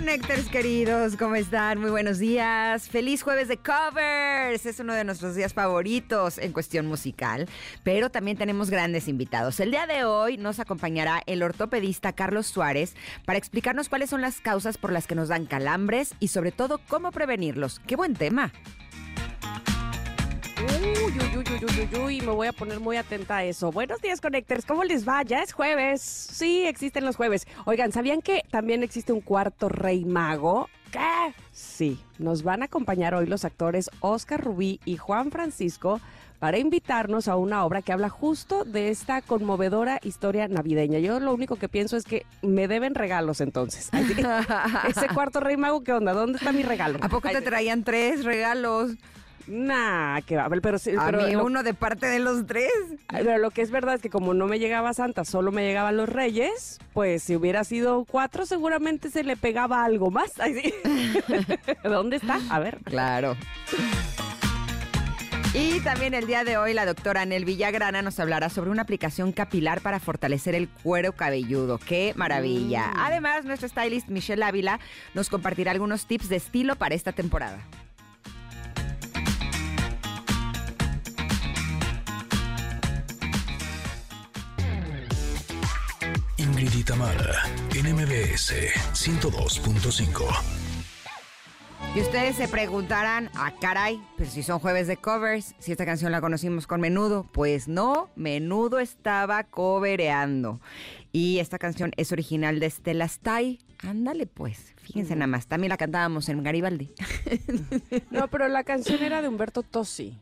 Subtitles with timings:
[0.00, 1.78] Connectors queridos, ¿cómo están?
[1.78, 2.88] Muy buenos días.
[2.88, 4.64] Feliz jueves de covers.
[4.64, 7.46] Es uno de nuestros días favoritos en cuestión musical,
[7.84, 9.60] pero también tenemos grandes invitados.
[9.60, 12.94] El día de hoy nos acompañará el ortopedista Carlos Suárez
[13.26, 16.80] para explicarnos cuáles son las causas por las que nos dan calambres y sobre todo
[16.88, 17.82] cómo prevenirlos.
[17.86, 18.54] ¡Qué buen tema!
[20.60, 23.72] Uy, uy, uy, uy, uy, uy, uy, me voy a poner muy atenta a eso.
[23.72, 24.66] Buenos días, Connectors.
[24.66, 25.22] ¿Cómo les va?
[25.22, 26.02] Ya es jueves.
[26.02, 27.46] Sí, existen los jueves.
[27.64, 30.68] Oigan, ¿sabían que también existe un cuarto rey mago?
[30.90, 31.34] ¿Qué?
[31.52, 36.00] Sí, nos van a acompañar hoy los actores Oscar Rubí y Juan Francisco
[36.40, 40.98] para invitarnos a una obra que habla justo de esta conmovedora historia navideña.
[40.98, 43.90] Yo lo único que pienso es que me deben regalos entonces.
[44.88, 46.12] Ese cuarto rey mago, ¿qué onda?
[46.12, 46.98] ¿Dónde está mi regalo?
[47.02, 48.92] ¿A poco te traían tres regalos?
[49.50, 52.70] Nah, que va, pero sí, A pero mí lo- uno de parte de los tres.
[53.10, 55.96] Pero lo que es verdad es que como no me llegaba Santa, solo me llegaban
[55.96, 60.32] los Reyes, pues si hubiera sido cuatro, seguramente se le pegaba algo más.
[61.82, 62.38] ¿Dónde está?
[62.48, 62.78] A ver.
[62.84, 63.36] Claro.
[65.52, 69.32] Y también el día de hoy la doctora Anel Villagrana nos hablará sobre una aplicación
[69.32, 71.78] capilar para fortalecer el cuero cabelludo.
[71.78, 72.92] ¡Qué maravilla!
[72.96, 74.78] Además, nuestro stylist Michelle Ávila
[75.12, 77.58] nos compartirá algunos tips de estilo para esta temporada.
[86.50, 87.44] Ingrid y Tamara
[87.76, 88.52] en MBS
[88.92, 90.24] 102.5.
[91.94, 96.10] Y ustedes se preguntarán, ah, caray, pero si son jueves de covers, si esta canción
[96.10, 97.24] la conocimos con Menudo.
[97.32, 100.60] Pues no, Menudo estaba covereando.
[101.12, 103.60] Y esta canción es original de Stella Stay.
[103.84, 106.92] Ándale pues, fíjense nada más, también la cantábamos en Garibaldi.
[108.10, 110.18] No, pero la canción era de Humberto Tossi.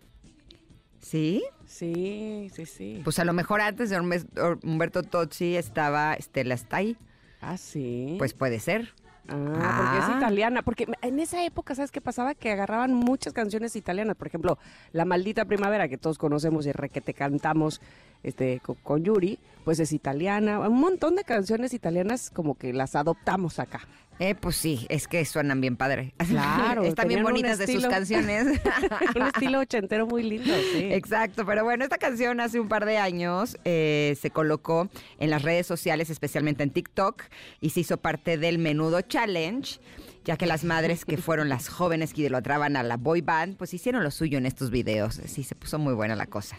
[1.08, 1.42] ¿Sí?
[1.64, 3.00] Sí, sí, sí.
[3.02, 6.98] Pues a lo mejor antes de Humbe- Humberto Tozzi estaba Stella Stay.
[7.40, 8.16] Ah, sí.
[8.18, 8.92] Pues puede ser.
[9.30, 10.16] Ah, porque es Ah.
[10.18, 10.60] italiana.
[10.62, 12.34] Porque en esa época, ¿sabes qué pasaba?
[12.34, 14.16] Que agarraban muchas canciones italianas.
[14.16, 14.58] Por ejemplo,
[14.92, 17.80] La Maldita Primavera, que todos conocemos y re que te cantamos
[18.22, 20.58] este, co- con, Yuri, pues es italiana.
[20.60, 23.80] Un montón de canciones italianas como que las adoptamos acá.
[24.18, 26.14] Eh, pues sí, es que suenan bien padre.
[26.28, 28.46] Claro, Están bien bonitas de sus canciones.
[29.16, 30.88] Un estilo ochentero muy lindo, sí.
[30.92, 35.42] Exacto, pero bueno, esta canción hace un par de años eh, se colocó en las
[35.42, 37.24] redes sociales, especialmente en TikTok,
[37.60, 39.80] y se hizo parte del Menudo Challenge,
[40.28, 43.72] ya que las madres que fueron las jóvenes que idolatraban a la boy band, pues
[43.72, 45.18] hicieron lo suyo en estos videos.
[45.24, 46.58] Sí, se puso muy buena la cosa.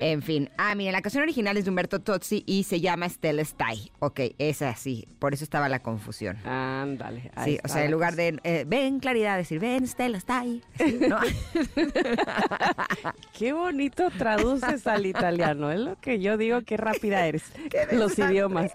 [0.00, 3.42] En fin, ah, miren, la canción original es de Humberto Tozzi y se llama Stella
[3.42, 3.92] Stay.
[4.00, 6.44] Ok, es así, por eso estaba la confusión.
[6.44, 7.30] Ándale.
[7.44, 10.60] Sí, o sea, en lugar de eh, ven claridad, decir ven Stella Stay.
[11.08, 11.20] ¿no?
[13.38, 15.70] Qué bonito traduces al italiano.
[15.70, 17.44] Es lo que yo digo, qué rápida eres.
[17.92, 18.72] Los idiomas.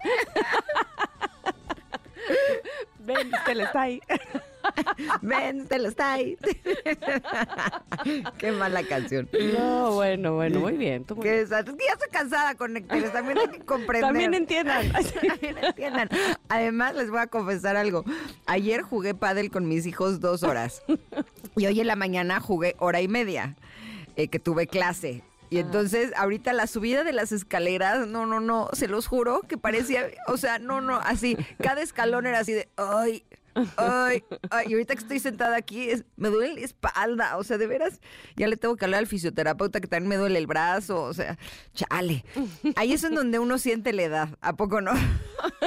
[3.00, 4.02] Ven, te está ahí.
[5.22, 6.38] Ven, te lo está ahí.
[8.38, 9.30] Qué mala canción.
[9.58, 11.06] No, bueno, bueno, muy bien.
[11.06, 14.10] tú muy que ya estoy cansada con Nectares, también hay que comprender.
[14.10, 14.92] También entiendan.
[14.92, 16.10] También entiendan.
[16.50, 18.04] Además, les voy a confesar algo.
[18.46, 20.84] Ayer jugué pádel con mis hijos dos horas.
[21.56, 23.56] Y hoy en la mañana jugué hora y media,
[24.16, 25.24] eh, que tuve clase.
[25.50, 29.58] Y entonces, ahorita la subida de las escaleras, no, no, no, se los juro que
[29.58, 33.24] parecía, o sea, no, no, así, cada escalón era así de, ay,
[33.78, 37.58] ay, ay, y ahorita que estoy sentada aquí, es- me duele la espalda, o sea,
[37.58, 38.00] de veras,
[38.36, 41.38] ya le tengo que hablar al fisioterapeuta que también me duele el brazo, o sea,
[41.74, 42.24] chale.
[42.76, 44.92] Ahí es en donde uno siente la edad, ¿a poco no?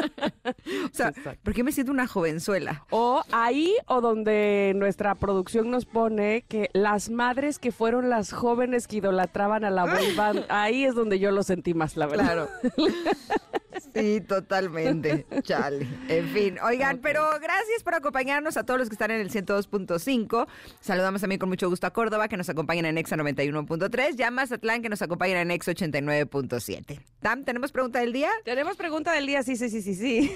[0.84, 1.40] o sea, Exacto.
[1.42, 2.84] ¿por qué me siento una jovenzuela?
[2.90, 8.86] O ahí o donde nuestra producción nos pone que las madres que fueron las jóvenes
[8.88, 12.24] que idolatraban a la boy band, ahí es donde yo lo sentí más, la verdad.
[12.24, 12.48] Claro.
[13.94, 15.24] Sí, totalmente.
[15.42, 15.86] Chale.
[16.08, 20.46] En fin, oigan, pero gracias por acompañarnos a todos los que están en el 102.5.
[20.80, 24.30] Saludamos también con mucho gusto a Córdoba, que nos acompañan en Exa 91.3, y a
[24.30, 27.00] Mazatlán, que nos acompañan en Exa 89.7.
[27.20, 28.30] Tam, ¿tenemos pregunta del día?
[28.44, 30.30] Tenemos pregunta del día, sí, sí, sí, sí, sí.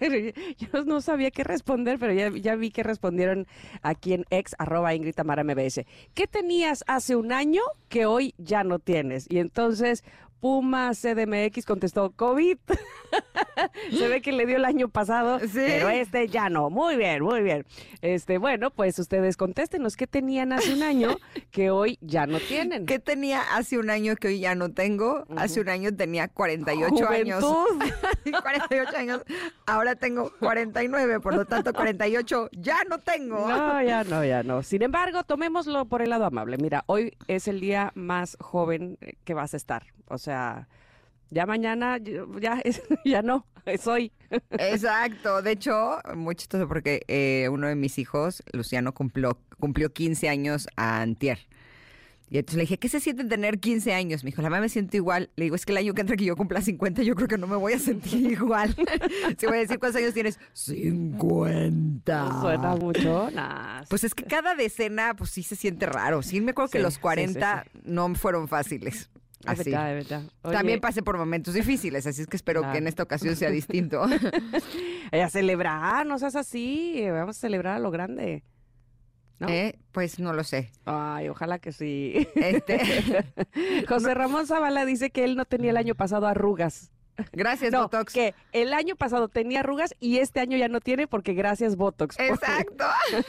[0.58, 3.46] Yo no sabía qué responder, pero ya, ya vi que respondieron
[3.82, 5.84] aquí en ex arroba Ingrid Tamara MBS.
[6.14, 9.26] ¿Qué tenías hace un año que hoy ya no tienes?
[9.28, 10.04] Y entonces
[10.40, 12.58] Puma CDMX contestó COVID.
[13.90, 15.48] Se ve que le dio el año pasado, Sí.
[15.54, 16.70] pero este ya no.
[16.70, 17.66] Muy bien, muy bien.
[18.02, 21.16] Este, bueno, pues ustedes contéstenos qué tenían hace un año
[21.50, 22.86] que hoy ya no tienen.
[22.86, 25.24] ¿Qué tenía hace un año que hoy ya no tengo?
[25.36, 27.42] Hace un año tenía 48 años.
[27.44, 27.84] Juventud.
[28.24, 29.22] Sí, 48 años.
[29.64, 33.48] Ahora tengo 49, por lo tanto 48 ya no tengo.
[33.48, 34.62] No, ya no, ya no.
[34.62, 36.58] Sin embargo, tomémoslo por el lado amable.
[36.58, 39.84] Mira, hoy es el día más joven que vas a estar.
[40.08, 40.27] O sea,
[41.30, 41.98] ya mañana,
[42.40, 42.62] ya,
[43.04, 44.12] ya no, es hoy.
[44.50, 45.42] Exacto.
[45.42, 50.68] De hecho, muy chistoso porque eh, uno de mis hijos, Luciano, cumplió, cumplió 15 años
[50.76, 51.38] a antier.
[52.30, 54.22] Y entonces le dije, ¿qué se siente tener 15 años?
[54.22, 55.30] Me dijo, la mamá me siento igual.
[55.36, 57.38] Le digo, es que el año que entra que yo cumpla 50, yo creo que
[57.38, 58.76] no me voy a sentir igual.
[59.38, 62.40] Si voy a decir cuántos años tienes, 50.
[62.42, 63.30] Suena mucho.
[63.30, 66.22] Nah, Pues es que cada decena, pues sí se siente raro.
[66.22, 69.08] Sí, me acuerdo que los sí, sí, 40 no fueron fáciles.
[69.40, 69.70] Es Así.
[69.70, 70.30] verdad, es verdad.
[70.42, 72.72] Oye, También pasé por momentos difíciles, así es que espero Claro.
[72.72, 74.04] que en esta ocasión sea distinto.
[75.12, 77.00] eh, a celebrar, no seas así.
[77.02, 78.42] eh, Vamos a celebrar a lo grande.
[79.38, 79.48] ¿No?
[79.48, 80.72] Eh, Pues no lo sé.
[80.84, 82.26] Ay, ojalá que sí.
[82.34, 82.80] Este,
[83.88, 86.90] José Ramón Zavala dice que él no tenía el año pasado arrugas.
[87.32, 88.12] Gracias, No, Botox.
[88.12, 92.16] que el año pasado tenía arrugas y este año ya no tiene porque gracias Botox.
[92.20, 92.84] Exacto.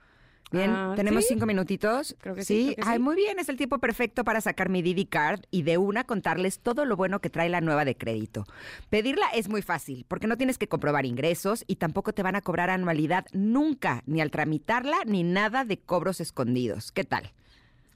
[0.53, 1.31] Bien, Ah, tenemos ¿sí?
[1.35, 2.15] cinco minutitos.
[2.21, 3.03] Creo que sí, creo que Ay, sí.
[3.03, 6.59] muy bien, es el tiempo perfecto para sacar mi Didi Card y de una contarles
[6.61, 8.45] todo lo bueno que trae la nueva de crédito.
[8.91, 12.43] Pedirla es muy fácil, porque no tienes que comprobar ingresos y tampoco te van a
[12.43, 16.93] cobrar anualidad nunca, ni al tramitarla, ni nada de cobros escondidos.
[16.93, 17.33] ¿Qué tal?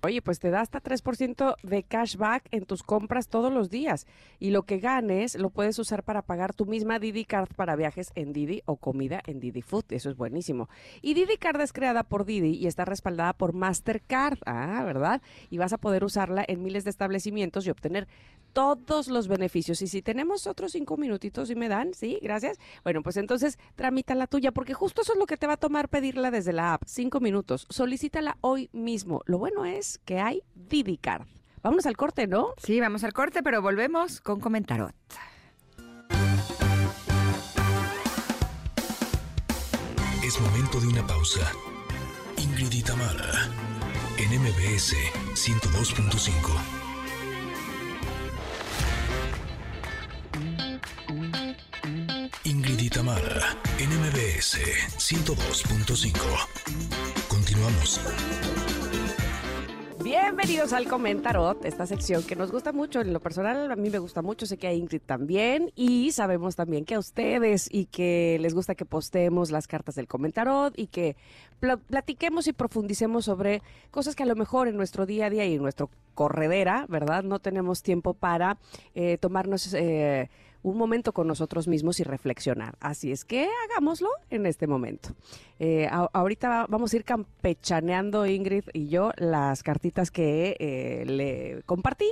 [0.07, 4.07] Oye, pues te da hasta 3% de cashback en tus compras todos los días.
[4.39, 8.13] Y lo que ganes lo puedes usar para pagar tu misma Didi Card para viajes
[8.15, 9.87] en Didi o comida en Didi Food.
[9.89, 10.69] Eso es buenísimo.
[11.03, 14.39] Y Didi Card es creada por Didi y está respaldada por Mastercard.
[14.47, 15.23] Ah, ¿verdad?
[15.51, 18.07] Y vas a poder usarla en miles de establecimientos y obtener
[18.53, 19.83] todos los beneficios.
[19.83, 22.59] Y si tenemos otros cinco minutitos y me dan, sí, gracias.
[22.85, 25.59] Bueno, pues entonces tramita la tuya, porque justo eso es lo que te va a
[25.59, 26.85] tomar pedirla desde la app.
[26.87, 27.67] Cinco minutos.
[27.71, 29.23] Solicítala hoy mismo.
[29.27, 31.27] Lo bueno es que hay Didi Card.
[31.63, 32.55] Vámonos al corte, ¿no?
[32.59, 34.95] Sí, vamos al corte, pero volvemos con Comentarot.
[40.23, 41.53] Es momento de una pausa.
[42.37, 43.49] Ingrid y Tamara,
[44.19, 44.95] en MBS
[45.35, 46.77] 102.5.
[52.45, 54.59] Ingrid y Tamara, en MBS
[54.99, 56.13] 102.5.
[57.29, 58.01] Continuamos.
[60.07, 63.01] Bienvenidos al Comentarot, esta sección que nos gusta mucho.
[63.01, 65.73] En lo personal, a mí me gusta mucho, sé que a Ingrid también.
[65.75, 70.07] Y sabemos también que a ustedes y que les gusta que postemos las cartas del
[70.07, 71.17] Comentarot y que
[71.59, 75.45] pla- platiquemos y profundicemos sobre cosas que a lo mejor en nuestro día a día
[75.45, 77.25] y en nuestro corredera, ¿verdad?
[77.25, 78.59] No tenemos tiempo para
[78.95, 80.31] eh, tomarnos eh,
[80.67, 82.75] un momento con nosotros mismos y reflexionar.
[82.81, 85.11] Así es que hagámoslo en este momento.
[85.61, 91.05] Eh, a- ahorita va- vamos a ir campechaneando Ingrid y yo las cartitas que eh,
[91.07, 92.11] le compartí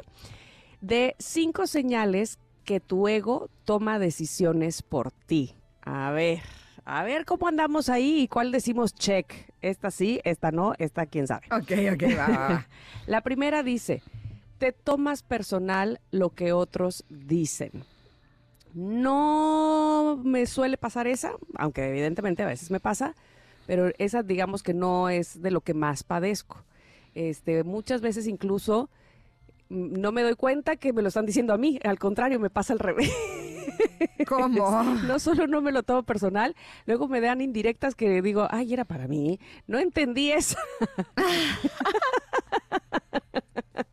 [0.80, 5.54] de cinco señales que tu ego toma decisiones por ti.
[5.82, 6.40] A ver,
[6.84, 9.32] a ver cómo andamos ahí y cuál decimos check.
[9.62, 11.46] Esta sí, esta no, esta quién sabe.
[11.50, 12.68] Ok, ok, va.
[13.06, 14.00] La primera dice,
[14.58, 17.84] te tomas personal lo que otros dicen.
[18.74, 23.14] No me suele pasar esa, aunque evidentemente a veces me pasa,
[23.66, 26.64] pero esa digamos que no es de lo que más padezco.
[27.14, 28.90] Este, muchas veces incluso
[29.68, 32.50] mm, no me doy cuenta que me lo están diciendo a mí, al contrario, me
[32.50, 33.12] pasa al revés.
[34.26, 34.82] ¿Cómo?
[35.06, 38.84] No solo no me lo tomo personal, luego me dan indirectas que digo, ay, era
[38.84, 39.38] para mí,
[39.68, 40.56] no entendí eso.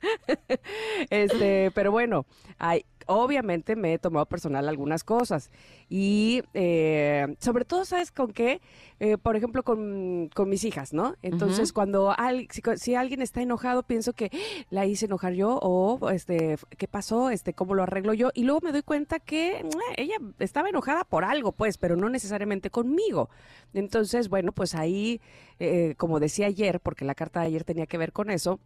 [1.09, 2.25] este, pero bueno,
[2.57, 5.49] hay, obviamente me he tomado personal algunas cosas.
[5.89, 8.61] Y eh, sobre todo, ¿sabes con qué?
[8.99, 11.15] Eh, por ejemplo, con, con mis hijas, ¿no?
[11.21, 14.37] Entonces, cuando al- si, si alguien está enojado, pienso que "Ah,
[14.69, 17.29] la hice enojar yo o este, ¿qué pasó?
[17.29, 18.29] Este, ¿Cómo lo arreglo yo?
[18.33, 19.65] Y luego me doy cuenta que
[19.97, 23.29] ella estaba enojada por algo, pues, pero no necesariamente conmigo.
[23.73, 25.19] Entonces, bueno, pues ahí,
[25.59, 28.59] eh, como decía ayer, porque la carta de ayer tenía que ver con eso,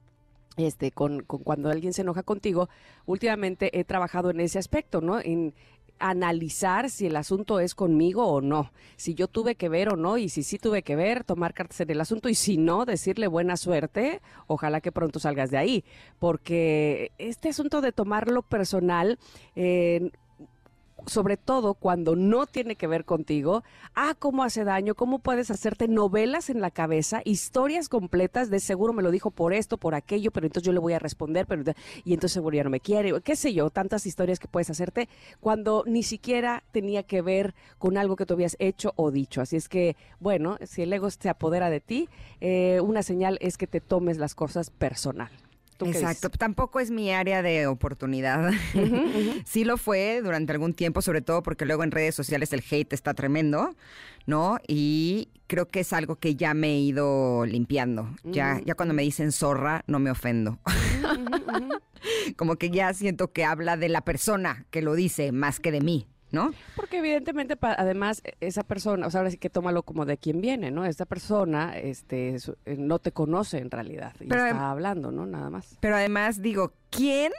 [0.57, 2.69] este, con, con cuando alguien se enoja contigo,
[3.05, 5.19] últimamente he trabajado en ese aspecto, ¿no?
[5.19, 5.53] En
[5.99, 10.17] analizar si el asunto es conmigo o no, si yo tuve que ver o no,
[10.17, 13.27] y si sí tuve que ver, tomar cartas en el asunto, y si no, decirle
[13.27, 15.83] buena suerte, ojalá que pronto salgas de ahí,
[16.19, 19.17] porque este asunto de tomarlo personal,
[19.55, 20.11] eh,
[21.07, 25.87] sobre todo cuando no tiene que ver contigo, ah, cómo hace daño, cómo puedes hacerte
[25.87, 30.31] novelas en la cabeza, historias completas de seguro me lo dijo por esto, por aquello,
[30.31, 31.63] pero entonces yo le voy a responder, pero
[32.03, 35.09] y entonces seguro ya no me quiere, qué sé yo, tantas historias que puedes hacerte
[35.39, 39.41] cuando ni siquiera tenía que ver con algo que tú habías hecho o dicho.
[39.41, 42.09] Así es que, bueno, si el ego se apodera de ti,
[42.41, 45.29] eh, una señal es que te tomes las cosas personal.
[45.79, 48.51] Exacto, tampoco es mi área de oportunidad.
[49.45, 52.93] sí lo fue durante algún tiempo, sobre todo porque luego en redes sociales el hate
[52.93, 53.75] está tremendo,
[54.25, 54.57] ¿no?
[54.67, 58.09] Y creo que es algo que ya me he ido limpiando.
[58.23, 60.59] Ya, ya cuando me dicen zorra, no me ofendo.
[62.37, 65.81] Como que ya siento que habla de la persona que lo dice más que de
[65.81, 66.07] mí.
[66.35, 66.53] ¿No?
[66.75, 70.41] Porque evidentemente, además, e, esa persona, o sea, ahora sí que tómalo como de quien
[70.41, 70.85] viene, ¿no?
[70.85, 75.25] Esta persona este, eh, no te conoce en realidad y está hablando, ¿no?
[75.25, 75.77] Nada más.
[75.79, 77.31] Pero además, digo, ¿quién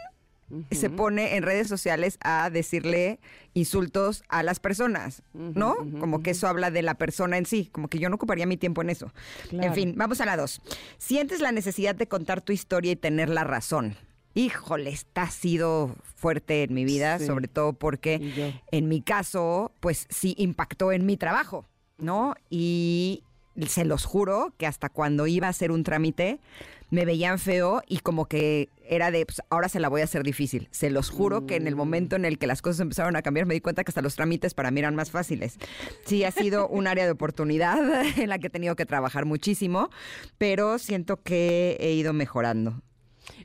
[0.71, 3.19] se pone en redes sociales a decirle
[3.53, 5.75] insultos a las personas, ¿no?
[5.99, 8.57] como que eso habla de la persona en sí, como que yo no ocuparía mi
[8.57, 9.13] tiempo en eso.
[9.51, 10.63] En fin, vamos a la dos.
[10.99, 13.97] Sientes la necesidad de contar tu historia y tener la razón
[14.37, 20.07] híjole, está ha sido fuerte en mi vida, sobre todo porque en mi caso, pues
[20.11, 21.65] sí impactó en mi trabajo,
[21.99, 22.35] ¿no?
[22.51, 23.25] Y
[23.67, 26.39] se los juro que hasta cuando iba a hacer un trámite,
[26.91, 30.23] me veían feo y como que era de, pues ahora se la voy a hacer
[30.23, 30.69] difícil.
[30.71, 31.79] Se los juro que en el mm.
[31.79, 34.15] momento en el que las cosas empezaron a cambiar, me di cuenta que hasta los
[34.15, 35.59] trámites para mí eran más fáciles.
[36.05, 37.79] Sí, ha sido un área de oportunidad
[38.19, 39.91] en la que he tenido que trabajar muchísimo,
[40.39, 42.83] pero siento que he ido mejorando.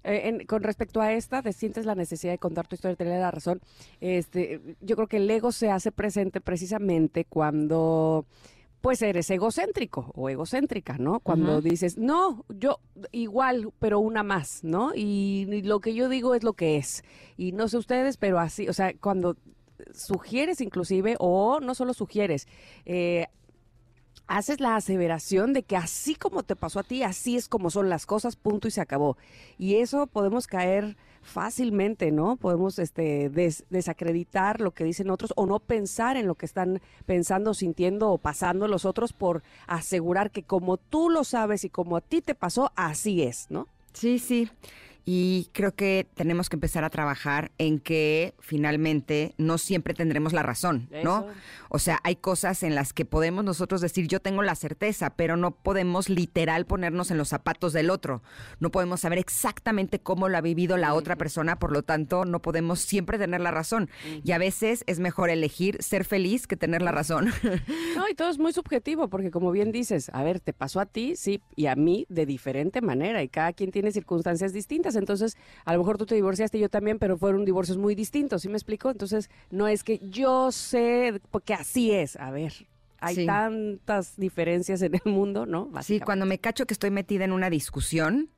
[0.03, 3.31] Eh, con respecto a esta, te sientes la necesidad de contar tu historia, tener la
[3.31, 3.61] razón.
[4.00, 8.25] Este, yo creo que el ego se hace presente precisamente cuando
[8.81, 11.19] pues eres egocéntrico o egocéntrica, ¿no?
[11.19, 12.79] Cuando dices, no, yo
[13.11, 14.91] igual, pero una más, ¿no?
[14.95, 17.03] Y, lo que yo digo es lo que es.
[17.38, 19.38] Y no sé ustedes, pero así, o sea, cuando
[19.93, 22.47] sugieres inclusive, o no solo sugieres,
[22.85, 23.27] eh,
[24.38, 27.89] haces la aseveración de que así como te pasó a ti, así es como son
[27.89, 29.17] las cosas, punto y se acabó.
[29.57, 32.38] Y eso podemos caer fácilmente, ¿no?
[32.38, 33.29] Podemos este,
[33.69, 38.17] desacreditar lo que dicen otros o no pensar en lo que están pensando, sintiendo o
[38.17, 42.33] pasando los otros por asegurar que como tú lo sabes y como a ti te
[42.33, 43.67] pasó, así es, ¿no?
[43.93, 44.50] Sí, sí.
[45.05, 50.43] Y creo que tenemos que empezar a trabajar en que finalmente no siempre tendremos la
[50.43, 51.27] razón, ¿no?
[51.70, 55.38] O sea, hay cosas en las que podemos nosotros decir yo tengo la certeza, pero
[55.38, 58.22] no podemos literal ponernos en los zapatos del otro.
[58.60, 62.41] No podemos saber exactamente cómo lo ha vivido la otra persona, por lo tanto, no
[62.41, 63.89] podemos siempre tener la razón.
[64.24, 67.31] Y a veces es mejor elegir ser feliz que tener la razón.
[67.96, 70.86] No, y todo es muy subjetivo, porque como bien dices, a ver, te pasó a
[70.86, 75.38] ti, sí, y a mí de diferente manera, y cada quien tiene circunstancias distintas entonces
[75.65, 78.50] a lo mejor tú te divorciaste y yo también, pero fueron divorcios muy distintos, ¿sí
[78.50, 78.89] me explico?
[78.89, 82.53] Entonces no es que yo sé, porque así es, a ver,
[83.01, 85.70] hay tantas diferencias en el mundo, ¿no?
[85.81, 88.29] Sí, cuando me cacho que estoy metida en una discusión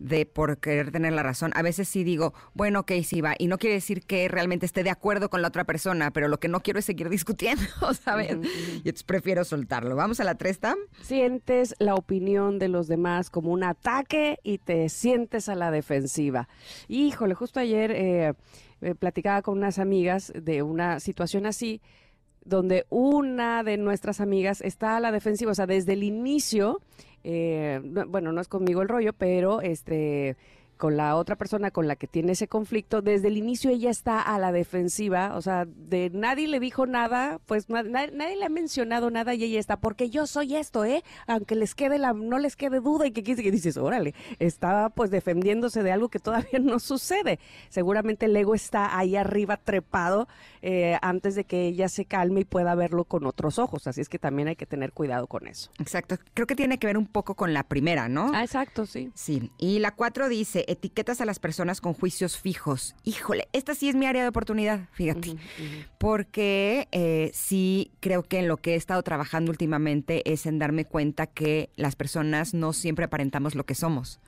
[0.00, 3.46] de por querer tener la razón, a veces sí digo, bueno, ok, sí va, y
[3.46, 6.48] no quiere decir que realmente esté de acuerdo con la otra persona, pero lo que
[6.48, 7.62] no quiero es seguir discutiendo,
[8.04, 8.30] ¿sabes?
[8.30, 9.94] Y entonces prefiero soltarlo.
[9.94, 10.76] Vamos a la tresta.
[11.02, 16.48] Sientes la opinión de los demás como un ataque y te sientes a la defensiva.
[16.88, 18.34] Híjole, justo ayer eh,
[18.80, 21.80] eh, platicaba con unas amigas de una situación así
[22.44, 26.80] donde una de nuestras amigas está a la defensiva, o sea, desde el inicio,
[27.24, 30.36] eh, bueno, no es conmigo el rollo, pero este
[30.80, 34.20] con la otra persona con la que tiene ese conflicto, desde el inicio ella está
[34.20, 39.10] a la defensiva, o sea, de nadie le dijo nada, pues nadie, le ha mencionado
[39.10, 41.04] nada y ella está, porque yo soy esto, ¿eh?
[41.26, 45.10] Aunque les quede la, no les quede duda y que, que dices, órale, estaba pues
[45.10, 47.38] defendiéndose de algo que todavía no sucede.
[47.68, 50.28] Seguramente el ego está ahí arriba trepado
[50.62, 54.08] eh, antes de que ella se calme y pueda verlo con otros ojos, así es
[54.08, 55.70] que también hay que tener cuidado con eso.
[55.78, 58.30] Exacto, creo que tiene que ver un poco con la primera, ¿no?
[58.34, 59.10] Ah, exacto, sí.
[59.14, 62.94] Sí, y la cuatro dice, etiquetas a las personas con juicios fijos.
[63.04, 65.36] Híjole, esta sí es mi área de oportunidad, fíjate.
[65.98, 70.84] Porque eh, sí creo que en lo que he estado trabajando últimamente es en darme
[70.84, 74.20] cuenta que las personas no siempre aparentamos lo que somos,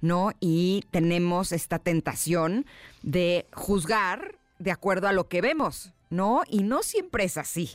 [0.00, 0.32] ¿no?
[0.40, 2.66] Y tenemos esta tentación
[3.02, 5.92] de juzgar de acuerdo a lo que vemos.
[6.10, 6.42] ¿no?
[6.48, 7.70] Y no siempre es así.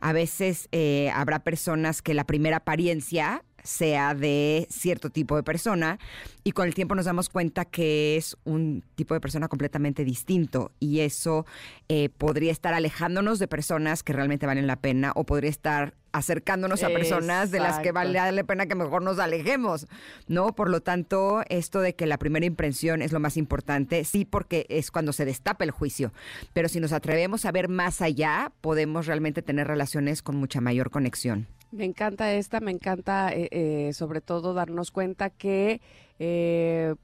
[0.00, 5.98] A veces eh, habrá personas que la primera apariencia sea de cierto tipo de persona
[6.44, 10.72] y con el tiempo nos damos cuenta que es un tipo de persona completamente distinto
[10.80, 11.46] y eso
[11.88, 16.82] eh, podría estar alejándonos de personas que realmente valen la pena o podría estar acercándonos
[16.82, 19.86] a personas de las que vale la pena que mejor nos alejemos,
[20.26, 20.54] ¿no?
[20.54, 24.66] Por lo tanto, esto de que la primera impresión es lo más importante, sí, porque
[24.68, 26.12] es cuando se destapa el juicio,
[26.52, 30.90] pero si nos atrevemos a ver más allá, podemos realmente tener relaciones con mucha mayor
[30.90, 31.46] conexión.
[31.70, 35.80] Me encanta esta, me encanta eh, eh, sobre todo darnos cuenta que...
[36.18, 36.94] Eh,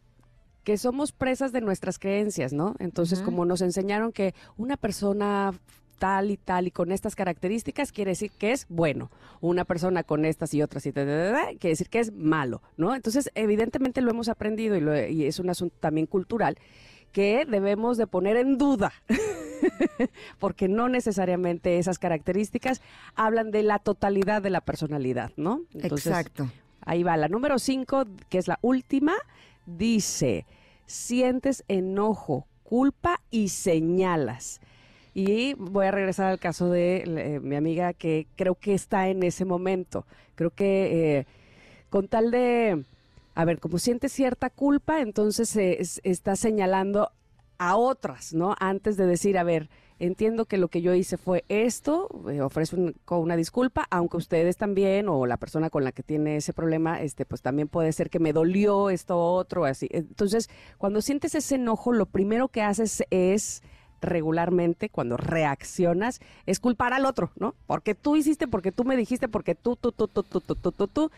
[0.65, 2.75] que somos presas de nuestras creencias, ¿no?
[2.79, 5.53] Entonces, como nos enseñaron que una persona
[5.99, 9.11] tal y tal y con estas características quiere decir que es bueno.
[9.43, 12.95] Una persona con estas y otras y quiere decir que es malo, ¿no?
[12.95, 16.57] Entonces, evidentemente lo hemos aprendido y, y es un asunto también cultural
[17.13, 18.93] que debemos de poner en duda,
[20.39, 22.81] porque no necesariamente esas características
[23.15, 25.63] hablan de la totalidad de la personalidad, ¿no?
[25.75, 26.51] Exacto.
[26.83, 29.15] Ahí va, la número cinco, que es la última,
[29.67, 30.47] dice,
[30.87, 34.61] sientes enojo, culpa y señalas.
[35.15, 39.23] Y voy a regresar al caso de eh, mi amiga que creo que está en
[39.23, 40.07] ese momento.
[40.35, 41.27] Creo que eh,
[41.89, 42.85] con tal de
[43.35, 47.11] a ver, como siente cierta culpa, entonces se está señalando
[47.59, 48.55] a otras, ¿no?
[48.59, 49.69] Antes de decir, a ver,
[49.99, 55.09] entiendo que lo que yo hice fue esto, eh, ofrezco una disculpa, aunque ustedes también
[55.09, 58.19] o la persona con la que tiene ese problema, este, pues también puede ser que
[58.19, 59.89] me dolió esto otro, así.
[59.91, 63.63] Entonces, cuando sientes ese enojo, lo primero que haces es
[64.01, 67.55] regularmente cuando reaccionas es culpar al otro, ¿no?
[67.67, 70.73] Porque tú hiciste, porque tú me dijiste, porque tú, tú, tú, tú, tú, tú, tú,
[70.73, 71.11] tú, tú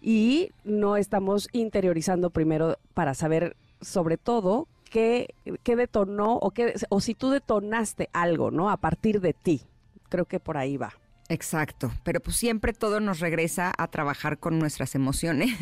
[0.00, 5.34] y no estamos interiorizando primero para saber sobre todo qué,
[5.64, 8.70] qué detonó o, qué, o si tú detonaste algo, ¿no?
[8.70, 9.62] A partir de ti.
[10.08, 10.92] Creo que por ahí va.
[11.28, 15.58] Exacto, pero pues siempre todo nos regresa a trabajar con nuestras emociones,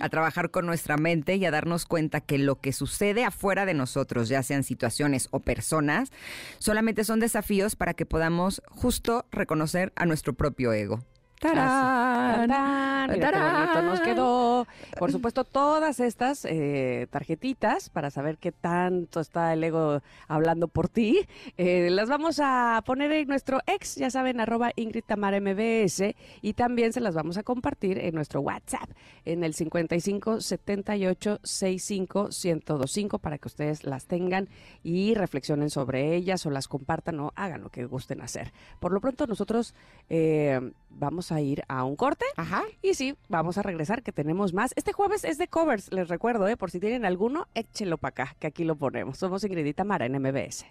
[0.00, 3.74] a trabajar con nuestra mente y a darnos cuenta que lo que sucede afuera de
[3.74, 6.10] nosotros, ya sean situaciones o personas,
[6.58, 11.00] solamente son desafíos para que podamos justo reconocer a nuestro propio ego.
[11.42, 12.48] ¡Tarán!
[12.48, 13.84] ¡Tarán!
[13.84, 14.66] nos quedó.
[14.96, 20.88] Por supuesto, todas estas eh, tarjetitas para saber qué tanto está el ego hablando por
[20.88, 26.14] ti, eh, las vamos a poner en nuestro ex, ya saben, arroba Ingrid Tamara MBS,
[26.42, 28.90] y también se las vamos a compartir en nuestro WhatsApp,
[29.24, 34.48] en el 55 78 65 1025 para que ustedes las tengan
[34.84, 38.52] y reflexionen sobre ellas o las compartan o hagan lo que gusten hacer.
[38.78, 39.74] Por lo pronto, nosotros
[40.08, 42.24] eh, vamos a a ir a un corte.
[42.36, 42.62] Ajá.
[42.82, 44.72] Y sí, vamos a regresar, que tenemos más.
[44.76, 46.56] Este jueves es de covers, les recuerdo, ¿eh?
[46.56, 49.18] por si tienen alguno, échelo para acá, que aquí lo ponemos.
[49.18, 50.66] Somos Ingridita Mara en MBS.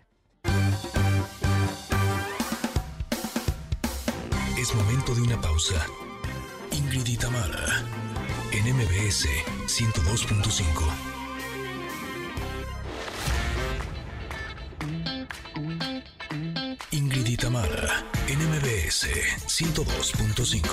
[4.58, 5.86] Es momento de una pausa.
[6.72, 7.84] Ingridita Mara
[8.52, 9.28] en MBS
[9.66, 11.12] 102.5.
[16.92, 18.06] Ingrid y Tamara,
[18.92, 19.08] NMBS
[19.48, 20.68] 102.5.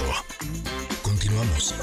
[1.02, 1.74] Continuamos.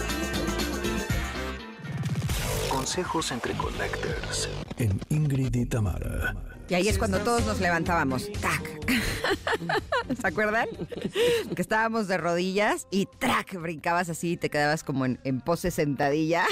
[2.69, 6.35] Consejos entre connectors en Ingrid y Tamara.
[6.67, 8.32] Y ahí es cuando todos nos levantábamos.
[8.41, 8.88] ¡Tac!
[10.19, 10.67] ¿Se acuerdan?
[11.56, 13.60] Que estábamos de rodillas y ¡trac!
[13.62, 16.45] Brincabas así y te quedabas como en, pose sentadilla.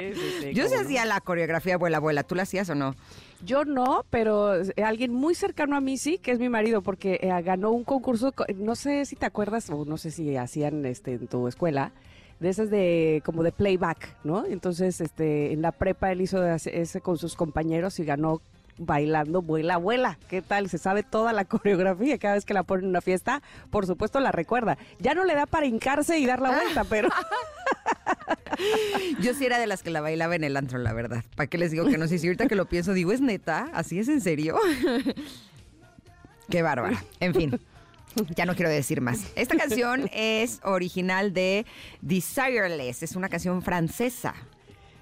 [0.52, 2.24] Yo se hacía la coreografía abuela abuela.
[2.24, 2.96] ¿Tú la hacías o no?
[3.44, 7.20] Yo no, pero eh, alguien muy cercano a mí sí, que es mi marido, porque
[7.22, 11.14] eh, ganó un concurso, no sé si te acuerdas, o no sé si hacían este
[11.14, 11.92] en tu escuela,
[12.40, 14.44] de esas de como de playback, ¿no?
[14.44, 18.42] Entonces, este, en la prepa él hizo ese con sus compañeros y ganó
[18.80, 20.18] bailando Vuela Abuela.
[20.28, 20.68] ¿Qué tal?
[20.68, 22.18] Se sabe toda la coreografía.
[22.18, 24.78] Cada vez que la pone en una fiesta, por supuesto la recuerda.
[24.98, 27.08] Ya no le da para hincarse y dar la vuelta, pero...
[29.20, 31.24] Yo sí era de las que la bailaba en el antro, la verdad.
[31.36, 33.68] ¿Para qué les digo que no sé si ahorita que lo pienso digo, ¿es neta?
[33.72, 34.58] ¿Así es en serio?
[36.50, 37.02] qué bárbara.
[37.20, 37.60] En fin.
[38.34, 39.20] Ya no quiero decir más.
[39.36, 41.64] Esta canción es original de
[42.00, 43.02] Desireless.
[43.02, 44.34] Es una canción francesa.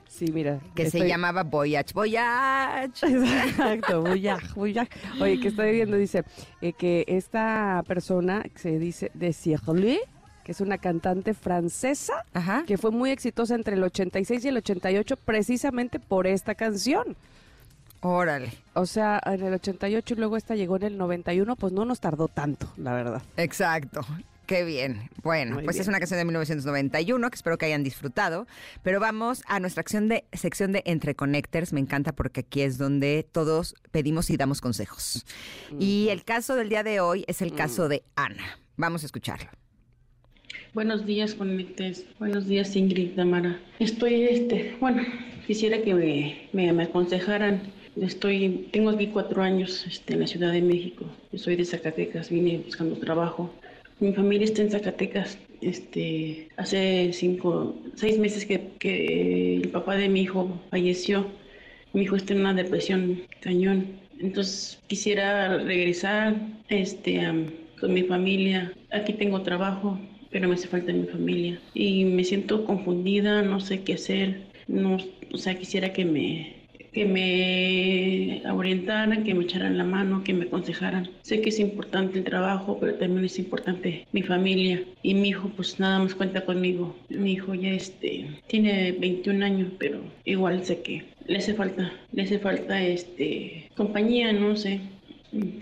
[0.09, 0.59] Sí, mira.
[0.75, 3.07] Que se llamaba Voyage, Voyage.
[3.07, 4.91] Exacto, Voyage, Voyage.
[5.21, 6.25] Oye, que estoy viendo, dice
[6.61, 10.01] eh, que esta persona se dice Desirle,
[10.45, 12.25] que es una cantante francesa,
[12.67, 17.17] que fue muy exitosa entre el 86 y el 88 precisamente por esta canción.
[18.01, 18.53] Órale.
[18.75, 22.01] O sea, en el 88 y luego esta llegó en el 91, pues no nos
[22.01, 23.23] tardó tanto, la verdad.
[23.37, 24.01] Exacto.
[24.49, 25.11] Qué bien.
[25.23, 28.47] Bueno, pues es una canción de 1991 que espero que hayan disfrutado.
[28.83, 31.75] Pero vamos a nuestra acción de, sección de Entre Connectors.
[31.75, 35.27] Me encanta porque aquí es donde todos pedimos y damos consejos.
[35.79, 38.59] Y el caso del día de hoy es el caso de Ana.
[38.79, 39.51] Vamos a escucharlo.
[40.73, 42.07] Buenos días, Conectes.
[42.19, 43.61] Buenos días, Ingrid Tamara.
[43.79, 45.03] Estoy, este, bueno,
[45.47, 47.71] quisiera que me, me, aconsejaran.
[48.01, 51.05] Estoy, tengo aquí cuatro años este, en la Ciudad de México.
[51.33, 53.53] Yo soy de Zacatecas, vine buscando trabajo.
[54.01, 55.39] Mi familia está en Zacatecas.
[55.61, 61.27] Este, hace cinco, seis meses que, que el papá de mi hijo falleció.
[61.93, 63.87] Mi hijo está en una depresión cañón.
[64.21, 66.37] Entonces quisiera regresar
[66.69, 67.21] este,
[67.81, 68.73] con mi familia.
[68.93, 69.99] Aquí tengo trabajo,
[70.31, 71.61] pero me hace falta mi familia.
[71.75, 74.43] Y me siento confundida, no sé qué hacer.
[74.69, 74.99] No,
[75.33, 76.58] o sea, quisiera que me,
[76.99, 81.09] que me orientaran, que me echaran la mano, que me aconsejaran.
[81.23, 84.83] Sé que es importante el trabajo, pero también es importante mi familia.
[85.05, 86.97] Y mi hijo, pues nada más cuenta conmigo.
[87.09, 92.23] Mi hijo ya este, tiene 21 años, pero igual sé que le hace falta, le
[92.25, 94.81] hace falta este, compañía, no sé.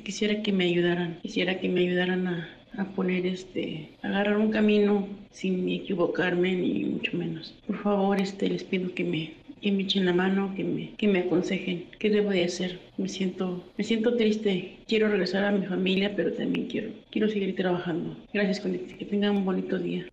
[0.04, 5.06] Quisiera que me ayudaran, quisiera que me ayudaran a, a poner este, agarrar un camino
[5.32, 7.54] sin equivocarme ni mucho menos.
[7.66, 11.08] Por favor, este, les pido que me, que me echen la mano, que me, que
[11.08, 12.78] me aconsejen qué debo de hacer.
[12.96, 14.78] Me siento, me siento triste.
[14.86, 18.16] Quiero regresar a mi familia, pero también quiero, quiero seguir trabajando.
[18.32, 20.06] Gracias, que tengan un bonito día.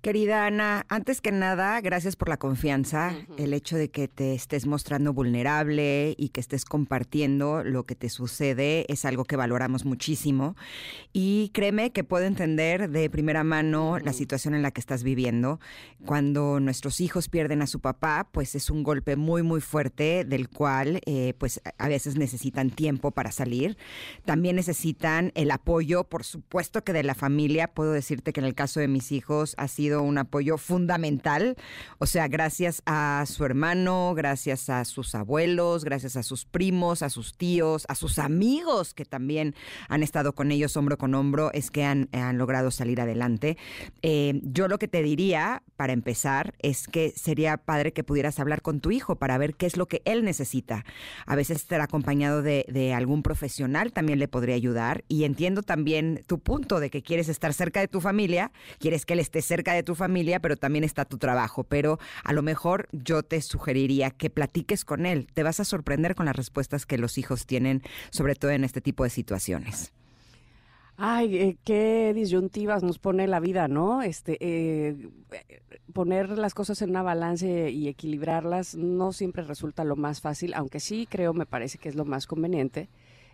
[0.00, 4.64] Querida Ana, antes que nada, gracias por la confianza, el hecho de que te estés
[4.64, 10.54] mostrando vulnerable y que estés compartiendo lo que te sucede es algo que valoramos muchísimo
[11.12, 15.58] y créeme que puedo entender de primera mano la situación en la que estás viviendo.
[16.06, 20.48] Cuando nuestros hijos pierden a su papá, pues es un golpe muy muy fuerte del
[20.48, 23.76] cual eh, pues a veces necesitan tiempo para salir.
[24.24, 27.74] También necesitan el apoyo, por supuesto que de la familia.
[27.74, 31.56] Puedo decirte que en el caso de mis hijos ha sido un apoyo fundamental.
[31.98, 37.10] O sea, gracias a su hermano, gracias a sus abuelos, gracias a sus primos, a
[37.10, 39.54] sus tíos, a sus amigos que también
[39.88, 43.56] han estado con ellos hombro con hombro, es que han, logrado salir adelante.
[44.02, 48.62] Eh, yo lo que te diría, para empezar, es que sería padre que pudieras hablar
[48.62, 50.84] con tu hijo para ver qué es lo que él necesita.
[51.26, 55.04] A veces estar acompañado de, de algún profesional también le podría ayudar.
[55.08, 59.14] Y entiendo también tu punto de que quieres estar cerca de tu familia, quieres que
[59.14, 61.64] él esté cerca de de tu familia, pero también está tu trabajo.
[61.64, 65.26] Pero a lo mejor yo te sugeriría que platiques con él.
[65.32, 68.80] Te vas a sorprender con las respuestas que los hijos tienen, sobre todo en este
[68.80, 69.92] tipo de situaciones.
[71.00, 74.02] Ay, eh, qué disyuntivas nos pone la vida, ¿no?
[74.02, 75.08] Este, eh,
[75.92, 80.80] poner las cosas en una balance y equilibrarlas no siempre resulta lo más fácil, aunque
[80.80, 82.88] sí creo, me parece que es lo más conveniente.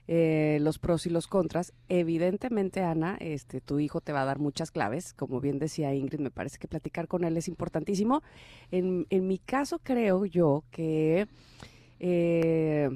[0.06, 1.72] Eh, los pros y los contras.
[1.88, 5.14] Evidentemente, Ana, este, tu hijo te va a dar muchas claves.
[5.14, 8.22] Como bien decía Ingrid, me parece que platicar con él es importantísimo.
[8.70, 11.26] En, en mi caso, creo yo que...
[12.00, 12.90] Eh,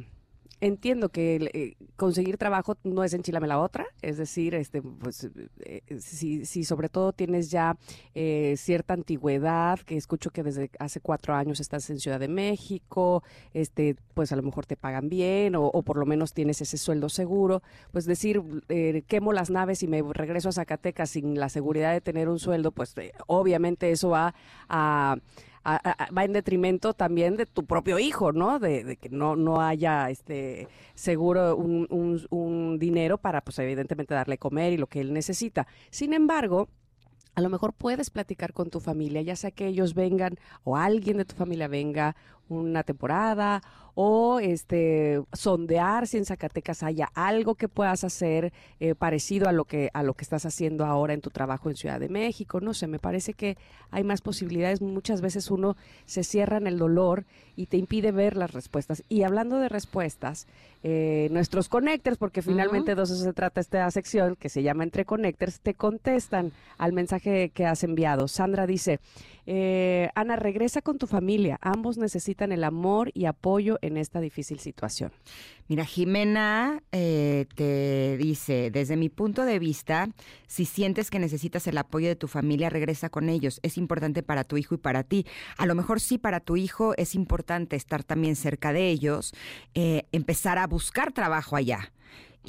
[0.61, 5.29] entiendo que eh, conseguir trabajo no es enchilame la otra, es decir, este, pues,
[5.61, 7.77] eh, si, si, sobre todo tienes ya
[8.15, 13.23] eh, cierta antigüedad, que escucho que desde hace cuatro años estás en Ciudad de México,
[13.55, 17.09] este, pues a lo mejor te pagan bien o, por lo menos tienes ese sueldo
[17.09, 18.43] seguro, pues decir,
[19.07, 22.73] quemo las naves y me regreso a Zacatecas sin la seguridad de tener un sueldo,
[22.73, 22.95] pues
[23.27, 24.35] obviamente eso va
[24.69, 25.17] a
[26.17, 28.59] va en detrimento también de tu propio hijo, ¿no?
[28.59, 31.87] De, que no, no haya este seguro un,
[32.31, 35.67] un, dinero para, pues evidentemente, darle comer y lo que él necesita.
[35.91, 36.69] Sin embargo,
[37.35, 41.19] a lo mejor puedes platicar con tu familia, ya sea que ellos vengan o alguien
[41.19, 42.17] de tu familia venga
[42.49, 43.63] una temporada
[43.95, 49.65] o este sondear si en Zacatecas haya algo que puedas hacer eh, parecido a lo
[49.65, 52.75] que a lo que estás haciendo ahora en tu trabajo en Ciudad de México no
[52.75, 53.57] sé me parece que
[53.91, 54.83] hay más posibilidades.
[54.83, 57.25] Muchas veces uno se cierra en el dolor
[57.57, 59.03] y te impide ver las respuestas.
[59.09, 60.47] Y hablando de respuestas
[60.85, 65.05] eh, nuestros connectors porque finalmente de eso se trata esta sección que se llama entre
[65.05, 68.29] connectors te contestan al mensaje que has enviado.
[68.29, 69.01] Sandra dice
[69.51, 71.59] eh, Ana, regresa con tu familia.
[71.63, 75.13] Ambos necesitan el amor y apoyo en esta difícil situación.
[75.69, 80.09] Mira, Jimena eh, te dice, desde mi punto de vista,
[80.47, 83.61] si sientes que necesitas el apoyo de tu familia, regresa con ellos.
[83.63, 85.27] Es importante para tu hijo y para ti.
[85.59, 89.35] A lo mejor sí para tu hijo es importante estar también cerca de ellos,
[89.75, 91.93] eh, empezar a buscar trabajo allá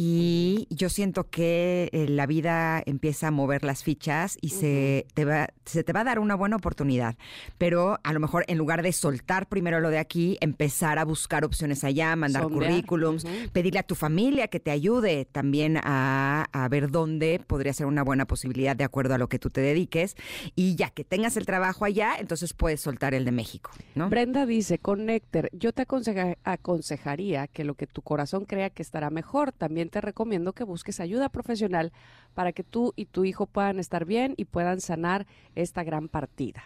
[0.01, 5.25] y yo siento que eh, la vida empieza a mover las fichas y se, te
[5.25, 7.17] va, se te va a dar una buena oportunidad.
[7.57, 11.43] Pero a lo mejor en lugar de soltar primero lo de aquí, empezar a buscar
[11.43, 16.91] opciones allá, mandar currículums, pedirle a tu familia que te ayude también a, a, ver
[16.91, 20.15] dónde podría ser una buena posibilidad de acuerdo a lo que tú te dediques.
[20.55, 23.71] Y ya que tengas el trabajo allá, entonces puedes soltar el de México.
[23.95, 24.07] ¿no?
[24.07, 29.09] Brenda dice, con Néctar, yo te aconsejaría que lo que tu corazón crea que estará
[29.09, 31.91] mejor, también te recomiendo que busques ayuda profesional
[32.33, 36.63] para que tú y tu hijo puedan estar bien y puedan sanar esta gran partida.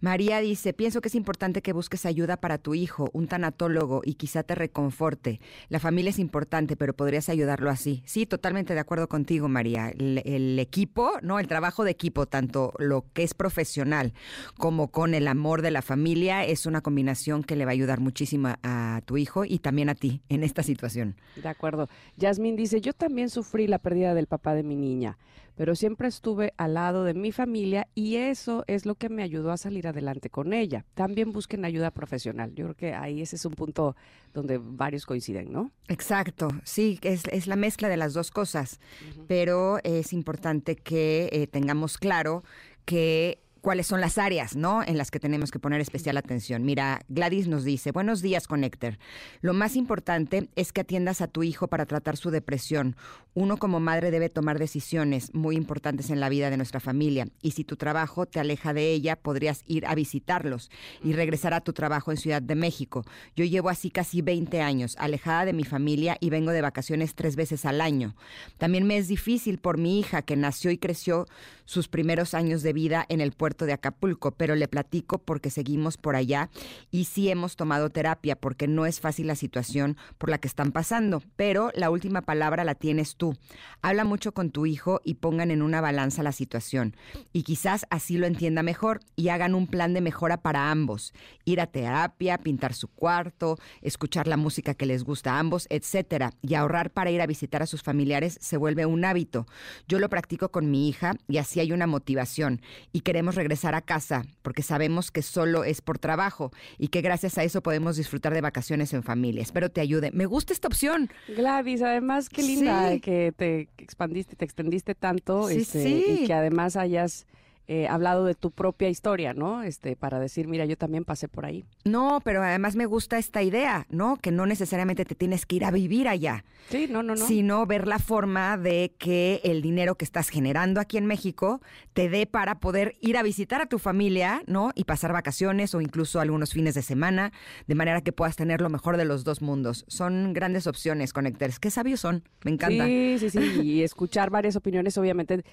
[0.00, 4.14] María dice, pienso que es importante que busques ayuda para tu hijo, un tanatólogo, y
[4.14, 5.40] quizá te reconforte.
[5.68, 8.02] La familia es importante, pero podrías ayudarlo así.
[8.06, 9.90] Sí, totalmente de acuerdo contigo, María.
[9.90, 11.38] El, equipo, ¿no?
[11.38, 14.12] El trabajo de equipo, tanto lo que es profesional
[14.56, 18.00] como con el amor de la familia, es una combinación que le va a ayudar
[18.00, 21.16] muchísimo a tu hijo y también a ti en esta situación.
[21.36, 21.88] De acuerdo.
[22.16, 25.18] Yasmín dice, yo también sufrí la pérdida del papá de mi niña
[25.60, 29.52] pero siempre estuve al lado de mi familia y eso es lo que me ayudó
[29.52, 30.84] a salir adelante con ella.
[30.94, 32.54] También busquen ayuda profesional.
[32.54, 33.96] Yo creo que ahí ese es un punto
[34.32, 35.70] donde varios coinciden, ¿no?
[35.88, 38.80] Exacto, sí, es, es la mezcla de las dos cosas,
[39.26, 42.42] pero es importante que eh, tengamos claro
[42.84, 44.82] que cuáles son las áreas, ¿no?
[44.82, 46.64] En las que tenemos que poner especial atención.
[46.64, 48.98] Mira, Gladys nos dice, buenos días, Connector.
[49.40, 52.96] Lo más importante es que atiendas a tu hijo para tratar su depresión.
[53.34, 57.28] Uno como madre debe tomar decisiones muy importantes en la vida de nuestra familia.
[57.42, 60.70] Y si tu trabajo te aleja de ella, podrías ir a visitarlos
[61.02, 63.04] y regresar a tu trabajo en Ciudad de México.
[63.36, 67.36] Yo llevo así casi 20 años, alejada de mi familia y vengo de vacaciones tres
[67.36, 68.14] veces al año.
[68.58, 71.26] También me es difícil por mi hija que nació y creció
[71.64, 75.96] sus primeros años de vida en el puerto de Acapulco, pero le platico porque seguimos
[75.96, 76.50] por allá
[76.90, 80.72] y sí hemos tomado terapia porque no es fácil la situación por la que están
[80.72, 83.36] pasando, pero la última palabra la tienes tú.
[83.82, 86.96] Habla mucho con tu hijo y pongan en una balanza la situación
[87.32, 91.12] y quizás así lo entienda mejor y hagan un plan de mejora para ambos.
[91.44, 96.32] Ir a terapia, pintar su cuarto, escuchar la música que les gusta a ambos, etcétera,
[96.42, 99.46] y ahorrar para ir a visitar a sus familiares se vuelve un hábito.
[99.88, 102.60] Yo lo practico con mi hija y así hay una motivación
[102.92, 107.38] y queremos regresar a casa porque sabemos que solo es por trabajo y que gracias
[107.38, 109.42] a eso podemos disfrutar de vacaciones en familia.
[109.42, 110.10] Espero te ayude.
[110.12, 111.10] Me gusta esta opción.
[111.28, 117.26] Gladys, además qué linda que te expandiste, te extendiste tanto este, y que además hayas
[117.68, 119.62] eh, hablado de tu propia historia, ¿no?
[119.62, 121.64] Este, para decir, mira, yo también pasé por ahí.
[121.84, 124.16] No, pero además me gusta esta idea, ¿no?
[124.16, 126.44] Que no necesariamente te tienes que ir a vivir allá.
[126.68, 127.26] Sí, no, no, no.
[127.26, 131.60] Sino ver la forma de que el dinero que estás generando aquí en México
[131.92, 134.72] te dé para poder ir a visitar a tu familia, ¿no?
[134.74, 137.32] Y pasar vacaciones o incluso algunos fines de semana,
[137.66, 139.84] de manera que puedas tener lo mejor de los dos mundos.
[139.88, 141.58] Son grandes opciones, Connectors.
[141.58, 142.84] Qué sabios son, me encanta.
[142.84, 143.60] Sí, sí, sí.
[143.62, 145.44] y escuchar varias opiniones obviamente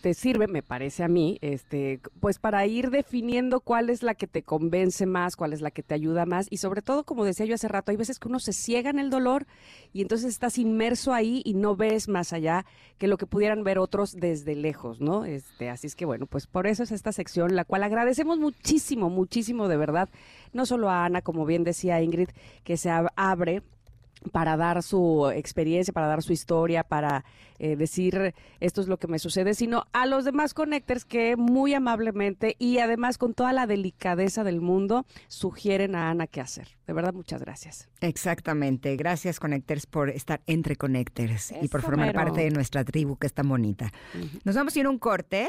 [0.00, 4.26] te sirve, me parece a mí, este, pues para ir definiendo cuál es la que
[4.26, 7.46] te convence más, cuál es la que te ayuda más y sobre todo, como decía
[7.46, 9.46] yo hace rato, hay veces que uno se ciega en el dolor
[9.92, 12.66] y entonces estás inmerso ahí y no ves más allá
[12.98, 15.24] que lo que pudieran ver otros desde lejos, ¿no?
[15.24, 19.10] Este, así es que bueno, pues por eso es esta sección, la cual agradecemos muchísimo,
[19.10, 20.08] muchísimo de verdad,
[20.52, 22.30] no solo a Ana, como bien decía Ingrid,
[22.64, 23.62] que se abre
[24.32, 27.24] para dar su experiencia, para dar su historia, para
[27.58, 31.74] eh, decir esto es lo que me sucede, sino a los demás connectors que muy
[31.74, 36.68] amablemente y además con toda la delicadeza del mundo sugieren a Ana qué hacer.
[36.86, 37.88] De verdad, muchas gracias.
[38.00, 38.96] Exactamente.
[38.96, 43.34] Gracias, Connectors, por estar entre Connectors y por formar parte de nuestra tribu que es
[43.34, 43.92] tan bonita.
[44.44, 45.48] Nos vamos a ir a un corte.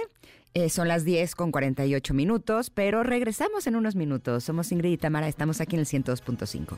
[0.55, 4.43] Eh, son las 10 con 48 minutos, pero regresamos en unos minutos.
[4.43, 6.77] Somos Ingrid y Tamara, estamos aquí en el 102.5.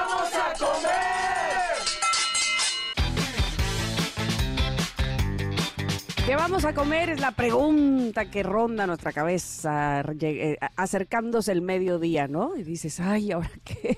[6.25, 7.09] ¿Qué vamos a comer?
[7.09, 12.55] Es la pregunta que ronda nuestra cabeza eh, acercándose el mediodía, ¿no?
[12.55, 13.97] Y dices, ay, ¿ahora qué?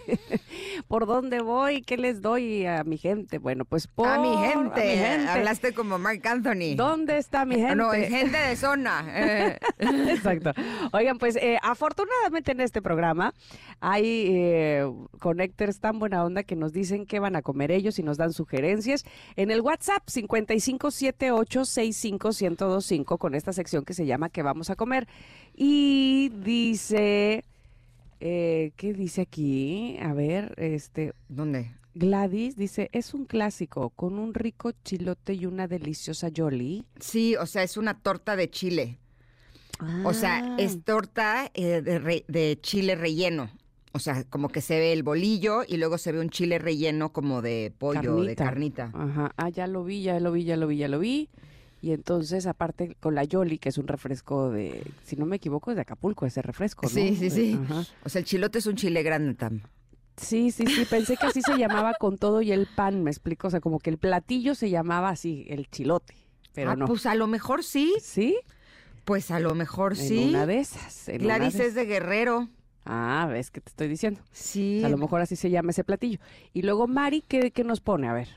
[0.94, 1.82] ¿Por dónde voy?
[1.82, 3.40] ¿Qué les doy a mi gente?
[3.40, 4.08] Bueno, pues por...
[4.08, 5.28] A mi gente.
[5.28, 6.76] Hablaste como Mark Anthony.
[6.76, 7.78] ¿Dónde está mi gente?
[7.78, 9.04] No, es gente de zona.
[9.80, 10.52] Exacto.
[10.92, 13.34] Oigan, pues eh, afortunadamente en este programa
[13.80, 14.86] hay eh,
[15.20, 18.32] connectors tan buena onda que nos dicen qué van a comer ellos y nos dan
[18.32, 19.04] sugerencias
[19.36, 25.08] en el WhatsApp 557865 1025 con esta sección que se llama ¿Qué vamos a comer?
[25.56, 27.46] Y dice,
[28.26, 29.98] eh, ¿qué dice aquí?
[30.02, 31.14] A ver, este...
[31.28, 31.74] ¿Dónde?
[31.94, 36.86] Gladys dice, es un clásico con un rico chilote y una deliciosa yoli.
[37.02, 38.98] Sí, o sea, es una torta de chile.
[40.06, 40.56] O sea, ah.
[40.58, 43.50] es torta eh, de, chile relleno.
[43.92, 47.12] O sea, como que se ve el bolillo y luego se ve un chile relleno
[47.12, 48.90] como de pollo, de carnita.
[48.94, 51.30] Ajá, ah, ya lo vi, ya lo vi, ya lo vi, ya lo vi.
[51.84, 55.70] Y entonces, aparte, con la Yoli, que es un refresco de, si no me equivoco,
[55.70, 56.90] es de Acapulco ese refresco, ¿no?
[56.90, 57.60] Sí, sí, sí.
[57.62, 57.84] ajá.
[58.06, 59.60] O sea, el chilote es un chile grande, Tam.
[60.16, 63.50] Sí, sí, sí, pensé que así se llamaba con todo y el pan, me explico,
[63.50, 66.16] o sea, como que el platillo se llamaba así, el chilote,
[66.54, 66.86] pero Ah, no.
[66.86, 67.94] Pues a lo mejor sí.
[68.00, 68.38] ¿Sí?
[69.04, 70.26] Pues a lo mejor En sí.
[70.30, 71.10] una de esas.
[71.10, 72.48] en una Gladys de es de Guerrero.
[72.86, 74.22] Ah, ves que te estoy diciendo.
[74.32, 74.82] Sí.
[74.86, 76.20] A lo mejor así se llama ese platillo.
[76.54, 78.08] Y luego Mari, ¿qué, qué nos pone?
[78.08, 78.30] A ver.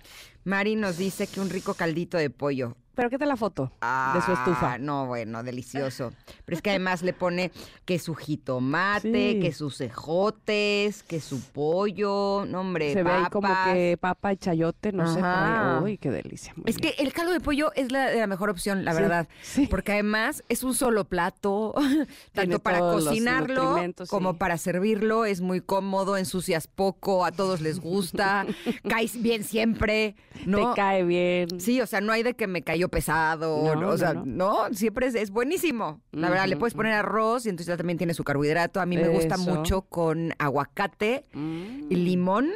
[0.42, 2.76] Mari nos dice que un rico caldito de pollo.
[2.96, 3.70] ¿Pero qué tal la foto
[4.14, 4.72] de su estufa?
[4.72, 6.12] Ah, No, bueno, delicioso.
[6.44, 7.52] Pero es que además le pone
[7.84, 9.40] que su jitomate, Sí.
[9.40, 14.36] que sus cejotes, que su pollo, no hombre, Se ve ahí como que papa y
[14.38, 15.18] chayote, no sé.
[15.20, 15.76] Ajá.
[15.78, 15.84] ahí.
[15.84, 16.52] Uy, qué delicia.
[16.56, 16.94] muy Es bien.
[16.96, 19.28] que el caldo de pollo es la, la mejor opción, la Sí, verdad.
[19.42, 19.66] sí.
[19.66, 21.74] Porque además es un solo plato,
[22.32, 23.76] tanto para cocinarlo
[24.08, 24.36] como sí.
[24.38, 25.24] para servirlo.
[25.26, 28.46] Es muy cómodo, ensucias poco, a todos les gusta,
[28.88, 30.70] caes bien siempre, ¿no?
[30.70, 31.60] Te cae bien.
[31.60, 34.24] Sí, o sea, no hay de que me cayó pesado, No, o sea, no.
[34.24, 36.00] no, siempre es, es buenísimo.
[36.12, 38.80] La verdad, le puedes poner arroz y entonces ya también tiene su carbohidrato.
[38.80, 41.86] A mí me gusta mucho con aguacate Mm.
[41.90, 42.50] y limón.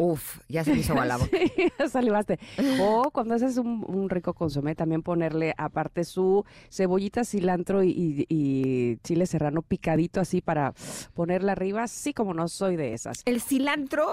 [0.00, 1.36] Uf, ya se me hizo agua la boca.
[1.56, 2.38] Sí, ya salivaste.
[2.80, 8.26] O cuando haces un, un rico consomé, también ponerle aparte su cebollita, cilantro y, y-
[8.28, 10.72] y chile serrano picadito así para
[11.14, 11.88] ponerle arriba.
[11.88, 13.22] Sí, como no soy de esas.
[13.24, 14.06] El cilantro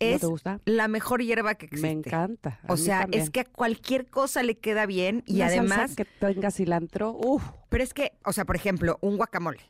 [0.00, 0.60] ¿No es te gusta?
[0.64, 1.86] la mejor hierba que existe.
[1.86, 2.60] Me encanta.
[2.68, 3.22] O sea, también.
[3.22, 7.12] es que a cualquier cosa le queda bien y Una salsa además, que tenga cilantro,
[7.12, 7.42] uff.
[7.68, 9.60] pero es que, o sea, por ejemplo, un guacamole.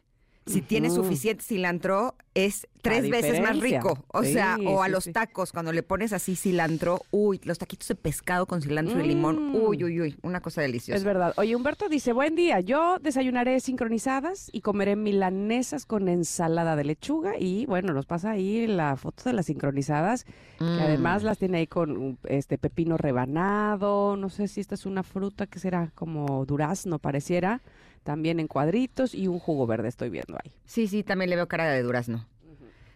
[0.47, 1.03] Si tiene Ujú.
[1.03, 4.05] suficiente cilantro, es tres veces más rico.
[4.13, 5.13] O Sí, sea, o a sí, los sí.
[5.13, 9.57] tacos, cuando le pones así cilantro, uy, los taquitos de pescado con cilantro y limón,
[9.57, 10.97] uy, uy, uy, una cosa deliciosa.
[10.97, 11.35] Es verdad.
[11.37, 17.37] Oye, Humberto dice, buen día, yo desayunaré sincronizadas y comeré milanesas con ensalada de lechuga
[17.41, 20.27] y bueno, nos pasa ahí la foto de las sincronizadas,
[20.59, 21.27] que además Mm.
[21.27, 25.59] las tiene ahí con este pepino rebanado, no sé si esta es una fruta que
[25.59, 27.63] será como durazno pareciera,
[28.07, 30.53] también en cuadritos y un jugo verde estoy viendo ahí.
[30.65, 32.29] Sí, sí, también le veo cara de durazno.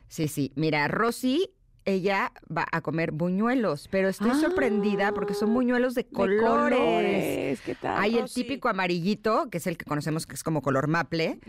[0.07, 0.53] Sí, sí.
[0.55, 1.51] Mira, Rosy,
[1.85, 7.61] ella va a comer buñuelos, pero estoy sorprendida porque son buñuelos de De colores.
[7.63, 8.01] ¿Qué tal?
[8.01, 11.41] Hay el típico amarillito, que es el que conocemos que es como color maple,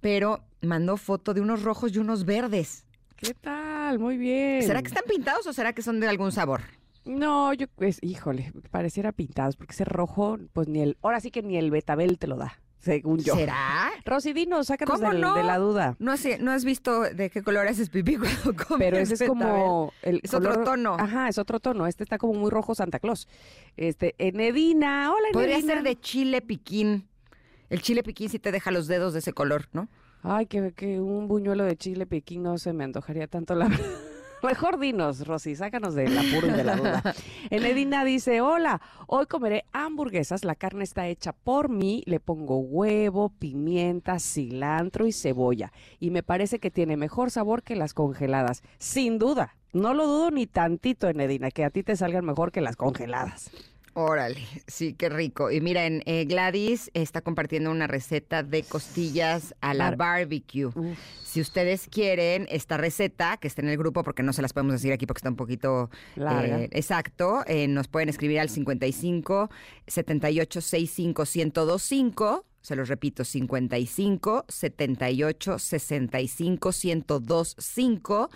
[0.00, 2.86] pero mandó foto de unos rojos y unos verdes.
[3.16, 3.98] ¿Qué tal?
[3.98, 4.62] Muy bien.
[4.62, 6.60] ¿Será que están pintados o será que son de algún sabor?
[7.04, 11.42] No, yo, pues, híjole, pareciera pintados, porque ese rojo, pues ni el, ahora sí que
[11.42, 13.34] ni el betabel te lo da, según yo.
[13.34, 13.90] ¿Será?
[14.04, 15.34] Rosy, dinos, sácanos ¿Cómo del- no?
[15.34, 15.96] de la duda.
[15.98, 19.22] No, has, no has visto de qué color haces pipí cuando comes Pero ese es
[19.24, 20.96] como el Es otro tono.
[20.98, 21.86] Ajá, es otro tono.
[21.86, 23.28] Este está como muy rojo Santa Claus.
[23.76, 25.74] Este, Enedina, hola Podría Enedina.
[25.74, 27.08] ser de chile piquín.
[27.70, 29.88] El chile piquín sí te deja los dedos de ese color, ¿no?
[30.22, 33.86] Ay, que, que un buñuelo de chile piquín no se me antojaría tanto la verdad.
[34.42, 37.14] Mejor dinos, Rosy, sácanos del apuro y de la duda.
[37.50, 43.30] Enedina dice, hola, hoy comeré hamburguesas, la carne está hecha por mí, le pongo huevo,
[43.30, 45.72] pimienta, cilantro y cebolla.
[45.98, 48.62] Y me parece que tiene mejor sabor que las congeladas.
[48.78, 52.60] Sin duda, no lo dudo ni tantito, Enedina, que a ti te salgan mejor que
[52.60, 53.50] las congeladas.
[54.00, 55.50] Órale, sí, qué rico.
[55.50, 59.96] Y miren, eh, Gladys está compartiendo una receta de costillas a la Bar-
[60.28, 60.70] barbecue.
[61.24, 64.74] Si ustedes quieren esta receta, que está en el grupo, porque no se las podemos
[64.74, 66.60] decir aquí porque está un poquito Larga.
[66.60, 69.50] eh, exacto, eh, nos pueden escribir al 55
[69.88, 72.44] 78 65 1025.
[72.68, 78.28] Se los repito, 55 78 65 1025.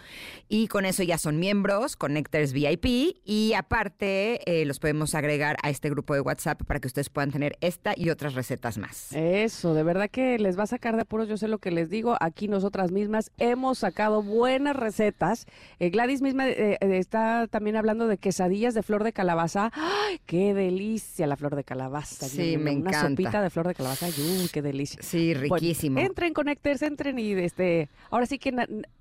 [0.49, 3.17] Y con eso ya son miembros, Connectors VIP.
[3.27, 7.31] Y aparte, eh, los podemos agregar a este grupo de WhatsApp para que ustedes puedan
[7.31, 9.13] tener esta y otras recetas más.
[9.13, 11.91] Eso, de verdad que les va a sacar de apuros, yo sé lo que les
[11.91, 15.45] digo, aquí nosotras mismas hemos sacado buenas recetas.
[15.79, 19.71] Eh, Gladys misma eh, eh, está también hablando de quesadillas de flor de calabaza.
[19.75, 22.27] ¡Ay, qué delicia la flor de calabaza!
[22.29, 23.09] Sí, Una- me Una encanta.
[23.11, 25.01] sopita de flor de calabaza, ¡ay, uy, qué delicia!
[25.03, 25.99] Sí, Bueno, riquísimo.
[26.01, 28.53] entren, Connectors, entren y este, ahora sí que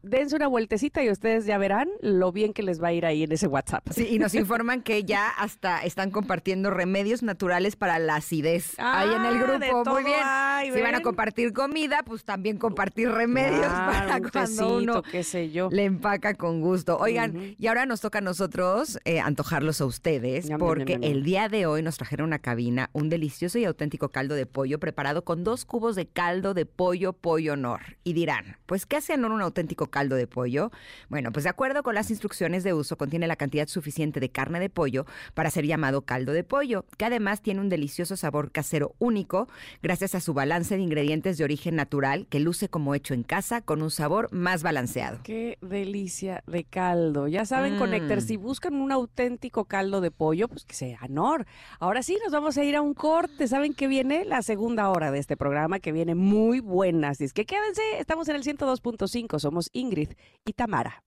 [0.01, 3.23] dense una vueltecita y ustedes ya verán lo bien que les va a ir ahí
[3.23, 3.87] en ese WhatsApp.
[3.91, 9.09] Sí, y nos informan que ya hasta están compartiendo remedios naturales para la acidez ahí
[9.13, 9.91] en el Ah, grupo.
[9.91, 10.19] Muy bien.
[10.23, 15.23] hay, si van a compartir comida, pues también compartir remedios para un cuando uno qué
[15.23, 15.69] sé yo.
[15.71, 16.97] le empaca con gusto.
[16.97, 21.65] Oigan, y ahora nos toca a nosotros eh, antojarlos a ustedes, porque el día de
[21.65, 25.43] hoy nos trajeron una cabina un delicioso y auténtico caldo de pollo preparado preparado con
[25.43, 27.81] dos cubos de caldo de pollo pollo honor.
[28.03, 30.71] Y dirán, pues ¿qué hace honor un auténtico caldo de pollo?
[31.09, 34.59] Bueno, pues de acuerdo con las instrucciones de uso, contiene la cantidad suficiente de carne
[34.59, 38.95] de pollo para ser llamado caldo de pollo, que además tiene un delicioso sabor casero
[38.99, 39.49] único
[39.81, 43.61] gracias a su balance de ingredientes de origen natural que luce como hecho en casa
[43.61, 45.19] con un sabor más balanceado.
[45.23, 47.27] Qué delicia de caldo.
[47.27, 48.21] Ya saben, Mm.
[48.21, 51.45] Si buscan un auténtico caldo de pollo, pues que sea honor.
[51.79, 53.47] Ahora sí, nos vamos a ir a un corte.
[53.47, 54.25] ¿Saben que viene?
[54.25, 57.09] La segunda hora de este programa que viene muy buena.
[57.09, 59.39] Así es que quédense, estamos en el 102.5.
[59.39, 60.09] Somos Ingrid
[60.45, 61.03] y Tamara.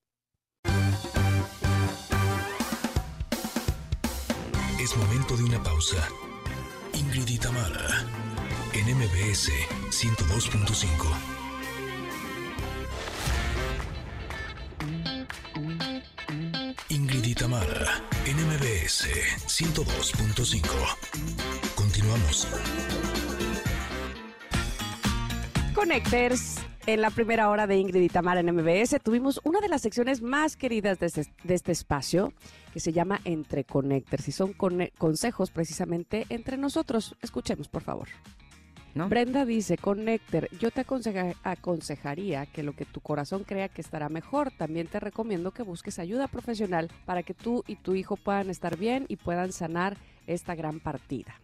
[4.80, 6.08] Es momento de una pausa.
[6.94, 8.06] Ingrid y Tamara,
[8.72, 9.50] en MBS
[9.90, 10.88] 102.5.
[16.88, 19.08] Ingrid y Tamara, en MBS
[19.46, 21.74] 102.5.
[21.74, 22.48] Continuamos.
[25.74, 26.58] Connectors.
[26.86, 30.22] En la primera hora de Ingrid y Tamara en MBS tuvimos una de las secciones
[30.22, 32.32] más queridas de este, de este espacio
[32.72, 37.16] que se llama Entre Connectors y son cone- consejos precisamente entre nosotros.
[37.22, 38.08] Escuchemos, por favor.
[38.94, 39.08] ¿no?
[39.08, 44.08] Brenda dice, Connector, yo te aconseja- aconsejaría que lo que tu corazón crea que estará
[44.08, 48.50] mejor, también te recomiendo que busques ayuda profesional para que tú y tu hijo puedan
[48.50, 49.96] estar bien y puedan sanar
[50.26, 51.34] esta gran partida.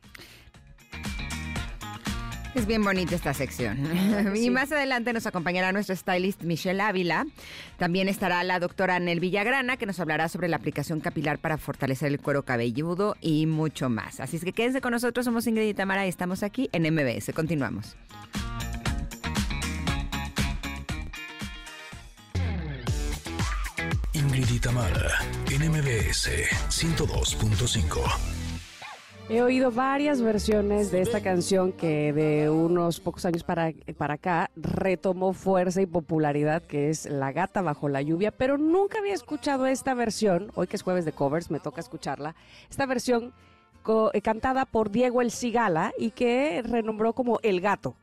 [2.55, 3.79] Es bien bonita esta sección.
[4.37, 7.27] y más adelante nos acompañará nuestro stylist Michelle Ávila.
[7.79, 12.09] También estará la doctora Anel Villagrana, que nos hablará sobre la aplicación capilar para fortalecer
[12.09, 14.19] el cuero cabelludo y mucho más.
[14.19, 15.25] Así es que quédense con nosotros.
[15.25, 17.33] Somos Ingrid y Tamara y estamos aquí en MBS.
[17.33, 17.97] Continuamos.
[24.13, 25.21] Ingrid y Tamara,
[25.51, 26.29] en MBS
[26.69, 28.40] 102.5.
[29.31, 34.51] He oído varias versiones de esta canción que de unos pocos años para, para acá
[34.57, 39.67] retomó fuerza y popularidad, que es La gata bajo la lluvia, pero nunca había escuchado
[39.67, 42.35] esta versión, hoy que es jueves de covers, me toca escucharla,
[42.69, 43.33] esta versión
[44.13, 47.95] eh, cantada por Diego El Cigala y que renombró como El Gato.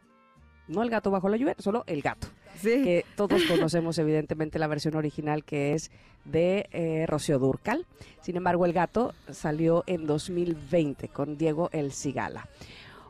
[0.68, 2.28] No el gato bajo la lluvia, solo el gato.
[2.60, 2.84] Sí.
[2.84, 5.92] Que todos conocemos evidentemente la versión original que es
[6.26, 7.86] de eh, Rocío Durcal.
[8.22, 12.48] Sin embargo, el gato salió en 2020 con Diego El Cigala.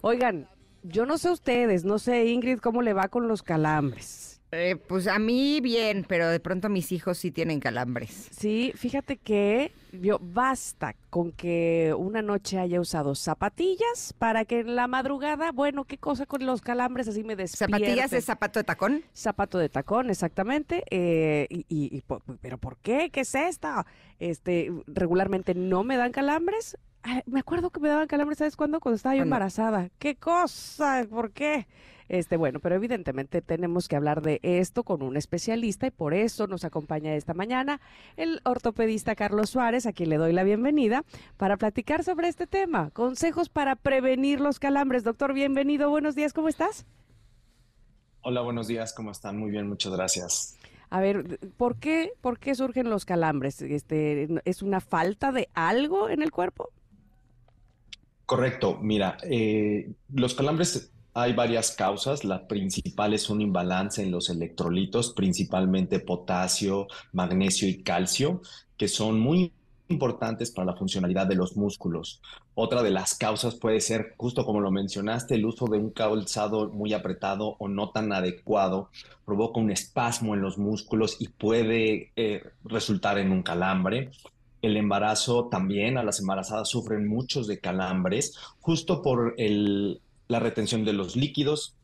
[0.02, 0.48] Oigan,
[0.84, 4.37] yo no sé ustedes, no sé Ingrid cómo le va con los calambres.
[4.54, 8.30] Eh, pues a mí bien, pero de pronto mis hijos sí tienen calambres.
[8.32, 14.78] Sí, fíjate que yo basta con que una noche haya usado zapatillas para que en
[14.78, 17.74] la madrugada, bueno, qué cosa con los calambres así me despierte.
[17.76, 19.02] ¿Zapatillas es zapato de tacón?
[19.14, 20.84] Zapato de tacón, exactamente.
[20.92, 22.04] eh, y, y- y
[22.42, 23.10] ¿Pero por qué?
[23.12, 23.86] ¿Qué es esta?
[24.18, 26.78] Este, regularmente no me dan calambres.
[27.04, 28.80] Ay, me acuerdo que me daban calambres, ¿sabes cuándo?
[28.80, 29.90] Cuando estaba yo embarazada.
[30.00, 31.06] ¿Qué cosa?
[31.10, 31.68] ¿Por qué?
[32.10, 36.48] Este, bueno, pero evidentemente tenemos que hablar de esto con un especialista y por eso
[36.48, 37.82] nos acompaña esta mañana
[38.16, 41.04] el ortopedista Carlos Suárez, a quien le doy la bienvenida,
[41.38, 42.92] para platicar sobre este tema.
[42.92, 45.04] Consejos para prevenir los calambres.
[45.04, 45.90] Doctor, bienvenido.
[45.90, 46.86] Buenos días, ¿cómo estás?
[48.22, 49.38] Hola, buenos días, ¿cómo están?
[49.38, 50.58] Muy bien, muchas gracias.
[50.90, 53.62] A ver, ¿por qué, ¿por qué surgen los calambres?
[53.62, 56.70] Este, ¿Es una falta de algo en el cuerpo?
[58.26, 62.24] Correcto, mira, eh, los calambres hay varias causas.
[62.24, 68.42] La principal es un imbalance en los electrolitos, principalmente potasio, magnesio y calcio,
[68.78, 69.52] que son muy
[69.88, 72.22] importantes para la funcionalidad de los músculos.
[72.54, 76.70] Otra de las causas puede ser, justo como lo mencionaste, el uso de un calzado
[76.70, 78.90] muy apretado o no tan adecuado
[79.26, 84.12] provoca un espasmo en los músculos y puede eh, resultar en un calambre.
[84.62, 90.86] El embarazo también, a las embarazadas sufren muchos de calambres, justo por el, la retención
[90.86, 91.76] de los líquidos,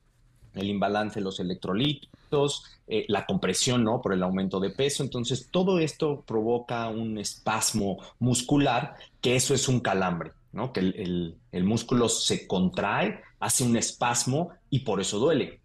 [0.54, 4.02] el imbalance de los electrolitos, eh, la compresión, ¿no?
[4.02, 5.04] Por el aumento de peso.
[5.04, 10.72] Entonces, todo esto provoca un espasmo muscular, que eso es un calambre, ¿no?
[10.72, 15.60] Que el, el, el músculo se contrae, hace un espasmo y por eso duele.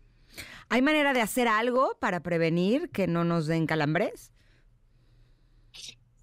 [0.71, 4.33] ¿Hay manera de hacer algo para prevenir que no nos den calambres?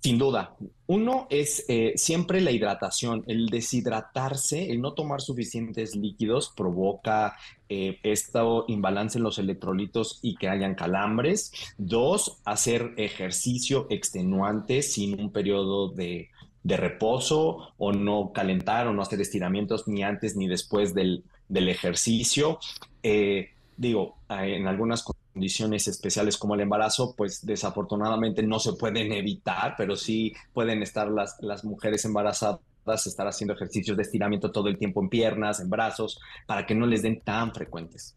[0.05, 0.55] Sin duda.
[0.85, 3.23] Uno es eh, siempre la hidratación.
[3.25, 7.35] El deshidratarse, el no tomar suficientes líquidos provoca
[7.69, 11.51] eh, este imbalance en los electrolitos y que hayan calambres.
[11.79, 16.29] Dos, hacer ejercicio extenuante sin un periodo de,
[16.63, 22.59] reposo o no calentar o no hacer estiramientos ni antes ni después del, ejercicio.
[23.01, 25.01] Eh, digo, en algunas
[25.36, 31.09] condiciones especiales como el embarazo, pues desafortunadamente no se pueden evitar, pero sí pueden estar
[31.09, 32.61] las, las mujeres embarazadas
[33.05, 36.86] estar haciendo ejercicios de estiramiento todo el tiempo en piernas, en brazos, para que no
[36.86, 38.15] les den tan frecuentes.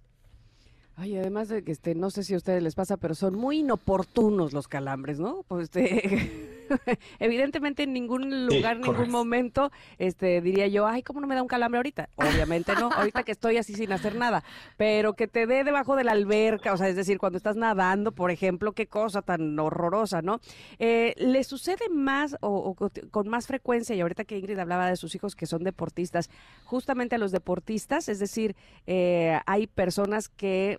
[0.94, 3.58] Ay, además de que este, no sé si a ustedes les pasa, pero son muy
[3.60, 5.44] inoportunos los calambres, ¿no?
[5.48, 6.30] Pues este,
[7.18, 11.42] evidentemente en ningún lugar, en ningún momento, este, diría yo, ay, ¿cómo no me da
[11.42, 12.08] un calambre ahorita?
[12.16, 14.44] Obviamente no, ahorita que estoy así sin hacer nada,
[14.76, 18.12] pero que te dé debajo de la alberca, o sea, es decir, cuando estás nadando,
[18.12, 20.40] por ejemplo, qué cosa tan horrorosa, ¿no?
[20.78, 22.74] Eh, ¿Le sucede más o,
[23.10, 26.30] con más frecuencia, y ahorita que Ingrid hablaba de sus hijos que son deportistas,
[26.64, 28.56] justamente a los deportistas, es decir,
[28.86, 30.78] eh, hay personas que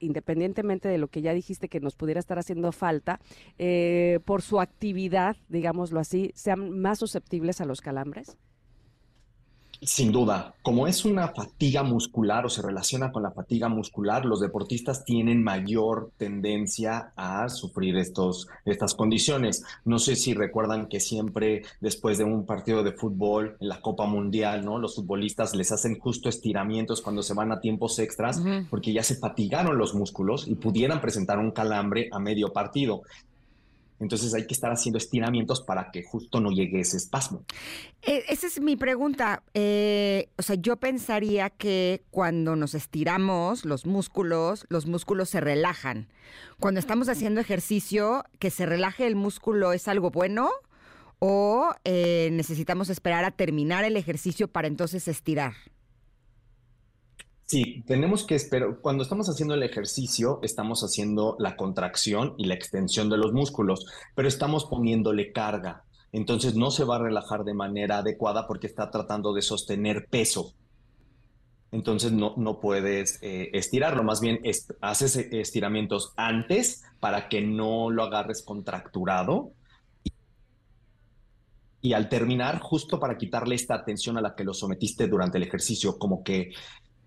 [0.00, 3.20] independientemente de lo que ya dijiste que nos pudiera estar haciendo falta,
[3.58, 8.36] eh, por su actividad, digámoslo así, sean más susceptibles a los calambres?
[9.82, 14.40] Sin duda, como es una fatiga muscular o se relaciona con la fatiga muscular, los
[14.40, 19.64] deportistas tienen mayor tendencia a sufrir estos, estas condiciones.
[19.86, 24.04] No sé si recuerdan que siempre después de un partido de fútbol en la Copa
[24.04, 24.78] Mundial, ¿no?
[24.78, 29.16] Los futbolistas les hacen justo estiramientos cuando se van a tiempos extras porque ya se
[29.16, 33.00] fatigaron los músculos y pudieran presentar un calambre a medio partido.
[34.00, 37.44] Entonces hay que estar haciendo estiramientos para que justo no llegue ese espasmo.
[38.02, 39.42] E, esa es mi pregunta.
[39.52, 46.08] Eh, o sea, yo pensaría que cuando nos estiramos los músculos, los músculos se relajan.
[46.58, 50.50] Cuando estamos haciendo ejercicio, que se relaje el músculo es algo bueno
[51.18, 55.52] o eh, necesitamos esperar a terminar el ejercicio para entonces estirar.
[57.50, 58.78] Sí, tenemos que esperar.
[58.80, 63.86] Cuando estamos haciendo el ejercicio, estamos haciendo la contracción y la extensión de los músculos,
[64.14, 65.82] pero estamos poniéndole carga.
[66.12, 70.54] Entonces no se va a relajar de manera adecuada porque está tratando de sostener peso.
[71.72, 74.38] Entonces no, no puedes eh, estirarlo, más bien
[74.80, 79.54] haces estiramientos antes para que no lo agarres contracturado
[81.82, 85.44] y al terminar, justo para quitarle esta atención a la que lo sometiste durante el
[85.44, 86.52] ejercicio, como que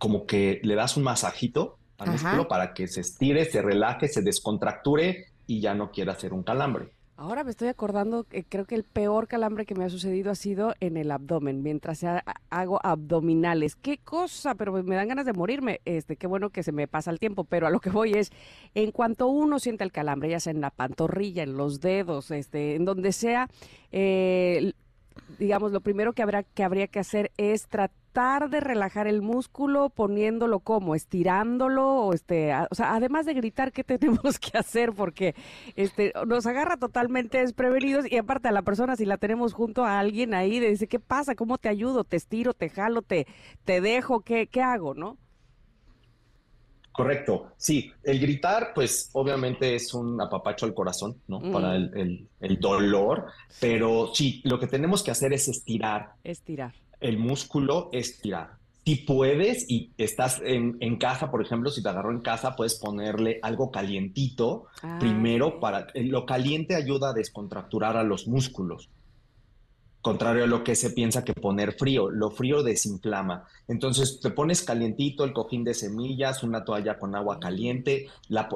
[0.04, 4.22] como que le das un masajito al músculo para que se estire, se relaje, se
[4.22, 6.92] descontracture y ya no quiera hacer un calambre.
[7.16, 10.36] Ahora me estoy acordando que creo que el peor calambre que me ha sucedido ha
[10.36, 12.04] sido en el abdomen, mientras
[12.50, 13.78] hago abdominales.
[13.78, 15.80] Qué cosa, pero me dan ganas de morirme.
[15.86, 18.32] Este, qué bueno que se me pasa el tiempo, pero a lo que voy es,
[18.74, 22.76] en cuanto uno siente el calambre, ya sea en la pantorrilla, en los dedos, este,
[22.76, 23.48] en donde sea,
[23.94, 24.74] eh,
[25.40, 29.90] digamos, lo primero que habrá que habría que hacer es tratar de relajar el músculo
[29.90, 35.36] poniéndolo como, estirándolo, o este, o sea, además de gritar qué tenemos que hacer porque
[35.76, 40.00] este nos agarra totalmente desprevenidos y aparte a la persona si la tenemos junto a
[40.00, 41.36] alguien ahí le dice, "¿Qué pasa?
[41.36, 42.04] ¿Cómo te ayudo?
[42.04, 42.54] ¿Te estiro?
[42.54, 43.02] ¿Te jalo?
[43.02, 43.28] ¿Te
[43.66, 44.22] te dejo?
[44.22, 45.18] ¿Qué qué hago?", ¿no?
[46.94, 51.42] Correcto, sí, el gritar pues obviamente es un apapacho al corazón, ¿no?
[51.52, 51.98] Para mm.
[51.98, 53.26] el, el, dolor,
[53.60, 56.14] pero sí, lo que tenemos que hacer es estirar.
[56.24, 56.74] Estirar
[57.04, 58.58] el músculo estirar.
[58.86, 63.40] Si puedes y estás en, casa, por ejemplo, si te agarró en casa, puedes ponerle
[63.42, 65.88] algo calientito ah, primero para...
[65.96, 68.90] Lo caliente ayuda a descontracturar a los músculos
[70.04, 72.12] contrario a lo que se piensa que poner frío.
[72.12, 73.46] Lo frío desinflama.
[73.70, 78.08] Entonces te pones calientito el cojín de semillas, una toalla con agua caliente.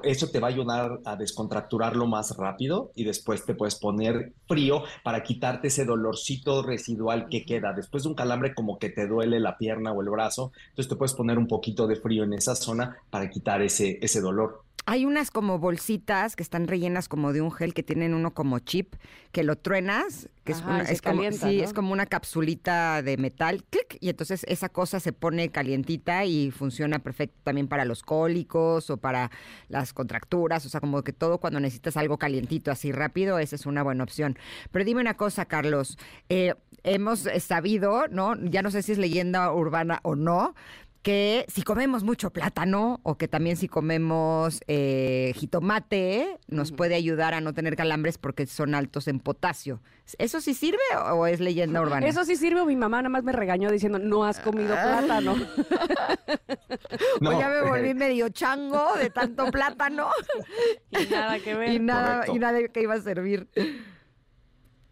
[0.04, 4.84] eso te va a ayudar a descontracturarlo más rápido y después te puedes poner frío
[5.04, 7.72] para quitarte ese dolorcito residual que queda.
[7.72, 10.98] Después de un calambre como que te duele la pierna o el brazo, entonces te
[10.98, 14.68] puedes poner un poquito de frío en esa zona para quitar ese, ese dolor.
[14.90, 18.60] Hay unas como bolsitas que están rellenas como de un gel que tienen uno como
[18.60, 18.96] chip,
[19.34, 23.66] que lo truenas, que es, una, es, como, sí, es como una capsulita de metal,
[23.70, 28.90] clic, y entonces esa cosa se pone calientita y funciona perfecto también para los cólicos
[28.90, 29.30] o para
[29.68, 33.66] las contracturas, o sea, como que todo cuando necesitas algo calientito así rápido, esa es
[33.66, 34.38] una buena opción.
[34.72, 35.98] Pero dime una cosa, Carlos,
[36.30, 38.36] eh, hemos sabido, ¿no?
[38.38, 40.56] Ya no sé si es leyenda urbana o no,
[41.08, 47.34] que si comemos mucho plátano o que también si comemos eh, jitomate nos puede ayudar
[47.34, 49.80] a no tener calambres porque son altos en potasio.
[50.18, 50.84] ¿Eso sí sirve
[51.14, 52.06] o es leyenda urbana?
[52.06, 52.66] Eso sí sirve.
[52.66, 54.98] Mi mamá nada más me regañó diciendo, no has comido ah.
[55.00, 55.36] plátano.
[57.22, 57.40] no.
[57.40, 60.10] ya me volví medio chango de tanto plátano.
[60.92, 61.72] y nada que ver.
[61.72, 63.48] Y nada, y nada que iba a servir.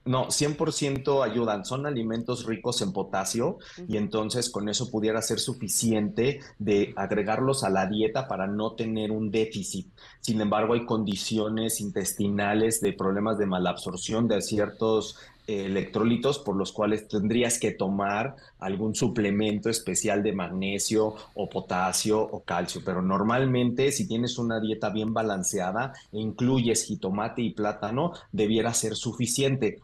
[0.05, 1.65] No, 100% ayudan.
[1.65, 7.71] Son alimentos ricos en potasio y entonces con eso pudiera ser suficiente de agregarlos a
[7.71, 9.87] la dieta para no tener un déficit.
[10.21, 17.07] Sin embargo, hay condiciones intestinales de problemas de malabsorción de ciertos electrolitos por los cuales
[17.07, 24.07] tendrías que tomar algún suplemento especial de magnesio o potasio o calcio, pero normalmente si
[24.07, 29.81] tienes una dieta bien balanceada e incluyes jitomate y plátano, debiera ser suficiente.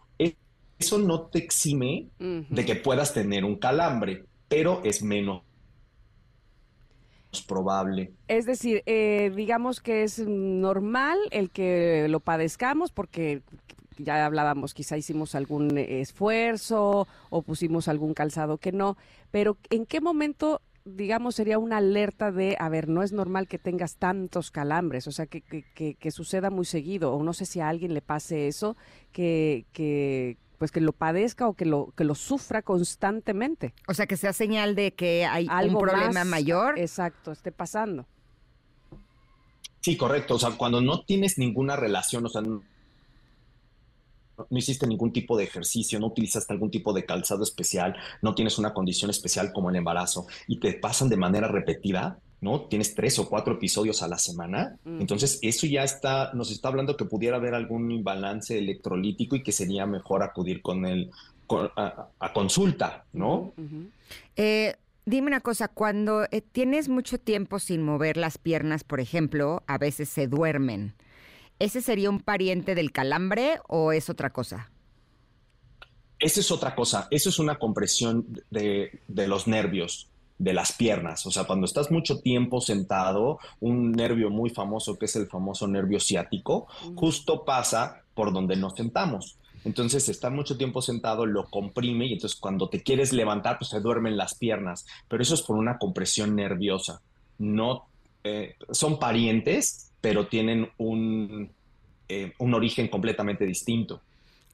[0.82, 5.44] Eso no te exime de que puedas tener un calambre, pero es menos
[7.48, 8.14] probable.
[8.28, 13.44] Es decir, eh, digamos que es normal el que lo padezcamos porque
[14.00, 18.98] ya hablábamos, quizá hicimos algún esfuerzo o pusimos algún calzado que no,
[19.30, 23.60] pero ¿en qué momento digamos, sería una alerta de, a ver, no es normal que
[23.60, 27.60] tengas tantos calambres, o sea, que, que, que, suceda muy seguido, o no sé si
[27.60, 28.76] a alguien le pase eso,
[29.12, 33.74] que, que pues que lo padezca o que lo, que lo sufra constantemente.
[33.88, 36.78] O sea, que sea señal de que hay un problema mayor.
[36.78, 38.06] Exacto, esté pasando.
[39.80, 40.36] Sí, correcto.
[40.36, 42.62] O sea, cuando no tienes ninguna relación, o sea, no
[44.52, 48.72] hiciste ningún tipo de ejercicio, no utilizaste algún tipo de calzado especial, no tienes una
[48.72, 52.62] condición especial como el embarazo y te pasan de manera repetida, ¿no?
[52.62, 54.78] Tienes tres o cuatro episodios a la semana.
[54.84, 55.02] Mm.
[55.02, 59.52] Entonces, eso ya está, nos está hablando que pudiera haber algún imbalance electrolítico y que
[59.52, 61.12] sería mejor acudir con el,
[61.76, 63.54] a, consulta, ¿no?
[64.36, 64.76] Eh,
[65.06, 69.78] dime una cosa, cuando eh, tienes mucho tiempo sin mover las piernas, por ejemplo, a
[69.78, 70.96] veces se duermen.
[71.60, 74.72] ¿Ese sería un pariente del calambre o es otra cosa?
[76.18, 77.08] Esa es otra cosa.
[77.12, 80.11] Eso es una compresión de, los nervios
[80.42, 81.26] de las piernas.
[81.28, 85.68] O sea, cuando estás mucho tiempo sentado, un nervio muy famoso que es el famoso
[85.68, 89.38] nervio ciático, justo pasa por donde nos sentamos.
[89.64, 93.80] Entonces, estar mucho tiempo sentado lo comprime y entonces cuando te quieres levantar, pues se
[93.80, 94.88] duermen las piernas.
[95.08, 97.02] Pero eso es por una compresión nerviosa.
[97.38, 97.86] No
[98.24, 101.52] eh, son parientes, pero tienen un,
[102.10, 104.02] eh, un origen completamente distinto.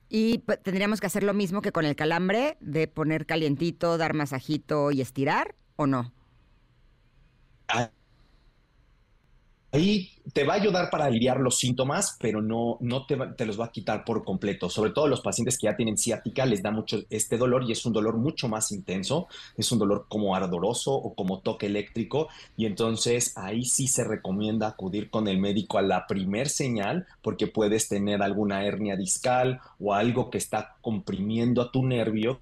[0.10, 4.92] Y tendríamos que hacer lo mismo que con el calambre, de poner calientito, dar masajito
[4.92, 6.12] y estirar, ¿o no?
[7.70, 7.90] Ah,
[9.74, 13.60] Ahí te va a ayudar para aliviar los síntomas, pero no, no te, te, los
[13.60, 14.70] va a quitar por completo.
[14.70, 17.86] Sobre todo los pacientes que ya tienen ciática les da mucho este dolor y es
[17.86, 19.28] un dolor mucho más intenso.
[19.58, 22.30] Es un dolor como ardoroso o como toque eléctrico.
[22.56, 27.48] Y entonces ahí sí se recomienda acudir con el médico a la primer señal porque
[27.48, 32.40] puedes tener alguna hernia discal o algo que está comprimiendo a tu nervio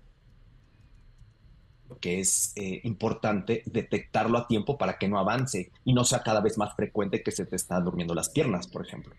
[2.00, 6.42] que es eh, importante detectarlo a tiempo para que no avance y no sea cada
[6.42, 9.14] vez más frecuente que se te están durmiendo las piernas, por ejemplo.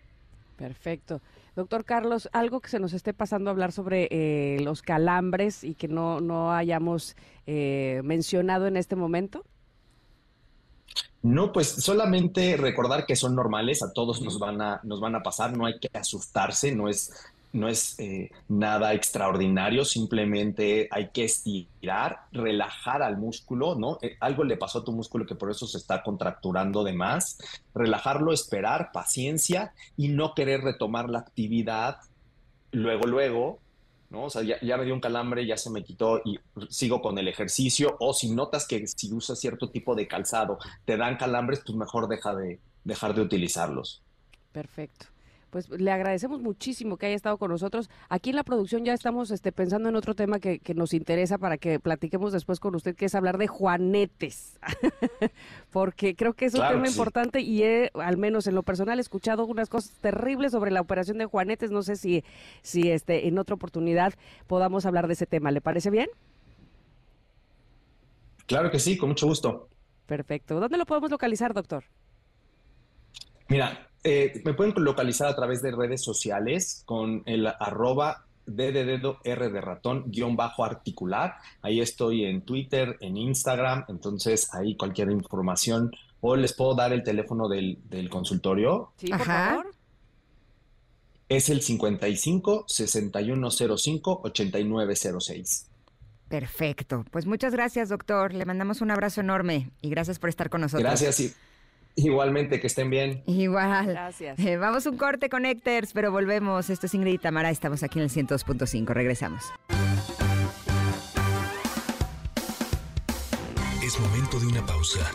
[0.57, 1.21] Perfecto.
[1.55, 5.73] Doctor Carlos, algo que se nos esté pasando a hablar sobre eh, los calambres y
[5.73, 7.15] que no, no hayamos
[7.45, 9.43] eh, mencionado en este momento.
[11.23, 15.23] No, pues solamente recordar que son normales, a todos nos van a, nos van a
[15.23, 17.11] pasar, no hay que asustarse, no es
[17.53, 23.97] no es eh, nada extraordinario, simplemente hay que estirar, relajar al músculo, ¿no?
[24.01, 27.37] Eh, algo le pasó a tu músculo que por eso se está contracturando de más,
[27.73, 31.97] relajarlo, esperar, paciencia y no querer retomar la actividad
[32.71, 33.59] luego, luego,
[34.09, 34.25] ¿no?
[34.25, 36.39] O sea, ya, me dio un calambre, ya se me quitó y
[36.69, 40.97] sigo con el ejercicio, o si notas que si usas cierto tipo de calzado te
[40.97, 44.01] dan calambres, pues mejor deja de, dejar de utilizarlos.
[44.51, 45.07] Perfecto
[45.49, 47.89] pues le agradecemos muchísimo que haya estado con nosotros.
[48.09, 51.57] Aquí en la producción ya estamos este, pensando en otro tema que, nos interesa para
[51.57, 54.59] que platiquemos después con usted, que es hablar de juanetes,
[55.71, 59.01] porque creo que es un tema importante y he, al menos en lo personal, he
[59.01, 61.71] escuchado unas cosas terribles sobre la operación de juanetes.
[61.71, 62.23] No sé si,
[62.61, 64.13] si este, en otra oportunidad
[64.45, 65.51] podamos hablar de ese tema.
[65.51, 66.09] ¿Le parece bien?
[68.45, 69.69] Claro que sí, con mucho gusto.
[70.05, 70.59] Perfecto.
[70.59, 71.83] ¿Dónde lo podemos localizar, doctor?
[73.49, 78.85] Mira, eh, me pueden localizar a través de redes sociales con el arroba D de
[78.85, 81.33] dedo, R de ratón, guion bajo articular.
[81.61, 85.91] Ahí estoy en Twitter, en Instagram, entonces ahí cualquier información.
[86.21, 87.79] O les puedo dar el teléfono del,
[88.09, 88.93] consultorio.
[88.95, 89.71] Sí, por favor.
[91.27, 95.67] Es el 55 6105 8906.
[96.29, 97.03] Perfecto.
[97.11, 98.33] Pues muchas gracias, doctor.
[98.33, 100.83] Le mandamos un abrazo enorme y gracias por estar con nosotros.
[100.83, 101.19] Gracias.
[101.19, 101.33] Y
[101.97, 103.23] Igualmente, que estén bien.
[103.25, 103.87] Igual.
[103.87, 104.39] Gracias.
[104.39, 106.69] Eh, vamos un corte, Connectors, pero volvemos.
[106.69, 107.49] Esto es Ingrid y Tamara.
[107.49, 108.93] Estamos aquí en el 102.5.
[108.93, 109.43] Regresamos.
[113.83, 115.11] Es momento de una pausa.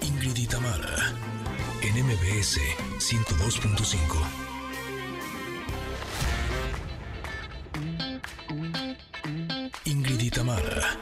[0.00, 1.14] Ingrid y Tamara,
[1.82, 2.58] en MBS
[2.98, 4.52] 102.5.
[9.84, 10.98] Ingrid y Tamara,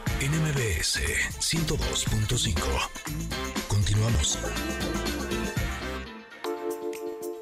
[0.81, 0.99] MBS
[1.39, 2.57] 102.5.
[3.67, 4.39] Continuamos.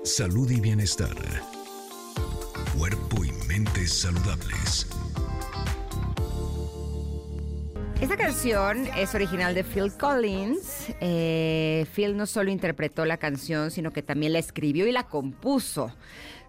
[0.04, 1.16] Salud y bienestar.
[2.78, 4.88] Cuerpo y mente saludables.
[8.02, 10.94] Esta canción es original de Phil Collins.
[11.00, 15.96] Eh, Phil no solo interpretó la canción, sino que también la escribió y la compuso.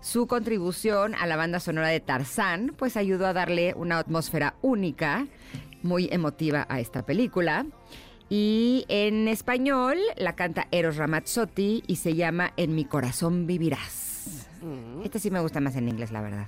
[0.00, 5.28] Su contribución a la banda sonora de Tarzán, pues ayudó a darle una atmósfera única
[5.82, 7.66] muy emotiva a esta película.
[8.28, 14.09] Y en español la canta Eros Ramazzotti y se llama En mi corazón vivirás.
[15.04, 16.46] Este sí me gusta más en inglés, la verdad.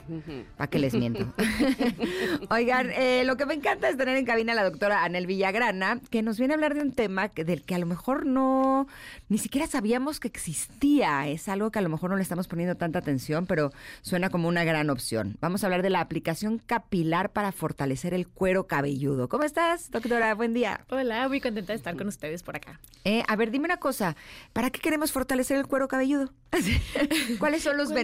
[0.56, 1.26] ¿Para qué les miento?
[2.50, 6.00] Oigan, eh, lo que me encanta es tener en cabina a la doctora Anel Villagrana,
[6.10, 8.86] que nos viene a hablar de un tema que- del que a lo mejor no,
[9.28, 11.28] ni siquiera sabíamos que existía.
[11.28, 14.48] Es algo que a lo mejor no le estamos poniendo tanta atención, pero suena como
[14.48, 15.36] una gran opción.
[15.40, 19.28] Vamos a hablar de la aplicación capilar para fortalecer el cuero cabelludo.
[19.28, 20.34] ¿Cómo estás, doctora?
[20.34, 20.84] Buen día.
[20.90, 22.80] Hola, muy contenta de estar con ustedes por acá.
[23.04, 24.16] Eh, a ver, dime una cosa.
[24.52, 26.30] ¿Para qué queremos fortalecer el cuero cabelludo?
[27.38, 28.01] ¿Cuáles son los beneficios?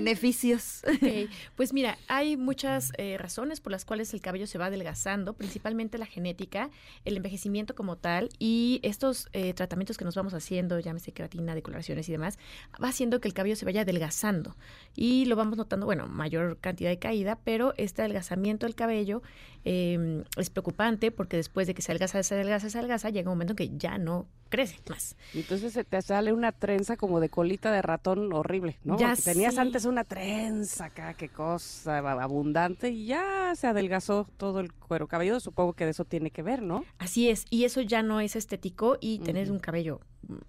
[0.87, 5.35] Ok, Pues mira, hay muchas eh, razones por las cuales el cabello se va adelgazando,
[5.35, 6.71] principalmente la genética,
[7.05, 12.09] el envejecimiento como tal y estos eh, tratamientos que nos vamos haciendo, llámese queratina, decoloraciones
[12.09, 12.39] y demás,
[12.83, 14.57] va haciendo que el cabello se vaya adelgazando
[14.95, 19.23] y lo vamos notando, bueno, mayor cantidad de caída, pero este adelgazamiento del cabello
[19.65, 23.37] eh, es preocupante porque después de que se adelgaza, se adelgaza, se adelgaza, llega un
[23.37, 25.17] momento en que ya no crece más.
[25.35, 28.99] Entonces se te sale una trenza como de colita de ratón horrible, ¿no?
[28.99, 29.61] Ya tenías sí.
[29.61, 35.09] antes una trenza acá, qué cosa ab- abundante, y ya se adelgazó todo el cuero
[35.09, 35.41] cabelludo.
[35.41, 36.85] Supongo que de eso tiene que ver, ¿no?
[36.99, 40.01] Así es, y eso ya no es estético y tener un cabello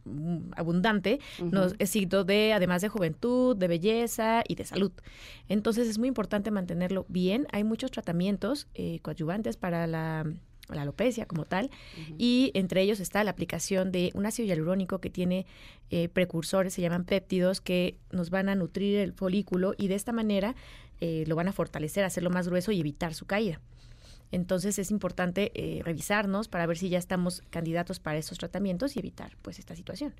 [0.05, 4.91] mm, abundante nos es signo de, además de juventud, de belleza y de salud.
[5.47, 7.47] Entonces es muy importante mantenerlo bien.
[7.51, 10.25] Hay muchos tratamientos eh, coadyuvantes para la,
[10.75, 11.69] la alopecia como tal
[12.17, 15.45] y entre ellos está la aplicación de un ácido hialurónico que tiene
[15.89, 20.11] eh, precursores, se llaman péptidos, que nos van a nutrir el folículo y de esta
[20.11, 20.55] manera
[21.01, 23.59] eh, lo van a fortalecer, hacerlo más grueso y evitar su caída.
[24.31, 28.99] Entonces es importante eh, revisarnos para ver si ya estamos candidatos para esos tratamientos y
[28.99, 30.13] evitar pues esta situación.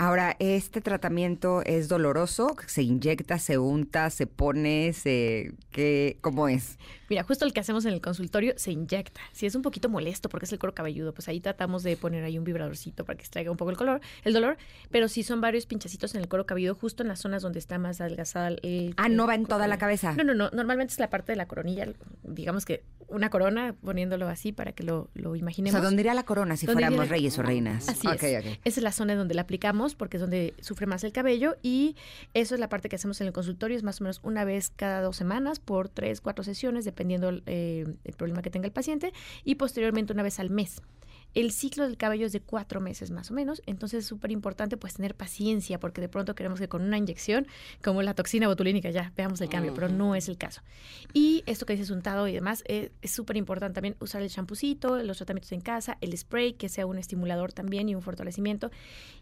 [0.00, 2.56] Ahora, ¿este tratamiento es doloroso?
[2.66, 5.52] ¿Se inyecta, se unta, se pone, se...
[5.70, 6.78] ¿qué, ¿Cómo es?
[7.10, 9.20] Mira, justo el que hacemos en el consultorio se inyecta.
[9.32, 12.24] Si es un poquito molesto porque es el cuero cabelludo, pues ahí tratamos de poner
[12.24, 14.56] ahí un vibradorcito para que extraiga un poco el color, el dolor,
[14.90, 17.78] pero si son varios pinchacitos en el cuero cabelludo, justo en las zonas donde está
[17.78, 20.14] más adelgazada el Ah, el ¿no va en toda la cabeza?
[20.14, 20.48] No, no, no.
[20.50, 21.88] Normalmente es la parte de la coronilla,
[22.22, 25.72] digamos que una corona, poniéndolo así para que lo, lo O imaginemos.
[25.78, 27.88] sea, ¿dónde iría la corona si ¿Dónde iría fuéramos reyes o reinas?
[27.88, 28.44] Así Ok, es.
[28.44, 31.96] Esa es la zona donde la aplicamos porque es donde sufre más el cabello y
[32.34, 34.72] eso es la parte que hacemos en el consultorio, es más o menos una vez
[34.74, 39.12] cada dos semanas por tres, cuatro sesiones, dependiendo eh, el problema que tenga el paciente
[39.44, 40.82] y posteriormente una vez al mes.
[41.32, 44.76] El ciclo del cabello es de cuatro meses más o menos, entonces es súper importante
[44.76, 47.46] pues tener paciencia porque de pronto queremos que con una inyección,
[47.84, 50.62] como la toxina botulínica, ya veamos el cambio, pero no es el caso.
[51.12, 55.00] Y esto que dices untado y demás, eh, es súper importante también usar el champucito,
[55.04, 58.72] los tratamientos en casa, el spray, que sea un estimulador también y un fortalecimiento.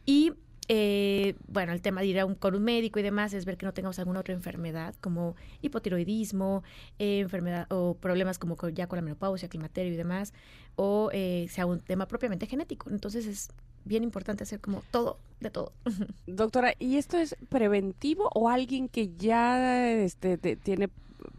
[0.07, 0.33] Y
[0.69, 3.57] eh, bueno, el tema de ir a un, con un médico y demás es ver
[3.57, 6.63] que no tengamos alguna otra enfermedad como hipotiroidismo,
[6.99, 10.33] eh, enfermedad o problemas como ya con la menopausia, climaterio y demás,
[10.77, 12.91] o eh, sea un tema propiamente genético.
[12.91, 13.49] Entonces es
[13.85, 15.73] bien importante hacer como todo, de todo.
[16.27, 20.91] Doctora, ¿y esto es preventivo o alguien que ya este, te- tiene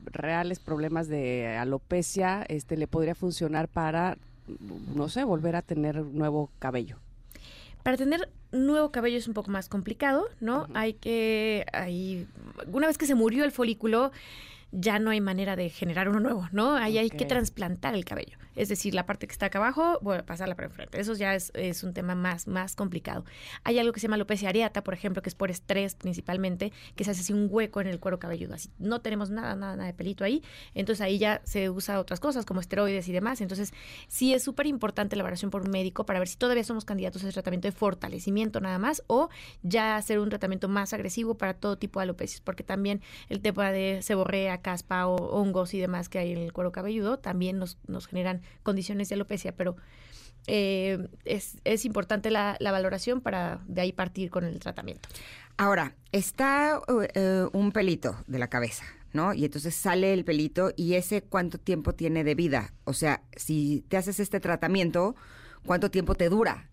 [0.06, 4.18] reales problemas de alopecia este, le podría funcionar para,
[4.96, 6.98] no sé, volver a tener nuevo cabello?
[7.84, 10.68] Para tener nuevo cabello es un poco más complicado, ¿no?
[10.74, 12.28] Hay que, hay,
[12.72, 14.12] una vez que se murió el folículo,
[14.72, 16.76] ya no hay manera de generar uno nuevo, ¿no?
[16.76, 18.38] Ahí hay que trasplantar el cabello.
[18.56, 21.00] Es decir, la parte que está acá abajo, bueno, pasarla para enfrente.
[21.00, 23.24] Eso ya es, es un tema más, más complicado.
[23.64, 27.04] Hay algo que se llama alopecia areata, por ejemplo, que es por estrés principalmente, que
[27.04, 28.56] se hace así un hueco en el cuero cabelludo.
[28.56, 30.44] Así no tenemos nada, nada, nada de pelito ahí.
[30.74, 33.42] Entonces ahí ya se usa otras cosas como esteroides y demás.
[33.42, 33.74] Entonces
[34.08, 37.24] sí es súper importante la evaluación por un médico para ver si todavía somos candidatos
[37.24, 39.30] a ese tratamiento de fortalecimiento nada más o
[39.64, 43.72] ya hacer un tratamiento más agresivo para todo tipo de alopecias, porque también el tema
[43.72, 47.78] de seborrea, caspa o hongos y demás que hay en el cuero cabelludo también nos,
[47.88, 49.76] nos generan condiciones de alopecia, pero
[50.48, 55.10] eh, es, es importante la, la valoración para de ahí partir con el tratamiento.
[55.58, 59.34] Ahora, está uh, un pelito de la cabeza, ¿no?
[59.34, 62.74] Y entonces sale el pelito y ese cuánto tiempo tiene de vida.
[62.86, 65.16] O sea, si te haces este tratamiento,
[65.66, 66.69] ¿cuánto tiempo te dura?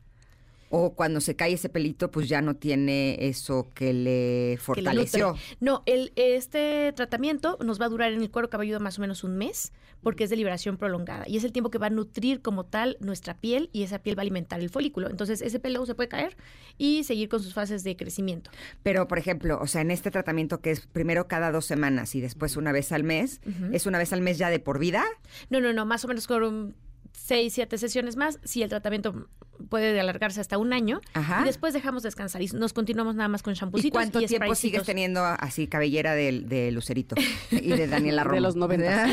[0.70, 4.56] O cuando se cae ese pelito, pues ya no tiene eso que le que le
[4.58, 5.36] fortaleció.
[5.60, 9.24] No, el, este tratamiento nos va a durar en el cuero cabelludo más o menos
[9.24, 12.40] un mes porque es de liberación prolongada y es el tiempo que va a nutrir
[12.40, 15.10] como tal nuestra piel y esa piel va a alimentar el folículo.
[15.10, 16.36] Entonces ese pelo se puede caer
[16.78, 18.50] y seguir con sus fases de crecimiento.
[18.82, 22.20] Pero, por ejemplo, o sea, en este tratamiento que es primero cada dos semanas y
[22.20, 23.40] después una vez al mes,
[23.72, 25.04] ¿es una vez al mes ya de por vida?
[25.50, 26.74] No, no, no, más o menos con
[27.16, 29.28] seis, siete sesiones más, si el tratamiento
[29.70, 31.00] puede alargarse hasta un año.
[31.14, 31.40] Ajá.
[31.42, 33.90] Y después dejamos descansar y nos continuamos nada más con ¿Y champucitos.
[33.98, 34.58] cuánto tiempo spraycitos.
[34.58, 37.16] sigues teniendo así cabellera de, de Lucerito
[37.50, 38.34] y de Daniela Romo?
[38.36, 39.10] De los noventas.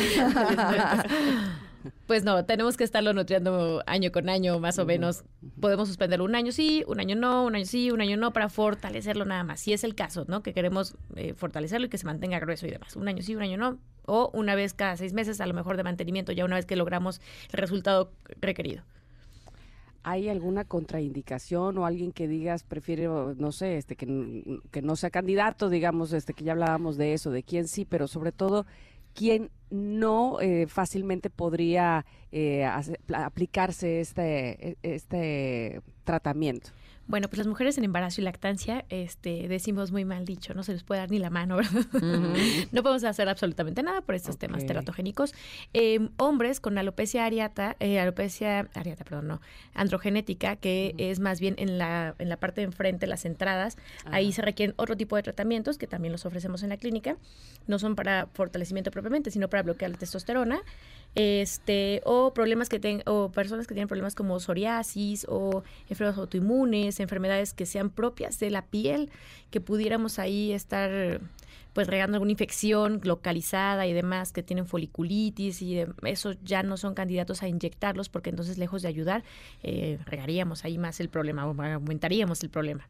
[2.08, 5.24] Pues no, tenemos que estarlo nutriendo año con año, más o menos.
[5.60, 8.50] Podemos suspenderlo un año sí, un año no, un año sí, un año no, para
[8.50, 9.60] fortalecerlo nada más.
[9.60, 10.44] Si es el caso, ¿no?
[10.44, 12.96] Que queremos eh, fortalecerlo y que se mantenga grueso y demás.
[12.96, 13.80] Un año sí, un año no.
[14.06, 16.76] O una vez cada seis meses, a lo mejor de mantenimiento, ya una vez que
[16.76, 17.22] logramos
[17.52, 18.12] el resultado
[18.42, 18.84] requerido.
[20.06, 25.10] ¿Hay alguna contraindicación o alguien que digas, prefiero, no sé, este que, que no sea
[25.10, 28.66] candidato, digamos, este que ya hablábamos de eso, de quién sí, pero sobre todo
[29.14, 32.66] quién no eh, fácilmente podría eh,
[33.14, 36.70] aplicarse este, e- este tratamiento?
[37.06, 40.72] Bueno, pues las mujeres en embarazo y lactancia, este, decimos muy mal dicho, no se
[40.72, 41.86] les puede dar ni la mano, ¿verdad?
[42.72, 45.34] no podemos hacer absolutamente nada por estos temas teratogénicos.
[45.74, 49.42] Eh, hombres con alopecia areata, eh, alopecia areata, perdón, no,
[49.74, 54.32] androgenética, que es más bien en la, en la parte de enfrente, las entradas, ahí
[54.32, 57.18] se requieren otro tipo de tratamientos que también los ofrecemos en la clínica.
[57.68, 60.62] No son para fortalecimiento propiamente, sino para bloquear la testosterona.
[61.16, 67.00] Este, o problemas que tengan, o personas que tienen problemas como psoriasis o enfermedades autoinmunes,
[67.00, 69.12] enfermedades que sean propias de la piel,
[69.52, 71.22] que pudiéramos ahí estar
[71.74, 76.78] pues regando alguna infección localizada y demás que tienen foliculitis y de- eso ya no
[76.78, 79.24] son candidatos a inyectarlos porque entonces lejos de ayudar
[79.64, 82.88] eh, regaríamos ahí más el problema o aumentaríamos el problema.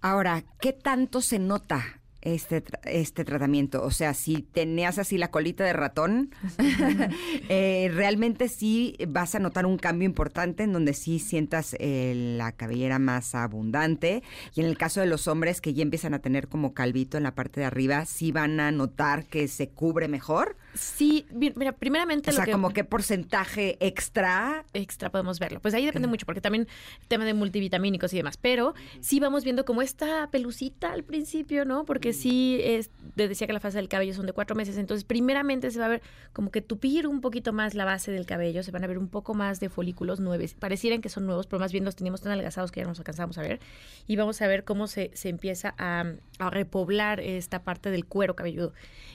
[0.00, 3.82] Ahora, ¿qué tanto se nota este, este tratamiento?
[3.82, 6.30] O sea, si tenías así la colita de ratón,
[7.48, 12.52] eh, realmente sí vas a notar un cambio importante en donde sí sientas eh, la
[12.52, 14.22] cabellera más abundante.
[14.54, 17.24] Y en el caso de los hombres que ya empiezan a tener como calvito en
[17.24, 20.56] la parte de arriba, sí van a notar que se cubre mejor.
[20.74, 24.64] Sí, mira, primeramente O lo sea, que como qué porcentaje extra.
[24.72, 25.60] extra podemos verlo.
[25.60, 26.66] Pues ahí depende mucho, porque también
[27.00, 28.36] el tema de multivitamínicos y demás.
[28.38, 31.84] Pero sí vamos viendo como esta pelucita al principio, ¿no?
[31.84, 34.78] Porque sí, es, te decía que la fase del cabello son de cuatro meses.
[34.78, 36.02] Entonces, primeramente se va a ver
[36.32, 38.62] como que tupir un poquito más la base del cabello.
[38.62, 40.54] Se van a ver un poco más de folículos nuevos.
[40.54, 42.98] Parecieran que son nuevos, pero más bien los teníamos tan adelgazados que ya no nos
[42.98, 43.60] alcanzamos a ver.
[44.06, 46.04] Y vamos a ver cómo se, se empieza a,
[46.38, 48.72] a repoblar esta parte del cuero cabelludo.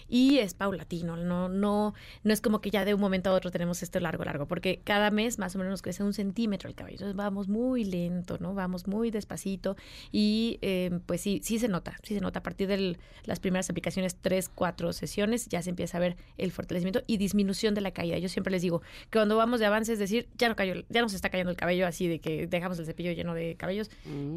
[0.09, 1.93] Y es paulatino, no, no,
[2.23, 4.81] no es como que ya de un momento a otro tenemos esto largo, largo, porque
[4.83, 6.95] cada mes más o menos nos crece un centímetro el cabello.
[6.95, 8.53] Entonces vamos muy lento, ¿no?
[8.53, 9.75] Vamos muy despacito
[10.11, 12.39] y eh, pues sí, sí se nota, sí se nota.
[12.39, 16.51] A partir de las primeras aplicaciones, tres, cuatro sesiones, ya se empieza a ver el
[16.51, 18.17] fortalecimiento y disminución de la caída.
[18.17, 21.01] Yo siempre les digo que cuando vamos de avance, es decir, ya no cayó, ya
[21.01, 23.89] nos está cayendo el cabello así de que dejamos el cepillo lleno de cabellos.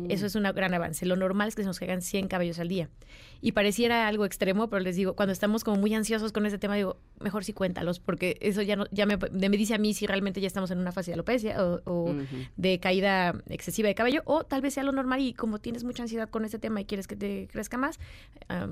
[0.08, 1.06] Eso es un gran avance.
[1.06, 2.88] Lo normal es que se nos caigan 100 cabellos al día.
[3.40, 6.76] Y pareciera algo extremo, pero les digo, cuando estamos como muy ansiosos con ese tema,
[6.76, 10.06] digo, mejor sí cuéntalos, porque eso ya no, ya me, me dice a mí si
[10.06, 12.14] realmente ya estamos en una fase de alopecia o, o
[12.56, 16.02] de caída excesiva de cabello, o tal vez sea lo normal y como tienes mucha
[16.02, 17.98] ansiedad con ese tema y quieres que te crezca más,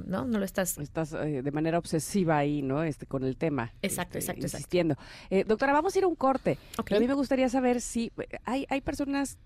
[0.07, 0.25] ¿no?
[0.25, 2.83] No lo estás Estás eh, de manera obsesiva ahí, ¿no?
[2.83, 3.73] Este, con el tema.
[3.83, 4.57] Exacto, este, exacto, exacto.
[4.59, 4.97] Insistiendo.
[5.31, 6.59] Eh, doctora, vamos a ir a un corte.
[6.77, 9.39] A mí me gustaría saber si eh, hay, hay personas,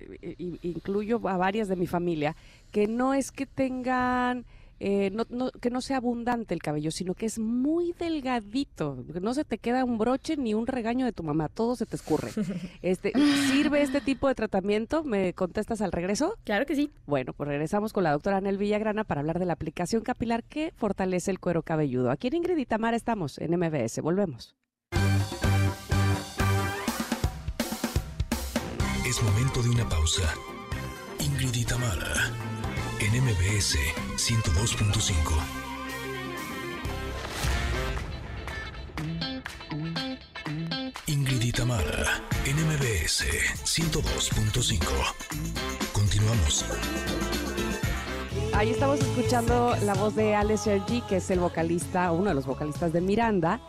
[0.00, 2.36] eh, incluyo a varias de mi familia,
[2.70, 4.44] que no es que tengan...
[4.80, 9.20] eh, no, no- que no sea abundante el cabello, sino que es muy delgadito, que
[9.20, 11.96] no se te queda un broche ni un regaño de tu mamá, todo se te
[11.96, 12.30] escurre.
[12.82, 13.12] Este,
[13.50, 15.04] ¿Sirve este tipo de tratamiento?
[15.04, 16.34] ¿Me contestas al regreso?
[16.44, 16.90] Claro que sí.
[17.06, 20.72] Bueno, pues regresamos con la doctora Anel Villagrana para hablar de la aplicación capilar que
[20.76, 22.10] fortalece el cuero cabelludo.
[22.10, 24.00] Aquí en Ingrid y Tamara estamos en MBS.
[24.00, 24.56] Volvemos.
[29.06, 30.22] Es momento de una pausa.
[31.18, 32.14] Ingrid y Tamara,
[33.00, 33.78] en MBS
[34.16, 35.14] 102.5.
[41.06, 43.24] Ingrid y Tamara, en MBS
[43.64, 44.80] 102.5.
[45.92, 46.66] Continuamos.
[48.52, 52.44] Ahí estamos escuchando la voz de Alex Sergi, que es el vocalista, uno de los
[52.44, 53.62] vocalistas de Miranda.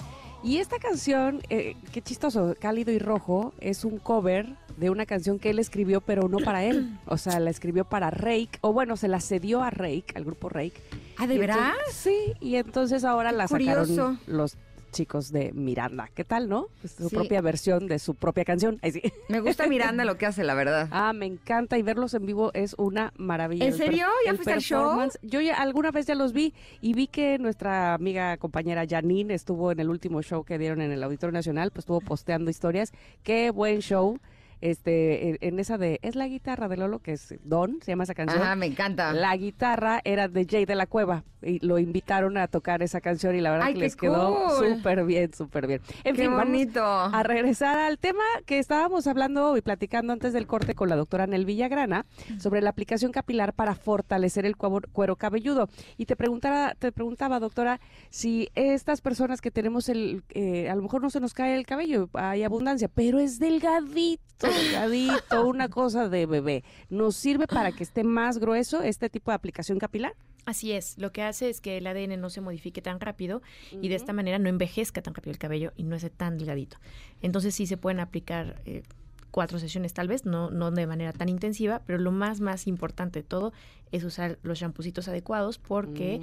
[0.43, 5.39] Y esta canción, eh, qué chistoso, Cálido y Rojo, es un cover de una canción
[5.39, 6.89] que él escribió, pero no para él.
[7.05, 10.49] O sea, la escribió para Rake, o bueno, se la cedió a Rake, al grupo
[10.49, 10.73] Rake.
[11.17, 13.85] Ah, ¿de entonces- sí, y entonces ahora la curioso.
[13.85, 14.57] sacaron los
[14.91, 16.09] chicos de Miranda.
[16.13, 16.67] ¿Qué tal, no?
[16.83, 17.15] Es su Sí.
[17.15, 18.77] propia versión de su propia canción.
[18.81, 19.01] Ahí sí.
[19.29, 20.89] Me gusta Miranda lo que hace, la verdad.
[20.91, 23.65] Ah, me encanta y verlos en vivo es una maravilla.
[23.65, 24.07] ¿En serio?
[24.25, 24.99] ¿Ya fuiste al show?
[25.21, 29.71] Yo ya alguna vez ya los vi y vi que nuestra amiga compañera Janine estuvo
[29.71, 32.91] en el último show que dieron en el Auditorio Nacional, pues estuvo posteando historias.
[33.23, 34.17] Qué buen show.
[34.61, 38.13] Este, en esa de, es la guitarra de Lolo, que es Don, se llama esa
[38.13, 38.41] canción.
[38.43, 39.13] Ah, me encanta.
[39.13, 43.35] La guitarra era de Jay de la Cueva y lo invitaron a tocar esa canción
[43.35, 45.81] y la verdad Ay, que les quedó súper bien, súper bien.
[46.03, 46.83] En Qué fin, vamos bonito.
[46.83, 51.27] a regresar al tema que estábamos hablando y platicando antes del corte con la doctora
[51.27, 52.05] Nel Villagrana
[52.39, 55.67] sobre la aplicación capilar para fortalecer el cuero cabelludo.
[55.97, 60.83] Y te preguntaba, te preguntaba, doctora, si estas personas que tenemos el, eh, a lo
[60.83, 66.09] mejor no se nos cae el cabello, hay abundancia, pero es delgadito, delgadito, una cosa
[66.09, 66.63] de bebé.
[66.89, 70.13] ¿Nos sirve para que esté más grueso este tipo de aplicación capilar?
[70.45, 73.89] Así es, lo que hace es que el ADN no se modifique tan rápido y
[73.89, 76.77] de esta manera no envejezca tan rápido el cabello y no esté tan delgadito.
[77.21, 78.81] Entonces sí se pueden aplicar eh,
[79.29, 83.19] cuatro sesiones tal vez, no, no de manera tan intensiva, pero lo más, más importante
[83.19, 83.53] de todo
[83.91, 86.21] es usar los champucitos adecuados porque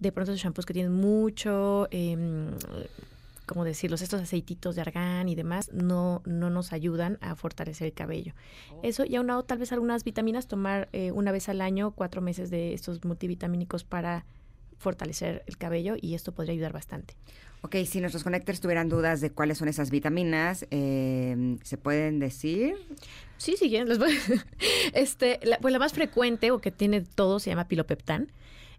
[0.00, 1.86] de pronto esos shampoos que tienen mucho...
[1.90, 2.50] em,
[3.50, 7.92] como decirlos, estos aceititos de argán y demás no, no nos ayudan a fortalecer el
[7.92, 8.32] cabello.
[8.84, 12.48] Eso y aunado tal vez algunas vitaminas, tomar eh, una vez al año cuatro meses
[12.48, 14.24] de estos multivitamínicos para
[14.78, 17.14] fortalecer el cabello y esto podría ayudar bastante.
[17.62, 22.76] Ok, si nuestros conectores tuvieran dudas de cuáles son esas vitaminas, eh, ¿se pueden decir?
[23.36, 24.16] Sí, sí, les voy-
[24.94, 28.30] este, la, pues la más frecuente o que tiene todo se llama pilopeptán.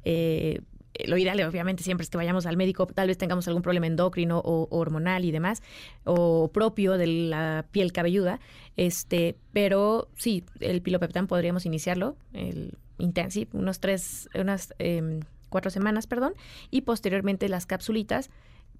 [0.05, 0.61] Eh,
[1.05, 4.39] lo ideal, obviamente, siempre es que vayamos al médico, tal vez tengamos algún problema endocrino
[4.39, 5.63] o, o hormonal y demás,
[6.03, 8.39] o propio de la piel cabelluda.
[8.77, 16.07] Este, pero sí, el pilopeptán podríamos iniciarlo, el Intensive, unos tres, unas em, cuatro semanas,
[16.07, 16.33] perdón,
[16.69, 18.29] y posteriormente las capsulitas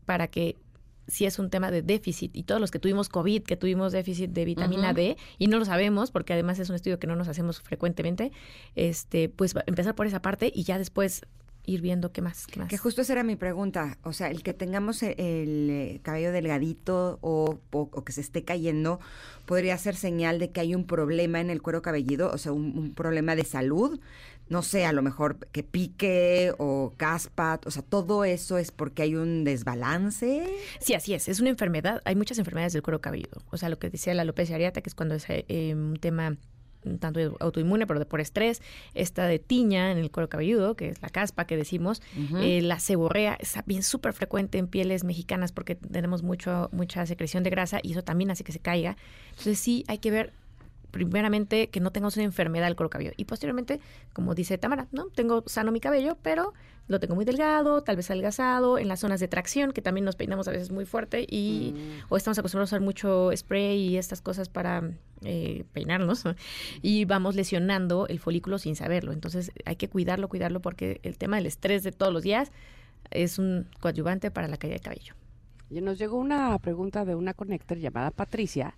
[0.06, 0.58] para que
[1.08, 4.32] si es un tema de déficit y todos los que tuvimos COVID, que tuvimos déficit
[4.32, 4.94] de vitamina.
[4.94, 8.32] D y no lo sabemos porque además es un estudio que no nos hacemos frecuentemente,
[8.76, 11.26] este, pues empezar por esa parte y ya después
[11.66, 12.70] ir viendo qué más, qué más.
[12.70, 13.98] Que justo esa era mi pregunta.
[14.04, 18.22] O sea, el que tengamos e- el, eh, cabello delgadito o, o- o que se
[18.22, 19.00] esté cayendo
[19.46, 22.78] podría ser señal de que hay un problema en el cuero cabelludo, o sea, un,
[22.78, 24.00] un problema de salud.
[24.50, 29.04] No sé, a lo mejor que pique o caspa, o sea, todo eso es porque
[29.04, 30.46] hay un desbalance.
[30.82, 31.30] Sí, así es.
[31.30, 32.02] Es una enfermedad.
[32.04, 33.42] Hay muchas enfermedades del cuero cabelludo.
[33.50, 36.36] O sea, lo que decía la alopecia areata, que es cuando es eh, un tema
[37.00, 38.62] tanto autoinmune, pero de por estrés,
[38.94, 42.02] esta de tiña en el cuero cabelludo, que es la caspa que decimos,
[42.40, 47.44] eh, la seborrea es bien súper frecuente en pieles mexicanas porque tenemos mucho mucha secreción
[47.44, 48.98] de grasa y eso también hace que se caiga.
[49.30, 50.34] Entonces sí hay que ver
[50.92, 53.80] primeramente que no tengamos una enfermedad del cuero cabelludo y posteriormente,
[54.14, 56.54] como dice Tamara, no tengo sano mi cabello, pero
[56.88, 60.16] lo tengo muy delgado, tal vez adelgazado, en las zonas de tracción que también nos
[60.16, 61.74] peinamos a veces muy fuerte y
[62.10, 64.92] o estamos acostumbrados a usar mucho spray y estas cosas para
[65.24, 66.36] eh, peinarnos ¿no?
[66.82, 69.14] y vamos lesionando el folículo sin saberlo.
[69.14, 72.52] Entonces hay que cuidarlo, cuidarlo porque el tema del estrés de todos los días
[73.10, 75.16] es un coadyuvante para la caída de cabello.
[75.70, 78.76] Y nos llegó una pregunta de una connector llamada Patricia.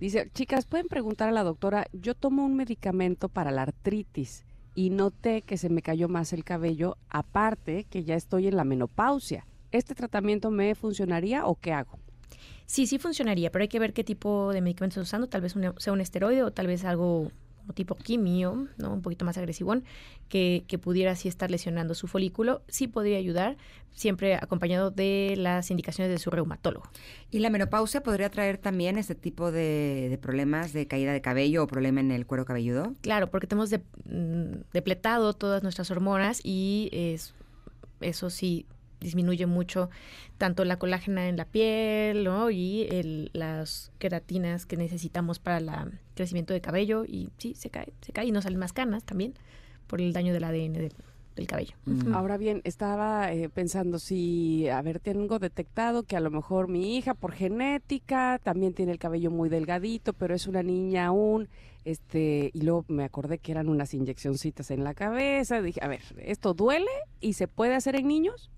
[0.00, 4.88] Dice, chicas, pueden preguntar a la doctora, yo tomo un medicamento para la artritis y
[4.88, 9.46] noté que se me cayó más el cabello, aparte que ya estoy en la menopausia.
[9.72, 11.98] ¿Este tratamiento me funcionaría o qué hago?
[12.64, 15.54] Sí, sí funcionaría, pero hay que ver qué tipo de medicamento estás usando, tal vez
[15.54, 17.30] un- sea un esteroide o tal vez algo
[17.74, 18.92] tipo quimio, ¿no?
[18.92, 19.84] Un poquito más agresivón,
[20.28, 22.62] que, que pudiera así estar lesionando su folículo.
[22.68, 23.56] Sí podría ayudar,
[23.92, 26.88] siempre acompañado de las indicaciones de su reumatólogo.
[27.30, 31.62] ¿Y la menopausia podría traer también este tipo de, de problemas de caída de cabello
[31.64, 32.94] o problema en el cuero cabelludo?
[33.00, 37.34] Claro, porque tenemos de- mm, depletado todas nuestras hormonas y es-
[38.00, 38.66] eso sí
[39.00, 39.90] disminuye mucho
[40.38, 42.50] tanto la colágena en la piel ¿no?
[42.50, 45.70] y el- las queratinas que necesitamos para el
[46.14, 49.34] crecimiento de cabello y sí, se cae, se cae y nos salen más canas también
[49.86, 50.92] por el daño del ADN del,
[51.36, 51.74] del cabello.
[52.14, 56.96] Ahora bien, estaba eh, pensando si, a ver, tengo detectado que a lo mejor mi
[56.96, 61.48] hija por genética también tiene el cabello muy delgadito, pero es una niña aún,
[61.84, 66.02] este, y luego me acordé que eran unas inyeccioncitas en la cabeza, dije, a ver,
[66.18, 66.90] ¿esto duele
[67.20, 68.50] y se puede hacer en niños?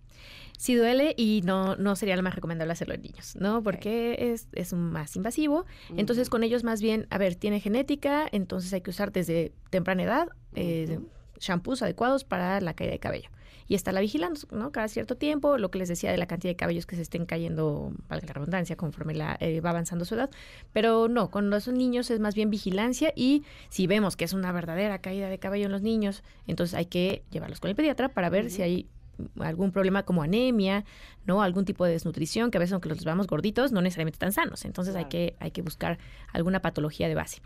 [0.63, 3.65] Sí duele y no, no sería lo más recomendable hacerlo en niños, ¿no?
[3.65, 5.67] Porque es, es más invasivo.
[5.97, 10.05] Entonces con ellos más bien, a ver, tiene genética, entonces hay que usar desde temprana
[10.05, 11.01] edad eh,
[11.41, 13.29] shampoos adecuados para la caída de cabello.
[13.67, 14.71] Y estarla vigilando, ¿no?
[14.71, 17.27] Cada cierto tiempo, lo que les decía de la cantidad de cabellos que se estén
[17.27, 20.31] cayendo, valga la redundancia, conforme la, eh, va avanzando su edad.
[20.73, 24.53] Pero no, con los niños es más bien vigilancia y si vemos que es una
[24.53, 28.31] verdadera caída de cabello en los niños, entonces hay que llevarlos con el pediatra para
[28.31, 28.87] ver si hay
[29.41, 30.85] algún problema como anemia,
[31.27, 31.43] ¿no?
[31.43, 34.65] Algún tipo de desnutrición, que a veces aunque los vamos gorditos, no necesariamente están sanos.
[34.65, 35.99] Entonces hay, que, hay que buscar
[36.33, 37.43] alguna patología de base.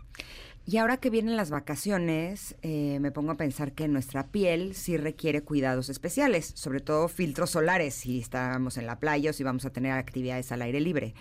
[0.69, 4.97] Y ahora que vienen las vacaciones, eh, me pongo a pensar que nuestra piel sí
[4.97, 9.63] requiere cuidados especiales, sobre todo filtros solares si estamos en la playa o si vamos
[9.63, 11.13] a tener actividades al aire libre.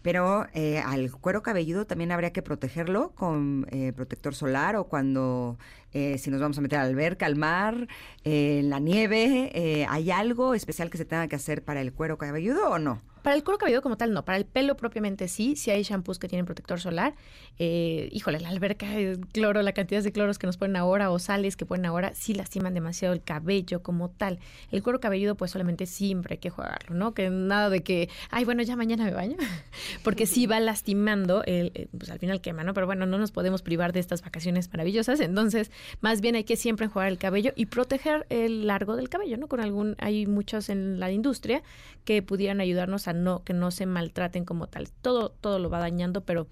[0.00, 5.58] Pero eh, al cuero cabelludo también habría que protegerlo con eh, protector solar o cuando
[5.92, 7.88] eh, si nos vamos a meter al alberca, al mar,
[8.24, 9.86] eh, en la nieve.
[9.86, 13.02] ¿Hay algo especial que se tenga que hacer para el cuero cabelludo o no?
[13.24, 14.22] Para el cuero cabelludo como tal, no.
[14.26, 15.56] Para el pelo propiamente sí.
[15.56, 17.14] Si hay shampoos que tienen protector solar.
[17.58, 21.18] Eh, híjole, la alberca, el cloro, la cantidad de cloros que nos ponen ahora o
[21.18, 24.40] sales que ponen ahora, sí lastiman demasiado el cabello como tal.
[24.70, 27.14] El cuero cabelludo, pues solamente siempre hay que jugarlo, ¿no?
[27.14, 29.36] Que nada de que, ay, bueno, ya mañana me baño.
[30.04, 32.74] Porque sí va lastimando, el, eh, pues al final quema, ¿no?
[32.74, 35.20] Pero bueno, no nos podemos privar de estas vacaciones maravillosas.
[35.20, 35.70] Entonces,
[36.02, 39.48] más bien hay que siempre enjuagar el cabello y proteger el largo del cabello, ¿no?
[39.48, 41.62] Con algún, hay muchos en la industria
[42.04, 44.90] que pudieran ayudarnos a no, que no se maltraten como tal.
[44.90, 46.46] Todo, todo lo va dañando, pero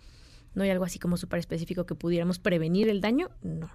[0.54, 3.70] no hay algo así como súper específico que pudiéramos prevenir el daño, no.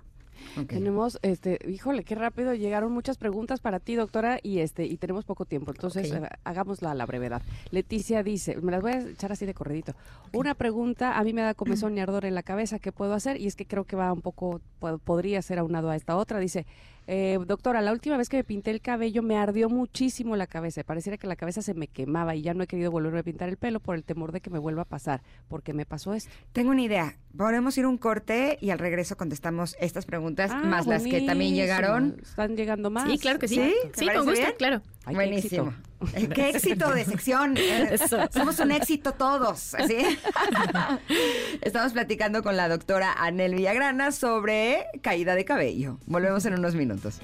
[0.68, 5.24] Tenemos, este, híjole, qué rápido llegaron muchas preguntas para ti, doctora, y este, y tenemos
[5.26, 6.18] poco tiempo, entonces Ok.
[6.24, 7.42] eh, hagámosla a la brevedad.
[7.70, 9.94] Leticia dice, me las voy a echar así de corredito.
[10.34, 13.40] Una pregunta, a mí me da comezón y ardor en la cabeza, ¿qué puedo hacer?
[13.40, 16.40] Y es que creo que va un poco, po- podría ser aunado a esta otra.
[16.40, 16.66] Dice,
[17.08, 20.84] eh, doctora, la última vez que me pinté el cabello me ardió muchísimo la cabeza.
[20.84, 23.50] Pareciera que la cabeza se me quemaba y ya no he querido volverme a pintar
[23.50, 25.22] el pelo por el temor de que me vuelva a pasar.
[25.48, 26.30] porque me pasó esto?
[26.54, 27.18] Tengo una idea.
[27.38, 31.56] Podemos ir un corte y al regreso contestamos estas preguntas, Ah, más las que también
[31.56, 32.18] llegaron.
[32.22, 33.10] Están llegando más.
[33.10, 33.56] Sí, claro que sí.
[33.56, 33.74] ¿Sí?
[33.84, 34.56] Sí, ¿Te parece con gusto, bien?
[34.58, 34.82] claro.
[35.06, 35.74] Ay, qué Buenísimo.
[36.14, 37.58] Eh, Qué éxito de sección.
[37.58, 38.18] Eh, Eso.
[38.34, 39.76] Somos un éxito todos.
[39.88, 39.98] ¿sí?
[41.62, 45.98] Estamos platicando con la doctora Anel Villagrana sobre caída de cabello.
[46.06, 47.20] Volvemos en unos minutos.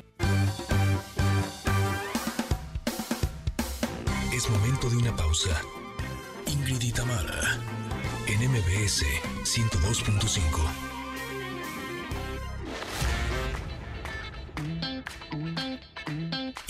[4.33, 5.51] Es momento de una pausa.
[6.47, 7.57] Ingrid y Tamara,
[8.27, 9.05] en MBS
[9.43, 10.92] 102.5.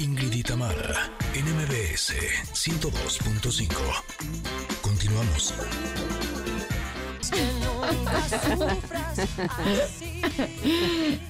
[0.04, 2.14] Ingrid y Tamara, en MBS
[2.52, 3.74] 102.5.
[4.82, 5.54] Continuamos.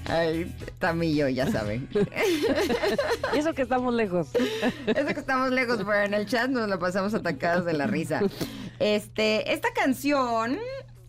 [0.06, 1.88] Ay, Tamillo, ya saben.
[3.36, 4.30] Y eso que estamos lejos.
[4.88, 8.22] Eso que estamos lejos, pero en el chat nos lo pasamos atacados de la risa.
[8.80, 10.58] Este, esta canción,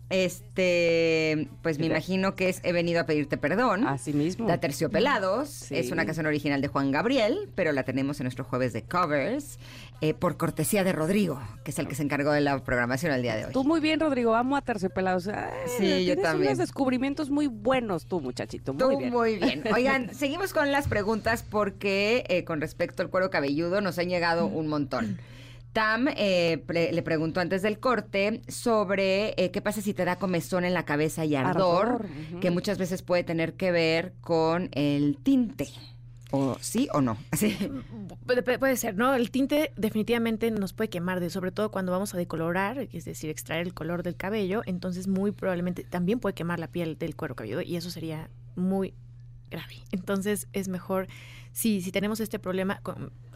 [0.09, 3.87] este, pues me imagino que es He venido a pedirte perdón.
[3.87, 4.47] Así mismo.
[4.47, 5.75] La Terciopelados Sí.
[5.77, 9.59] es una canción original de Juan Gabriel, pero la tenemos en nuestro jueves de covers
[10.01, 13.21] eh, por cortesía de Rodrigo, que es el que se encargó de la programación al
[13.21, 13.53] día de hoy.
[13.53, 14.35] Tú muy bien, Rodrigo.
[14.35, 15.27] Amo a terciopelados.
[15.27, 15.45] Ay,
[15.77, 16.49] Sí, yo también.
[16.49, 18.73] unos descubrimientos muy buenos tú, muchachito.
[18.73, 19.11] Muy Tú bien.
[19.13, 19.63] muy bien.
[19.73, 24.47] Oigan, seguimos con las preguntas porque eh, con respecto al cuero cabelludo nos han llegado
[24.47, 25.17] un montón.
[25.75, 30.15] Tam eh, pre- le preguntó antes del corte sobre eh, qué pasa si te da
[30.15, 32.05] comezón en la cabeza y ardor,
[32.39, 35.67] que muchas veces puede tener que ver con el tinte.
[36.31, 37.17] ¿O sí o no?
[37.33, 37.57] Sí.
[38.25, 39.13] Pu- pu- Puede ser, ¿no?
[39.15, 43.29] El tinte definitivamente nos puede quemar, de, sobre todo cuando vamos a decolorar, es decir,
[43.29, 47.35] extraer el color del cabello, entonces muy probablemente también puede quemar la piel del cuero
[47.35, 48.93] cabelludo y eso sería muy
[49.55, 49.75] grave.
[49.91, 51.07] Entonces es mejor,
[51.51, 52.81] si, si tenemos este problema,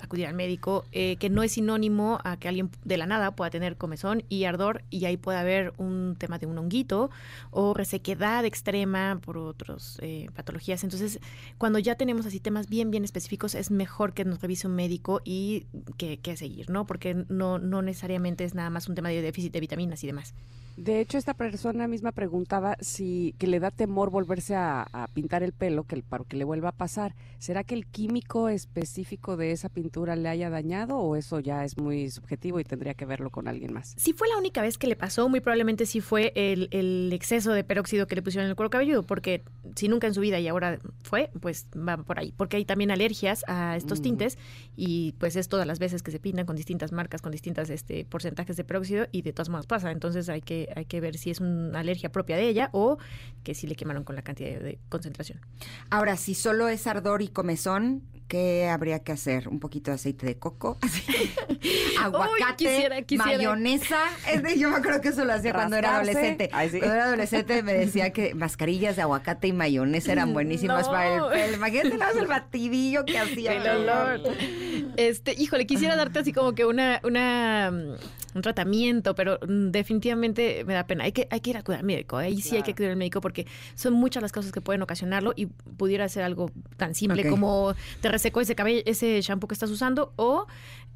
[0.01, 3.49] acudir al médico, eh, que no es sinónimo a que alguien de la nada pueda
[3.49, 7.09] tener comezón y ardor y ahí puede haber un tema de un honguito
[7.51, 9.99] o resequedad extrema por otras
[10.35, 10.83] patologías.
[10.83, 11.19] Entonces,
[11.57, 15.21] cuando ya tenemos así temas bien, bien específicos, es mejor que nos revise un médico
[15.23, 15.65] y
[15.97, 16.85] que, que seguir, ¿no?
[16.85, 20.33] Porque no, no necesariamente es nada más un tema de déficit de vitaminas y demás.
[20.79, 25.43] De hecho, esta persona misma preguntaba si que le da temor volverse a, a pintar
[25.43, 27.15] el pelo, que el, para que le vuelva a pasar.
[27.37, 31.77] ¿Será que el químico específico de esa pintura le haya dañado o eso ya es
[31.77, 33.93] muy subjetivo y tendría que verlo con alguien más?
[33.97, 37.51] Si fue la única vez que le pasó, muy probablemente sí fue el, el exceso
[37.51, 39.43] de peróxido que le pusieron en el cuero cabelludo, porque
[39.75, 42.33] si nunca en su vida y ahora fue, pues va por ahí.
[42.35, 44.03] Porque hay también alergias a estos Mm.
[44.03, 44.37] tintes
[44.77, 48.05] y pues es todas las veces que se pintan con distintas marcas, con distintas este,
[48.05, 49.91] porcentajes de peróxido y de todas modas pasa.
[49.91, 52.97] Entonces hay que, hay que ver si es una alergia propia de ella o
[53.43, 55.39] que sí le quemaron con la cantidad de, de concentración.
[55.89, 59.47] Ahora, si solo es ardor y comezón, ¿qué habría que hacer?
[59.47, 60.77] Un poquito de aceite de coco,
[62.01, 63.25] aguacate, quisiera, quisiera.
[63.37, 63.97] mayonesa.
[64.31, 66.49] Es de- yo me acuerdo que eso lo hacía cuando era adolescente.
[66.51, 66.79] Ay, sí.
[66.79, 70.91] Cuando era adolescente me decía que mascarillas de aguacate y mayonesa eran buenísimas No.
[70.91, 71.55] para el pelo.
[71.57, 73.53] Imagínate el batidillo que hacía.
[73.53, 74.21] El olor.
[74.97, 80.63] Este, híjole, quisiera darte así como que una, una mm, un tratamiento, pero mm, definitivamente
[80.65, 81.03] me da pena.
[81.03, 82.17] Hay que, hay que ir a cuidar al médico.
[82.17, 85.33] Ahí sí hay que acudir al médico porque son muchas las causas que pueden ocasionarlo
[85.35, 89.69] y pudiera ser algo tan simple como te resecó ese cabello, ese shampoo que estás
[89.69, 90.47] usando, o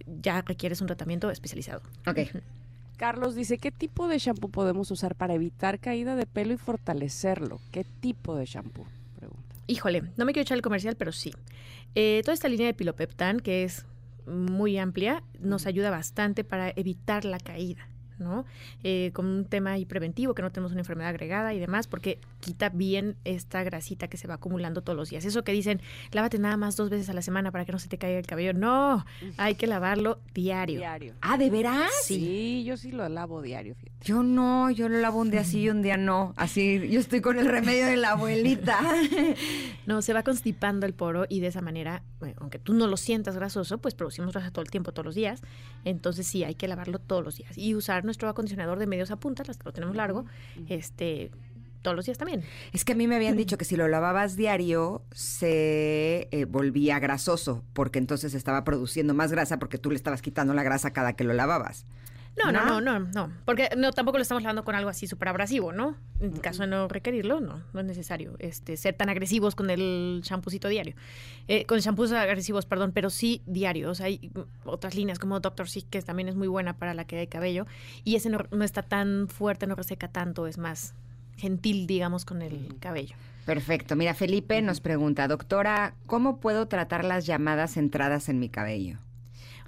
[0.05, 1.81] ya requieres un tratamiento especializado.
[2.07, 2.19] Ok.
[2.97, 7.59] Carlos dice, ¿qué tipo de shampoo podemos usar para evitar caída de pelo y fortalecerlo?
[7.71, 8.85] ¿Qué tipo de shampoo?
[9.17, 9.55] Pregunta.
[9.67, 11.33] Híjole, no me quiero echar el comercial, pero sí.
[11.95, 13.85] Eh, toda esta línea de Pilopeptan, que es
[14.27, 17.87] muy amplia, nos ayuda bastante para evitar la caída.
[18.19, 18.45] ¿No?
[18.83, 22.19] Eh, con un tema ahí preventivo, que no tenemos una enfermedad agregada y demás, porque
[22.39, 25.25] quita bien esta grasita que se va acumulando todos los días.
[25.25, 25.81] Eso que dicen,
[26.11, 28.27] lávate nada más dos veces a la semana para que no se te caiga el
[28.27, 28.53] cabello.
[28.53, 29.05] No,
[29.37, 30.79] hay que lavarlo diario.
[30.79, 31.13] Diario.
[31.21, 31.91] Ah, ¿de veras?
[32.03, 33.75] Sí, yo sí lo lavo diario.
[33.75, 33.93] fíjate.
[34.03, 36.33] Yo no, yo lo lavo un día sí y un día no.
[36.35, 38.79] Así, yo estoy con el remedio de la abuelita.
[39.85, 42.95] No, se va constipando el poro y de esa manera, bueno, aunque tú no lo
[42.95, 45.41] sientas grasoso, pues producimos grasa todo el tiempo, todos los días.
[45.83, 47.57] Entonces sí, hay que lavarlo todos los días.
[47.57, 50.25] Y usar nuestro acondicionador de medios a punta, las que lo tenemos largo,
[50.69, 51.31] este
[51.81, 52.43] todos los días también.
[52.71, 56.97] Es que a mí me habían dicho que si lo lavabas diario se eh, volvía
[56.99, 61.13] grasoso, porque entonces estaba produciendo más grasa porque tú le estabas quitando la grasa cada
[61.13, 61.85] que lo lavabas.
[62.35, 62.81] No, no, ¿No?
[62.81, 65.95] no, no, no, porque no tampoco lo estamos lavando con algo así súper abrasivo, ¿no?
[66.19, 70.21] En caso de no requerirlo, no, no es necesario este, ser tan agresivos con el
[70.23, 70.95] champucito diario.
[71.47, 74.01] Eh, con shampoos agresivos, perdón, pero sí diarios.
[74.01, 74.31] Hay
[74.65, 75.69] otras líneas como Dr.
[75.69, 77.67] Sick, que también es muy buena para la caída de cabello,
[78.03, 80.95] y ese no, no está tan fuerte, no reseca tanto, es más
[81.37, 83.15] gentil, digamos, con el cabello.
[83.45, 83.95] Perfecto.
[83.95, 88.99] Mira, Felipe nos pregunta, doctora, ¿cómo puedo tratar las llamadas entradas en mi cabello?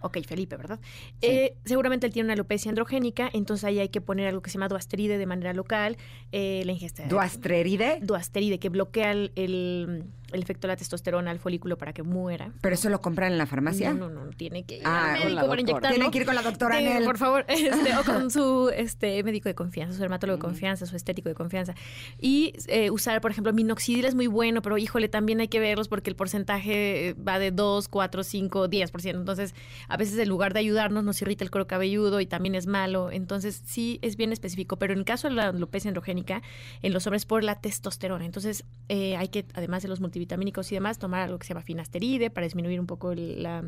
[0.06, 0.80] Ok, Felipe, ¿verdad?
[1.22, 4.54] Eh, seguramente él tiene una alopecia androgénica, entonces ahí hay que poner algo que se
[4.60, 5.98] llama duasteride de manera local,
[6.32, 8.00] eh, la ingesta de ¿Duastreride?
[8.04, 12.52] duasteride, que bloquea el, el- el efecto de la testosterona al folículo para que muera.
[12.62, 13.94] ¿Pero eso lo compran en la farmacia?
[13.94, 15.62] No, no, no, tiene que ir Ah, al con médico la para doctora.
[15.62, 15.96] inyectarlo.
[15.96, 17.04] Tiene que ir con la doctora Sí, Anel.
[17.06, 20.96] por favor, este, o con su este médico de confianza, su dermatólogo de confianza, su
[20.96, 21.76] estético de confianza.
[22.20, 25.88] Y eh, usar, por ejemplo, minoxidil es muy bueno, pero híjole, también hay que verlos
[25.88, 29.10] porque el porcentaje eh, va de 2, 4, 5, 10%.
[29.16, 29.54] Entonces,
[29.88, 33.12] a veces en lugar de ayudarnos nos irrita el cuero cabelludo y también es malo.
[33.12, 36.42] Entonces, sí es bien específico, pero en el caso de la alopecia androgénica,
[36.82, 38.26] en los hombres por la testosterona.
[38.26, 41.64] Entonces, eh, hay que, además de los multivitamínicos y demás, tomar algo que se llama
[41.64, 43.64] finasteride para disminuir un poco la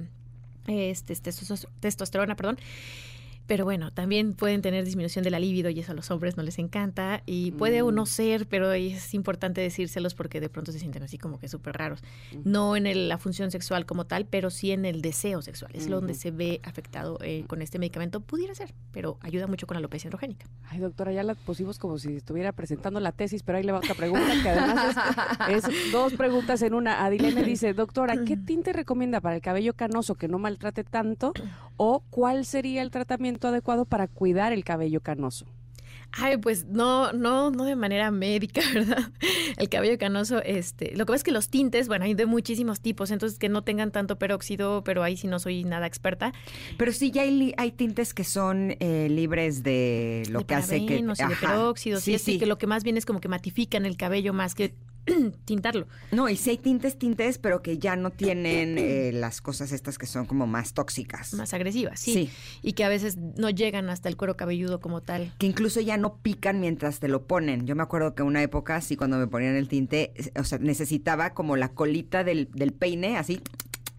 [0.68, 2.58] este, testos- testosterona, perdón.
[3.48, 6.44] Pero bueno, también pueden tener disminución de la libido y eso a los hombres no
[6.44, 7.24] les encanta.
[7.26, 11.18] Y puede o no ser, pero es importante decírselos porque de pronto se sienten así
[11.18, 12.02] como que súper raros.
[12.44, 15.72] No en el- la función sexual como tal, pero sí en el deseo sexual.
[15.74, 18.20] Es donde se ve afectado eh, con este medicamento.
[18.20, 20.46] Pudiera ser, pero ayuda mucho con la alopecia androgénica.
[20.70, 23.78] Ay, doctora, ya la pusimos como si estuviera presentando la tesis, pero ahí le va
[23.78, 24.96] otra pregunta, que además
[25.50, 27.06] es, es dos preguntas en una.
[27.06, 31.32] Adilene dice, doctora, ¿qué tinte recomienda para el cabello canoso que no maltrate tanto?
[31.78, 35.46] ¿O cuál sería el tratamiento adecuado para cuidar el cabello canoso?
[36.14, 39.12] Ay, pues no, no, no de manera médica, ¿verdad?
[39.58, 42.80] El cabello canoso, este, lo que pasa es que los tintes, bueno, hay de muchísimos
[42.80, 46.32] tipos, entonces que no tengan tanto peróxido, pero ahí sí no soy nada experta.
[46.78, 50.98] Pero sí, ya hay, tintes que son eh, libres de lo de que hace que...
[50.98, 51.48] y de Ajá.
[51.54, 52.40] peróxidos, Sí, y así sí.
[52.40, 54.74] que lo que más bien es como que matifican el cabello más que
[55.46, 55.88] tintarlo.
[56.12, 59.98] No, y sí hay tintes, tintes, pero que ya no tienen eh, las cosas estas
[59.98, 61.34] que son como más tóxicas.
[61.34, 62.14] más agresivas, sí.
[62.14, 62.30] Sí.
[62.62, 65.32] Y que a veces no llegan hasta el cuero cabelludo como tal.
[65.38, 67.66] que incluso ya no pican mientras te lo ponen.
[67.66, 70.58] Yo me acuerdo que una época, sí, cuando me ponían el tinte, es- o sea,
[70.60, 73.42] necesitaba como la colita del, del peine, así,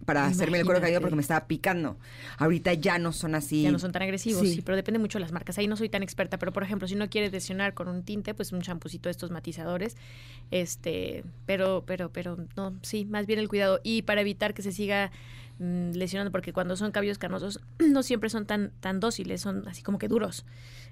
[0.09, 1.95] para hacerme el cuero cabelludo porque me estaba picando.
[2.39, 3.61] Ahorita ya no son así.
[3.61, 4.55] Ya no son tan agresivos, Sí.
[4.55, 4.61] sí.
[4.63, 5.59] pero depende mucho de las marcas.
[5.59, 8.33] Ahí no soy tan experta, pero por ejemplo, si no quieres lesionar con un tinte,
[8.33, 9.97] pues un champucito de estos matizadores,
[10.49, 13.81] este, pero, pero, pero, no, sí, más bien el cuidado.
[13.83, 15.11] Y para evitar que se siga
[15.59, 19.83] mm, lesionando, porque cuando son cabellos canosos, no siempre son tan, tan dóciles, son así
[19.83, 20.43] como que duros.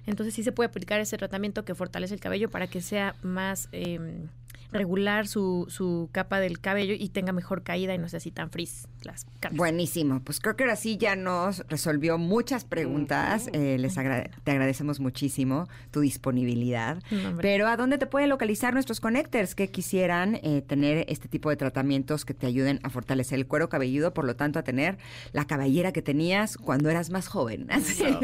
[0.06, 3.68] Entonces sí se puede aplicar ese tratamiento que fortalece el cabello para que sea más
[3.72, 3.98] eh,
[4.70, 8.50] regular su, su capa del cabello y tenga mejor caída y no sea así tan
[8.50, 9.56] frizz las capas.
[9.56, 10.20] Buenísimo.
[10.22, 13.48] Pues creo que ahora sí ya nos resolvió muchas preguntas.
[13.52, 17.02] Eh, les agra- te agradecemos muchísimo tu disponibilidad.
[17.10, 17.38] No.
[17.40, 21.56] Pero ¿a dónde te pueden localizar nuestros connectors que quisieran eh, tener este tipo de
[21.56, 24.98] tratamientos que te ayuden a fortalecer el cuero cabelludo, por lo tanto a tener
[25.32, 27.68] la cabellera que tenías cuando eras más joven?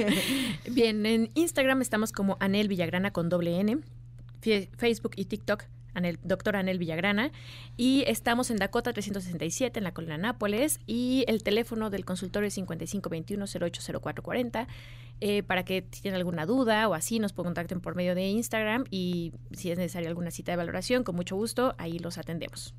[0.70, 3.78] Bien, en Instagram estamos como Anel Villagrana con doble N,
[4.76, 5.64] Facebook y TikTok.
[5.94, 7.32] Anel, doctora Anel Villagrana
[7.76, 12.58] y estamos en Dakota 367 en la colonia Nápoles y el teléfono del consultorio es
[12.58, 14.66] 5521-080440
[15.20, 18.84] eh, para que si tienen alguna duda o así nos contacten por medio de Instagram
[18.90, 22.74] y si es necesaria alguna cita de valoración con mucho gusto ahí los atendemos.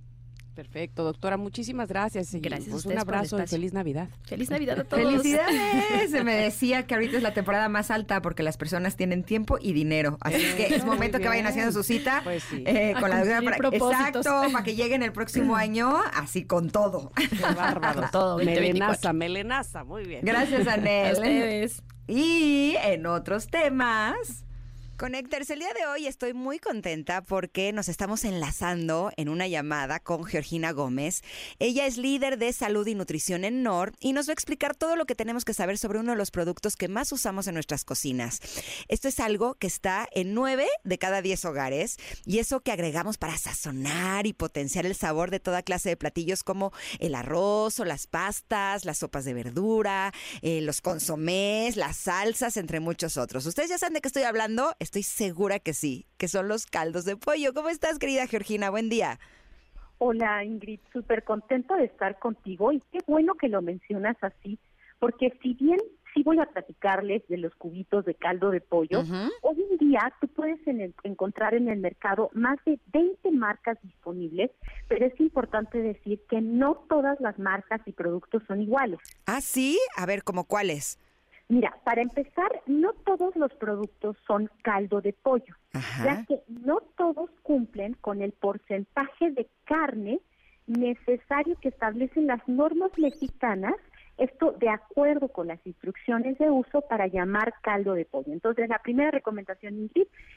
[0.56, 2.34] Perfecto, doctora, muchísimas gracias.
[2.34, 4.08] y, Gracias a pues, un ustedes por el abrazo y feliz Navidad.
[4.24, 5.04] Feliz Navidad a todos.
[5.04, 6.12] ¡Felicidades!
[6.12, 9.58] Se me decía que ahorita es la temporada más alta porque las personas tienen tiempo
[9.62, 10.18] y dinero.
[10.22, 12.64] Así que es momento que vayan haciendo su cita Pues sí.
[12.66, 14.26] eh, A con la doctora para, propósitos.
[14.26, 17.12] exacto, para que lleguen el próximo año así con todo.
[17.16, 18.02] Qué bárbaro.
[18.04, 19.14] Con todo, 2024.
[19.14, 20.22] melenaza, melenaza, muy bien.
[20.24, 21.14] Gracias, A Anel.
[21.16, 21.84] ustedes.
[22.08, 24.45] Y en otros temas...
[24.98, 30.00] Connectors, el día de hoy estoy muy contenta porque nos estamos enlazando en una llamada
[30.00, 31.22] con Georgina Gómez.
[31.60, 34.96] Ella es líder de salud y nutrición en NOR y nos va a explicar todo
[34.96, 37.84] lo que tenemos que saber sobre uno de los productos que más usamos en nuestras
[37.84, 38.40] cocinas.
[38.88, 43.18] Esto es algo que está en nueve de cada diez hogares y eso que agregamos
[43.18, 47.86] para sazonar y potenciar el sabor de toda clase de platillos como el arroz o
[47.86, 53.46] las pastas, las sopas de verdura, eh, los consomés, las salsas, entre muchos otros.
[53.46, 57.06] Ustedes ya saben de qué estoy hablando Estoy segura que sí, que son los caldos
[57.06, 57.56] de pollo.
[57.56, 58.70] ¿Cómo estás, querida Georgina?
[58.70, 59.20] Buen día.
[59.98, 60.80] Hola, Ingrid.
[60.94, 64.60] Súper contento de estar contigo y qué bueno que lo mencionas así,
[65.00, 65.80] porque si bien
[66.14, 69.04] sí voy a platicarles de los cubitos de caldo de pollo,
[69.42, 70.60] hoy en día tú puedes
[71.04, 74.52] encontrar en el mercado más de 20 marcas disponibles,
[74.88, 79.00] pero es importante decir que no todas las marcas y productos son iguales.
[79.26, 79.80] Ah, sí.
[79.98, 81.00] A ver, ¿cómo cuáles?
[81.48, 85.56] Mira, para empezar, no todos los productos son caldo de pollo,
[86.04, 90.20] ya que no todos cumplen con el porcentaje de carne
[90.66, 93.76] necesario que establecen las normas mexicanas,
[94.18, 98.34] esto de acuerdo con las instrucciones de uso para llamar caldo de pollo.
[98.34, 99.92] Entonces, la primera recomendación,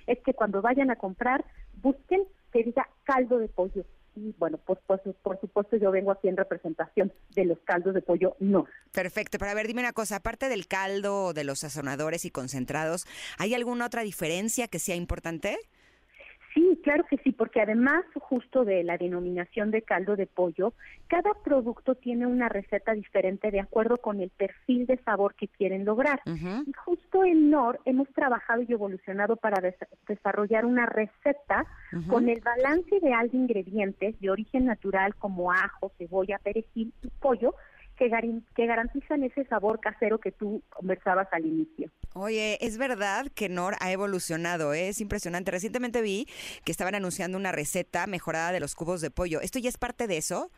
[0.07, 1.43] es que cuando vayan a comprar,
[1.81, 6.29] busquen que diga caldo de pollo y bueno, pues, pues, por supuesto yo vengo aquí
[6.29, 8.67] en representación de los caldos de pollo no.
[8.93, 13.07] Perfecto, pero a ver, dime una cosa, aparte del caldo, de los sazonadores y concentrados,
[13.39, 15.59] ¿hay alguna otra diferencia que sea importante?
[16.89, 20.73] Claro que sí, porque además justo de la denominación de caldo de pollo,
[21.07, 25.85] cada producto tiene una receta diferente de acuerdo con el perfil de sabor que quieren
[25.85, 26.23] lograr.
[26.25, 29.61] Y justo en NOR hemos trabajado y evolucionado para
[30.09, 31.67] desarrollar una receta
[32.09, 37.55] con el balance ideal de ingredientes de origen natural como ajo, cebolla, perejil y pollo
[37.99, 38.11] que,
[38.55, 41.91] que garantizan ese sabor casero que tú conversabas al inicio.
[42.15, 44.89] Oye, es verdad que Nor ha evolucionado, ¿eh?
[44.89, 45.51] es impresionante.
[45.51, 46.27] Recientemente vi
[46.65, 49.41] que estaban anunciando una receta mejorada de los cubos de pollo.
[49.41, 50.51] ¿Esto ya es parte de eso?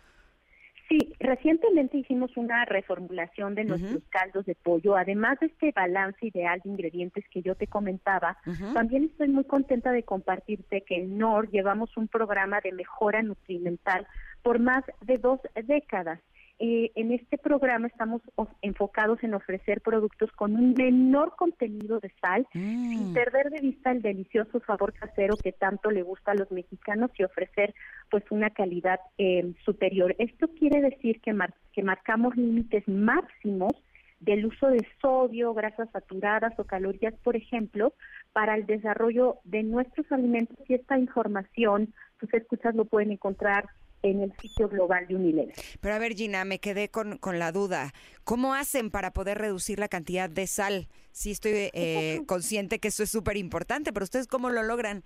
[0.90, 4.96] Sí, recientemente hicimos una reformulación de nuestros caldos de pollo.
[4.96, 8.38] Además de este balance ideal de ingredientes que yo te comentaba,
[8.74, 14.04] también estoy muy contenta de compartirte que en NOR llevamos un programa de mejora nutrimental
[14.42, 16.18] por más de dos décadas.
[16.62, 18.20] Eh, en este programa estamos
[18.60, 23.14] enfocados en ofrecer productos con un menor contenido de sal, sin mm.
[23.14, 27.24] perder de vista el delicioso sabor casero que tanto le gusta a los mexicanos y
[27.24, 27.74] ofrecer
[28.10, 30.14] pues una calidad eh, superior.
[30.18, 31.34] Esto quiere decir que,
[31.72, 33.72] que marcamos límites máximos
[34.18, 37.94] del uso de sodio, grasas saturadas o calorías, por ejemplo,
[38.34, 43.70] para el desarrollo de nuestros alimentos y esta información, tus escuchas lo pueden encontrar
[44.02, 45.54] en el sitio global de Unilever.
[45.80, 47.92] Pero a ver, Gina, me quedé con, con la duda.
[48.24, 50.88] ¿Cómo hacen para poder reducir la cantidad de sal?
[51.12, 55.02] Sí estoy eh, consciente que eso es súper importante, pero ¿ustedes cómo lo logran?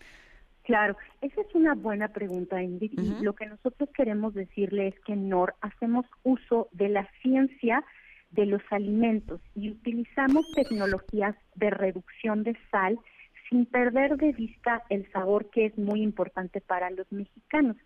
[0.64, 2.98] Claro, esa es una buena pregunta, Ingrid.
[2.98, 7.84] Y lo que nosotros queremos decirle es que en NOR hacemos uso de la ciencia
[8.30, 12.98] de los alimentos y utilizamos tecnologías de reducción de sal
[13.48, 17.76] sin perder de vista el sabor que es muy importante para los mexicanos.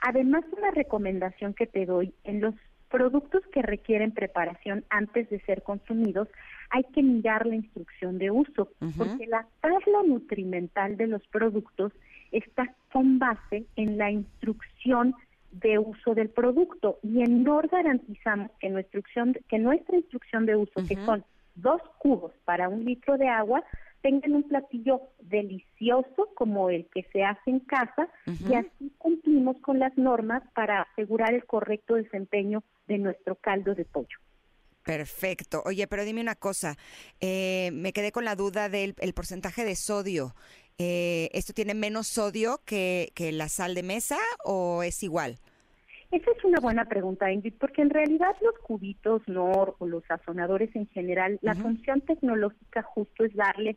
[0.00, 2.54] Además, una recomendación que te doy, en los
[2.90, 6.28] productos que requieren preparación antes de ser consumidos,
[6.70, 11.92] hay que mirar la instrucción de uso, porque la tabla nutrimental de los productos
[12.32, 15.14] está con base en la instrucción
[15.50, 20.56] de uso del producto y en NOR garantizamos que nuestra instrucción, que nuestra instrucción de
[20.56, 23.64] uso, que son dos cubos para un litro de agua,
[24.02, 29.78] tengan un platillo delicioso como el que se hace en casa y así cumplimos con
[29.78, 34.18] las normas para asegurar el correcto desempeño de nuestro caldo de pollo.
[34.84, 35.62] Perfecto.
[35.66, 36.76] Oye, pero dime una cosa,
[37.20, 40.34] eh, me quedé con la duda del porcentaje de sodio.
[40.78, 45.40] Eh, ¿Esto tiene menos sodio que, que la sal de mesa o es igual?
[46.10, 50.74] Esa es una buena pregunta, Ingrid, porque en realidad los cubitos NOR o los sazonadores
[50.74, 53.76] en general, la función tecnológica justo es darle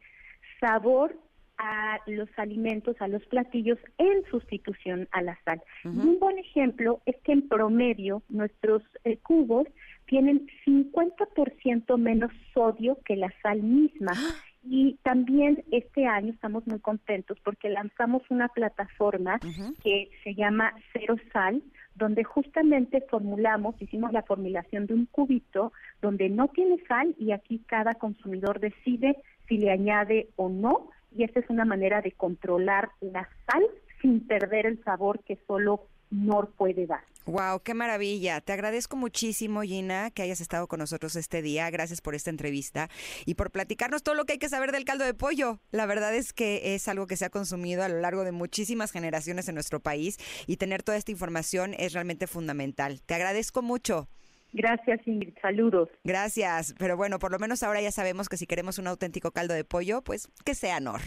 [0.60, 1.16] sabor
[1.58, 5.62] a los alimentos, a los platillos en sustitución a la sal.
[5.84, 9.68] un buen ejemplo es que en promedio nuestros eh, cubos
[10.06, 14.14] tienen 50% menos sodio que la sal misma.
[14.16, 14.36] ¡Ah!
[14.64, 19.40] Y también este año estamos muy contentos porque lanzamos una plataforma
[19.84, 21.64] que se llama Cero Sal,
[21.96, 27.60] donde justamente formulamos, hicimos la formulación de un cubito donde no tiene sal y aquí
[27.66, 32.90] cada consumidor decide si le añade o no y esta es una manera de controlar
[33.02, 33.66] la sal
[34.02, 37.02] sin perder el sabor que solo NOR puede dar.
[37.26, 38.42] Wow, qué maravilla.
[38.42, 41.70] Te agradezco muchísimo, Gina, que hayas estado con nosotros este día.
[41.70, 42.90] Gracias por esta entrevista
[43.26, 45.60] y por platicarnos todo lo que hay que saber del caldo de pollo.
[45.72, 48.92] La verdad es que es algo que se ha consumido a lo largo de muchísimas
[48.92, 50.18] generaciones en nuestro país
[50.48, 53.02] y tener toda esta información es realmente fundamental.
[53.06, 54.10] Te agradezco mucho.
[54.54, 55.34] Gracias, Ingrid.
[55.42, 55.90] Saludos.
[56.04, 56.76] Gracias.
[56.78, 59.64] Pero bueno, por lo menos ahora ya sabemos que si queremos un auténtico caldo de
[59.64, 61.02] pollo, pues que sea Nor.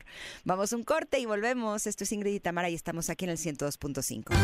[0.45, 1.87] Vamos un corte y volvemos.
[1.87, 4.35] Esto es Ingrid y Tamara y estamos aquí en el 102.5.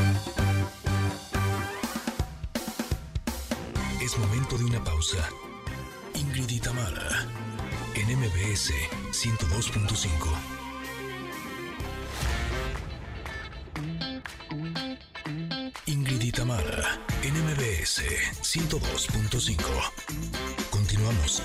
[4.02, 5.28] Es momento de una pausa.
[6.14, 7.26] Ingrid y Tamara
[7.94, 8.72] en MBS
[9.12, 10.59] 102.5.
[17.80, 18.02] NMBS
[18.42, 19.56] 102.5.
[20.70, 21.42] Continuamos.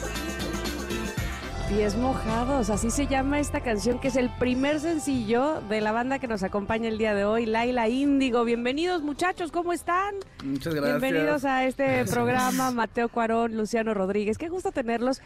[1.70, 6.20] Pies mojados, así se llama esta canción que es el primer sencillo de la banda
[6.20, 8.44] que nos acompaña el día de hoy, Laila Índigo.
[8.44, 10.16] Bienvenidos muchachos, ¿cómo están?
[10.44, 11.02] Muchas gracias.
[11.02, 14.38] Bienvenidos a este programa, Mateo Cuarón, Luciano Rodríguez.
[14.38, 15.22] Qué gusto tenerlos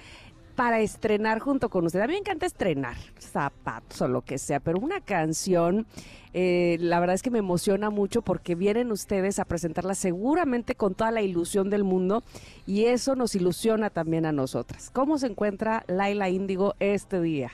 [0.59, 2.03] para estrenar junto con ustedes.
[2.03, 5.87] A mí me encanta estrenar zapatos o lo que sea, pero una canción,
[6.33, 10.95] eh, la verdad es que me emociona mucho porque vienen ustedes a presentarla seguramente con
[10.95, 12.23] toda la ilusión del mundo
[12.67, 14.89] y eso nos ilusiona también a nosotras.
[14.91, 17.51] ¿Cómo se encuentra Laila Índigo este día?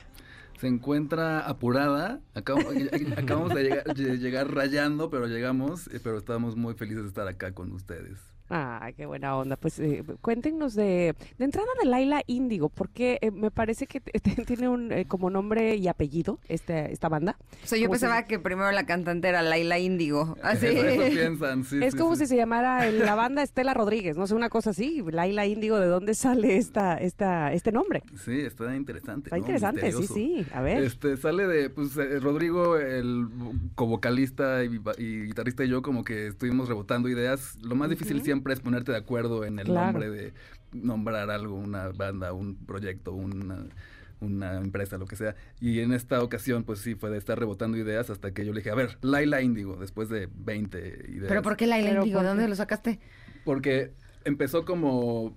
[0.58, 2.18] se encuentra apurada.
[2.34, 2.74] Acabamos,
[3.16, 7.28] acabamos de, llegar, de, llegar, rayando, pero llegamos, eh, pero estamos muy felices de estar
[7.28, 8.18] acá con ustedes.
[8.48, 9.56] Ah, qué buena onda.
[9.56, 14.00] Pues eh, cuéntenos de, de entrada de Laila Índigo, porque eh, me parece que
[14.46, 17.36] tiene un eh, como nombre y apellido este, esta banda.
[17.64, 18.26] O sea, yo pensaba se...
[18.26, 20.36] que primero la cantante era Laila Índigo.
[20.42, 20.66] Así.
[20.76, 22.22] Eso, eso piensan, sí, Es sí, como sí.
[22.22, 25.02] si se llamara la banda Estela Rodríguez, no sé, una cosa así.
[25.10, 28.02] Laila Índigo, ¿de dónde sale esta, esta, este nombre?
[28.24, 29.28] Sí, está interesante.
[29.28, 29.42] Está ¿no?
[29.42, 30.14] interesante, Misterioso.
[30.14, 30.46] sí, sí.
[30.52, 30.82] A ver.
[30.82, 33.26] Este, sale de, pues, eh, Rodrigo, el
[33.74, 37.56] co-vocalista y, y, guitarrista y yo, como que estuvimos rebotando ideas.
[37.62, 37.94] Lo más uh -huh.
[37.94, 39.92] difícil siempre es ponerte de acuerdo en el Claro.
[39.92, 40.32] nombre de
[40.72, 43.64] nombrar algo, una banda, un proyecto, una,
[44.20, 45.34] una empresa, lo que sea.
[45.58, 48.60] Y en esta ocasión, pues sí, fue de estar rebotando ideas hasta que yo le
[48.60, 51.28] dije, a ver, Laila Índigo, después de 20 ideas.
[51.28, 52.00] ¿Pero por qué Laila?
[52.00, 53.00] ¿por ¿De dónde lo sacaste?
[53.44, 53.92] Porque
[54.24, 55.34] empezó como...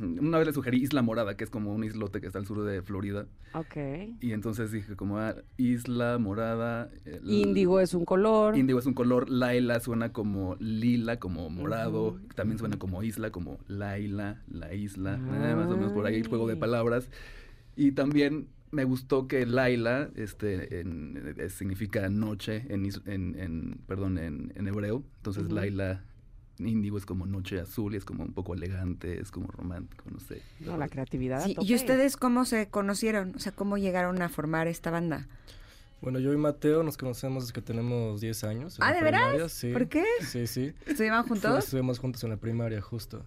[0.00, 2.62] Una vez le sugerí Isla Morada, que es como un islote que está al sur
[2.64, 3.26] de Florida.
[3.54, 3.76] Ok.
[4.20, 6.90] Y entonces dije como ah, Isla Morada.
[7.24, 8.56] Índigo es un color.
[8.56, 13.58] Índigo es un color, Laila suena como lila, como morado, también suena como isla, como
[13.68, 17.10] Laila, la isla, más o menos por ahí el juego de palabras.
[17.76, 24.52] Y también me gustó que Laila este, en- eh, significa noche en, en, perdón, en,
[24.66, 25.50] hebreo, entonces.
[25.50, 26.04] Laila
[26.58, 30.20] índigo es como noche azul y es como un poco elegante, es como romántico, no
[30.20, 30.42] sé.
[30.60, 31.44] No, la creatividad.
[31.44, 31.56] Sí.
[31.60, 33.34] ¿Y ustedes cómo se conocieron?
[33.36, 35.26] O sea, ¿cómo llegaron a formar esta banda?
[36.02, 38.78] Bueno, yo y Mateo nos conocemos desde que tenemos 10 años.
[38.78, 39.52] en Ah, la ¿de veras?
[39.52, 39.72] Sí.
[39.72, 40.04] ¿Por qué?
[40.20, 40.72] Sí, sí.
[40.86, 41.64] ¿Estudiaban Sí, juntos?
[41.64, 43.24] Estuvimos juntos en la primaria, justo.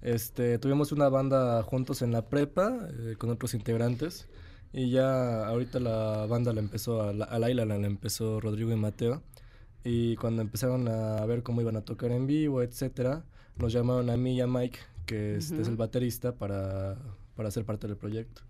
[0.00, 4.26] Este, tuvimos una banda juntos en la prepa eh, con otros integrantes
[4.72, 8.76] y ya ahorita la banda la empezó a, la, a Laila la empezó Rodrigo y
[8.76, 9.22] Mateo
[9.84, 13.24] y cuando empezaron a ver cómo iban a tocar en vivo, etcétera,
[13.58, 16.96] nos llamaron a mí y a Mike, que este es el baterista para,
[17.36, 18.42] para ser parte del proyecto.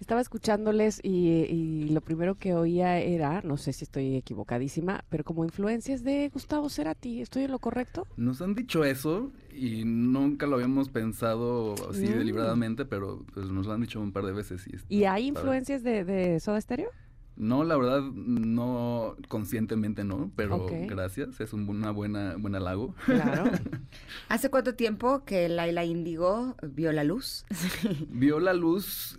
[0.00, 5.24] Estaba escuchándoles y, y lo primero que oía era, no sé si estoy equivocadísima, pero
[5.24, 7.20] como influencias de Gustavo Cerati.
[7.20, 8.06] ¿Estoy en lo correcto?
[8.16, 12.18] Nos han dicho eso y nunca lo habíamos pensado así Mm.
[12.18, 14.64] deliberadamente, pero pues nos lo han dicho un par de veces.
[14.88, 16.88] Y, ¿Y hay influencias de, de Soda Stereo?
[17.36, 22.94] No, la verdad, no, conscientemente no, pero gracias, es un, una buena, buen halago.
[23.04, 23.50] Claro.
[24.30, 27.44] ¿Hace cuánto tiempo que Laila Índigo vio la luz?
[28.08, 29.18] Vio la luz,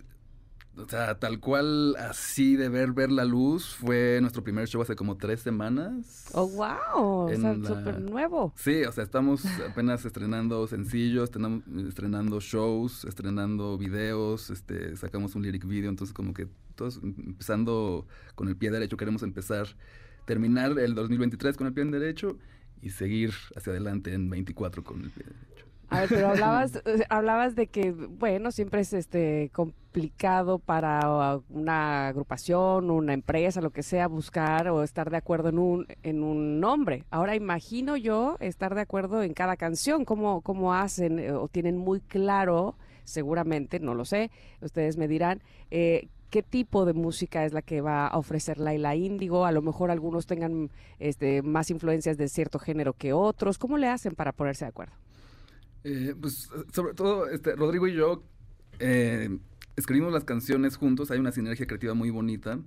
[0.76, 4.96] o sea, tal cual, así de ver, ver la luz, fue nuestro primer show hace
[4.96, 6.26] como tres semanas.
[6.32, 7.26] ¡Oh, wow!
[7.26, 8.52] O sea, la- súper nuevo.
[8.56, 11.30] Sí, o sea, estamos apenas estrenando sencillos,
[11.86, 18.48] estrenando shows, estrenando videos, este, sacamos un lyric video, entonces como que todos empezando con
[18.48, 19.66] el pie derecho, queremos empezar,
[20.24, 22.38] terminar el 2023 con el pie derecho
[22.80, 25.66] y seguir hacia adelante en 24 con el pie derecho.
[25.90, 32.08] A ver, pero hablabas, hablabas de que, bueno, siempre es este complicado para uh, una
[32.08, 36.60] agrupación, una empresa, lo que sea, buscar o estar de acuerdo en un, en un
[36.60, 37.04] nombre.
[37.10, 41.76] Ahora imagino yo estar de acuerdo en cada canción, cómo, cómo hacen eh, o tienen
[41.76, 44.30] muy claro, seguramente, no lo sé,
[44.60, 48.94] ustedes me dirán, eh, qué tipo de música es la que va a ofrecer Laila
[48.94, 49.44] Índigo.
[49.44, 53.58] A lo mejor algunos tengan este, más influencias de cierto género que otros.
[53.58, 54.94] ¿Cómo le hacen para ponerse de acuerdo?
[55.84, 58.22] Eh, pues sobre todo, este, Rodrigo y yo
[58.78, 59.38] eh,
[59.76, 62.58] escribimos las canciones juntos, hay una sinergia creativa muy bonita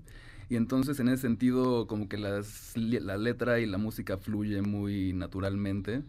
[0.50, 5.14] Y entonces en ese sentido como que las, la letra y la música fluye muy
[5.14, 6.04] naturalmente.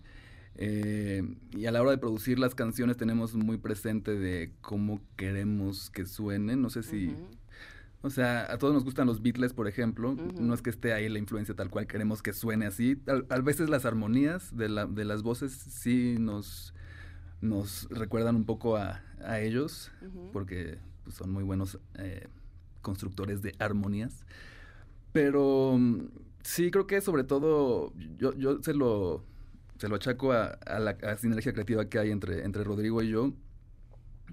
[0.54, 1.22] Eh,
[1.56, 6.06] y a la hora de producir las canciones tenemos muy presente de cómo queremos que
[6.06, 6.62] suenen.
[6.62, 7.14] No sé si...
[8.02, 10.16] O sea, a todos nos gustan los Beatles, por ejemplo.
[10.38, 13.00] No es que esté ahí la influencia tal cual queremos que suene así.
[13.28, 16.74] A, veces las armonías de, la, de, las voces sí nos,
[17.40, 19.92] nos recuerdan un poco a, a ellos,
[20.32, 22.26] porque pues, son muy buenos eh,
[22.80, 24.26] constructores de armonías.
[25.12, 26.08] Pero mm,
[26.42, 29.24] sí, creo que sobre todo yo, yo se lo
[29.82, 33.32] se lo achaco a, la sinergia creativa que hay entre, entre Rodrigo y yo.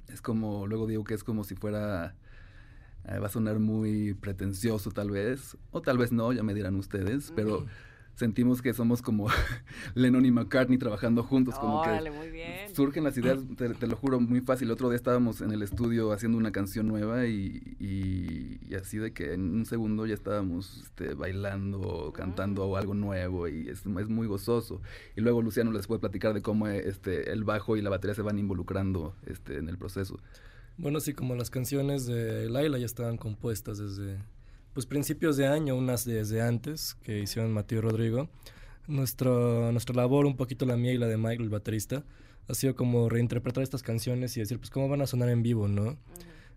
[0.08, 2.16] Es como, luego digo que es como si fuera
[3.12, 6.76] eh, va a sonar muy pretencioso tal vez, o tal vez no, ya me dirán
[6.76, 7.66] ustedes, pero
[8.20, 9.28] sentimos que somos como
[9.96, 14.68] Lennon y McCartney trabajando juntos, como que surgen las ideas, te, lo juro, muy fácil.
[14.68, 19.14] El otro día estábamos en el estudio haciendo una canción nueva y, y, así de
[19.14, 24.28] que en un segundo ya estábamos este, bailando, cantando algo nuevo y es, es, muy
[24.28, 24.82] gozoso.
[25.16, 28.22] Y luego Luciano les puede platicar de cómo este, el bajo y la batería se
[28.22, 30.20] van involucrando este, en el proceso.
[30.80, 34.18] Bueno, sí, como las canciones de Laila ya estaban compuestas desde
[34.72, 38.30] pues principios de año, unas desde antes que hicieron Mateo y Rodrigo.
[38.88, 42.06] Nuestro, nuestra labor, un poquito la mía y la de Michael, el baterista,
[42.48, 45.68] ha sido como reinterpretar estas canciones y decir, pues, cómo van a sonar en vivo,
[45.68, 45.98] ¿no?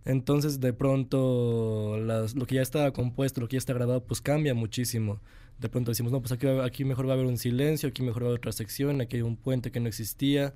[0.04, 4.20] Entonces, de pronto, las, lo que ya estaba compuesto, lo que ya está grabado, pues
[4.20, 5.20] cambia muchísimo.
[5.58, 8.22] De pronto decimos, no, pues aquí, aquí mejor va a haber un silencio, aquí mejor
[8.22, 10.54] va a haber otra sección, aquí hay un puente que no existía,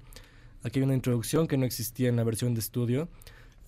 [0.63, 3.09] aquí hay una introducción que no existía en la versión de estudio.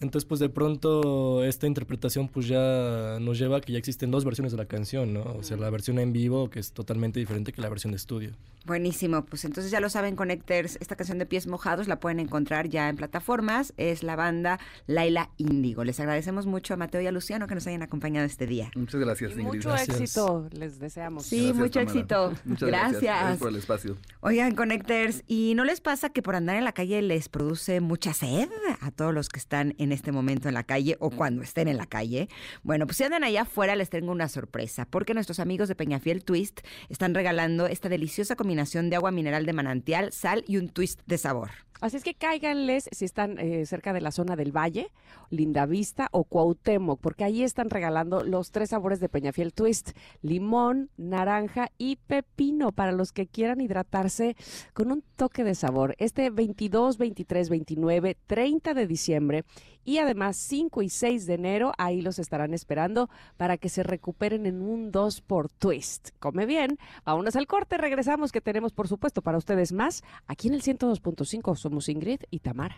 [0.01, 4.25] Entonces, pues de pronto esta interpretación pues ya nos lleva a que ya existen dos
[4.25, 5.23] versiones de la canción, ¿no?
[5.23, 8.33] O sea, la versión en vivo que es totalmente diferente que la versión de estudio.
[8.65, 12.69] Buenísimo, pues entonces ya lo saben, Connectors, esta canción de Pies Mojados la pueden encontrar
[12.69, 15.85] ya en plataformas, es la banda Laila Índigo.
[15.85, 18.71] Les agradecemos mucho a Mateo y a Luciano que nos hayan acompañado este día.
[18.77, 19.65] Muchas gracias, Ingrid.
[19.65, 21.25] Mucho éxito les deseamos.
[21.25, 22.35] Sí, mucho éxito.
[22.45, 23.03] Muchas gracias.
[23.03, 23.39] gracias.
[23.39, 23.97] por el espacio.
[24.21, 28.13] Oigan, Connectors, ¿y no les pasa que por andar en la calle les produce mucha
[28.13, 28.49] sed
[28.81, 31.77] a todos los que están en este momento en la calle o cuando estén en
[31.77, 32.29] la calle?
[32.63, 36.25] Bueno, pues si andan allá afuera les tengo una sorpresa, porque nuestros amigos de Peñafiel
[36.25, 41.01] Twist están regalando esta deliciosa combinación de agua mineral de manantial, sal y un twist
[41.07, 41.51] de sabor.
[41.81, 44.91] Así es que cáiganles si están eh, cerca de la zona del Valle,
[45.31, 49.91] Lindavista o Cuauhtémoc, porque ahí están regalando los tres sabores de Peñafiel Twist,
[50.21, 54.35] limón, naranja y pepino, para los que quieran hidratarse
[54.73, 55.95] con un toque de sabor.
[55.99, 59.45] Este 22, 23, 29, 30 de diciembre
[59.89, 63.09] y además 5 y 6 de enero, ahí los estarán esperando
[63.39, 66.11] para que se recuperen en un 2 por Twist.
[66.19, 70.55] Come bien, vámonos al corte, regresamos que tenemos por supuesto para ustedes más aquí en
[70.55, 72.77] el 102.5 somos Ingrid y Tamara.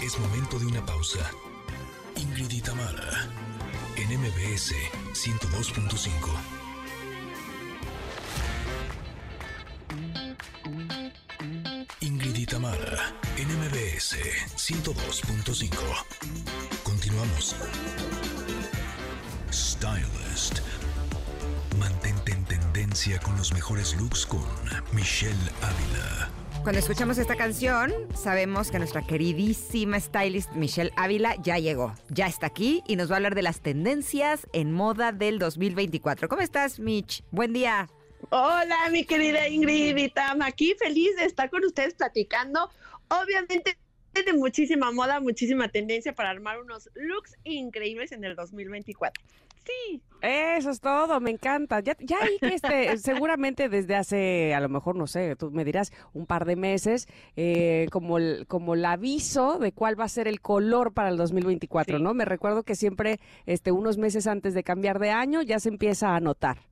[0.00, 1.28] Es momento de una pausa.
[2.14, 3.28] Ingrid y Tamara,
[3.96, 4.74] en MBS
[5.14, 6.69] 102.5.
[12.50, 14.16] Tamara, en MBS
[14.56, 15.70] 102.5.
[16.82, 17.54] Continuamos.
[19.52, 20.58] Stylist
[21.78, 24.44] Mantente en tendencia con los mejores looks con
[24.92, 26.30] Michelle Ávila.
[26.64, 32.46] Cuando escuchamos esta canción, sabemos que nuestra queridísima stylist Michelle Ávila ya llegó, ya está
[32.46, 36.28] aquí y nos va a hablar de las tendencias en moda del 2024.
[36.28, 37.22] ¿Cómo estás, Mitch?
[37.30, 37.88] Buen día.
[38.32, 42.70] Hola, mi querida Ingrid y Tam, aquí feliz de estar con ustedes platicando.
[43.08, 43.76] Obviamente
[44.14, 49.20] de muchísima moda, muchísima tendencia para armar unos looks increíbles en el 2024.
[49.64, 50.00] Sí.
[50.22, 51.80] Eso es todo, me encanta.
[51.80, 55.64] Ya, ya ahí que este, seguramente desde hace, a lo mejor, no sé, tú me
[55.64, 60.08] dirás, un par de meses, eh, como, el, como el aviso de cuál va a
[60.08, 62.14] ser el color para el 2024, ¿no?
[62.14, 66.14] Me recuerdo que siempre, este, unos meses antes de cambiar de año, ya se empieza
[66.14, 66.69] a notar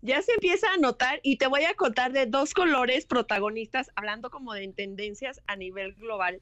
[0.00, 4.30] ya se empieza a notar y te voy a contar de dos colores protagonistas, hablando
[4.30, 6.40] como de tendencias a nivel global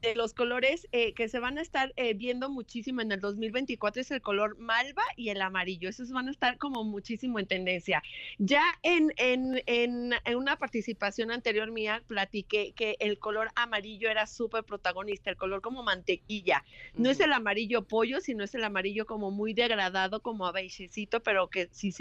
[0.00, 4.02] de los colores eh, que se van a estar eh, viendo muchísimo en el 2024
[4.02, 5.88] es el color malva y el amarillo.
[5.88, 8.02] Esos van a estar como muchísimo en tendencia.
[8.38, 14.64] Ya en, en, en, una participación anterior mía platiqué que el color amarillo era súper
[14.64, 16.64] protagonista, el color como mantequilla.
[16.94, 21.20] No es el amarillo pollo, sino es el amarillo como muy degradado, como a beigecito,
[21.22, 21.92] pero que sin,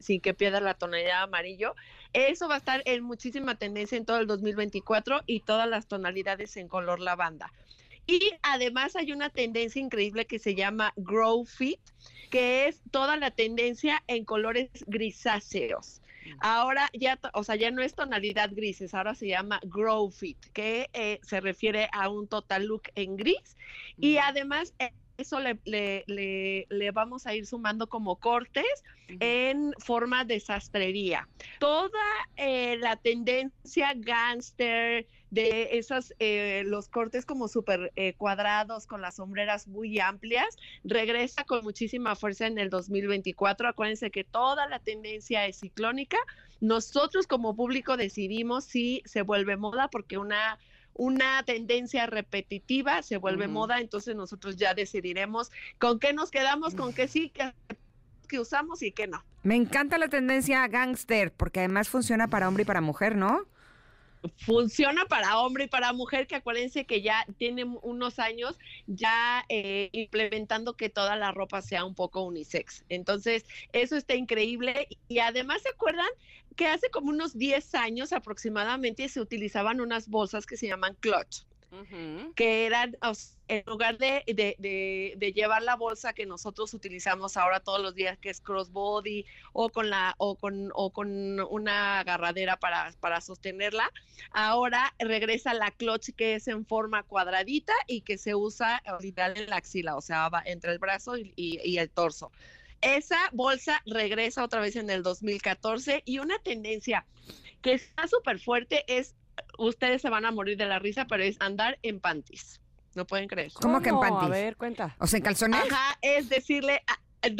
[0.00, 1.74] sin que pierda la tonalidad amarillo.
[2.14, 6.56] Eso va a estar en muchísima tendencia en todo el 2024 y todas las tonalidades
[6.56, 7.52] en color lavanda.
[8.06, 11.80] Y además hay una tendencia increíble que se llama Grow Fit,
[12.30, 16.00] que es toda la tendencia en colores grisáceos.
[16.40, 20.88] Ahora ya, o sea, ya no es tonalidad grises, ahora se llama Grow Fit, que
[20.92, 23.56] eh, se refiere a un total look en gris.
[23.98, 28.64] Y además, eh, eso le, le- le- le vamos a ir sumando como cortes
[29.20, 31.28] en forma de sastrería.
[31.60, 31.90] Toda
[32.36, 39.16] eh, la tendencia gangster de esos, eh, los cortes como súper eh, cuadrados con las
[39.16, 43.68] sombreras muy amplias, regresa con muchísima fuerza en el 2024.
[43.68, 46.18] Acuérdense que toda la tendencia es ciclónica.
[46.60, 50.58] Nosotros como público decidimos si se vuelve moda porque una
[50.94, 56.92] una tendencia repetitiva se vuelve moda, entonces nosotros ya decidiremos con qué nos quedamos, con
[56.92, 57.52] qué sí, qué,
[58.28, 59.22] qué usamos y qué no.
[59.42, 63.46] Me encanta la tendencia gangster, porque además funciona para hombre y para mujer, ¿no?
[64.36, 69.90] Funciona para hombre y para mujer, que acuérdense que ya tienen unos años ya eh,
[69.92, 72.84] implementando que toda la ropa sea un poco unisex.
[72.88, 74.88] Entonces, eso está increíble.
[75.08, 76.08] Y además, ¿se acuerdan
[76.56, 81.44] que hace como unos 10 años aproximadamente se utilizaban unas bolsas que se llaman clutch?
[82.34, 82.96] Que eran,
[83.48, 88.30] en lugar de, de, llevar la bolsa que nosotros utilizamos ahora todos los días, que
[88.30, 93.90] es crossbody, o con la, o con, o con una agarradera para, para sostenerla,
[94.30, 99.50] ahora regresa la clutch que es en forma cuadradita y que se usa literal en
[99.50, 102.30] la axila, o sea, va entre el brazo y- y el torso.
[102.80, 107.06] Esa bolsa regresa otra vez en el 2014 y una tendencia
[107.62, 109.14] que está súper fuerte es
[109.58, 112.60] ustedes se van a morir de la risa, pero es andar en panties.
[112.94, 113.52] No pueden creer.
[113.54, 114.08] ¿Cómo que en ¿Cómo?
[114.08, 114.26] panties?
[114.26, 114.96] A ver, cuenta.
[115.00, 115.60] O sea, en calzones.
[115.70, 116.98] Ajá, es decirle, a-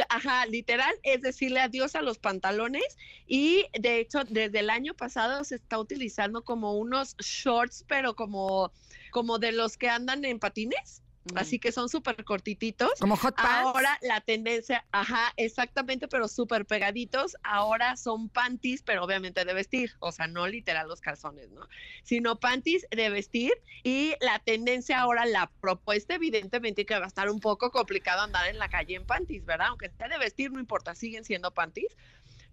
[0.09, 2.97] ajá, literal, es decirle adiós a los pantalones
[3.27, 8.73] y de hecho desde el año pasado se está utilizando como unos shorts, pero como,
[9.13, 11.03] como de los que andan en patines.
[11.35, 12.93] Así que son súper cortititos.
[13.01, 13.67] Como hot pants.
[13.67, 17.37] Ahora la tendencia, ajá, exactamente, pero súper pegaditos.
[17.43, 19.93] Ahora son panties, pero obviamente de vestir.
[20.01, 21.67] O sea, no literal los calzones, ¿no?
[22.03, 23.53] Sino panties de vestir.
[23.83, 28.49] Y la tendencia ahora, la propuesta, evidentemente que va a estar un poco complicado andar
[28.49, 29.69] en la calle en panties, ¿verdad?
[29.69, 31.97] Aunque sea de vestir, no importa, siguen siendo panties.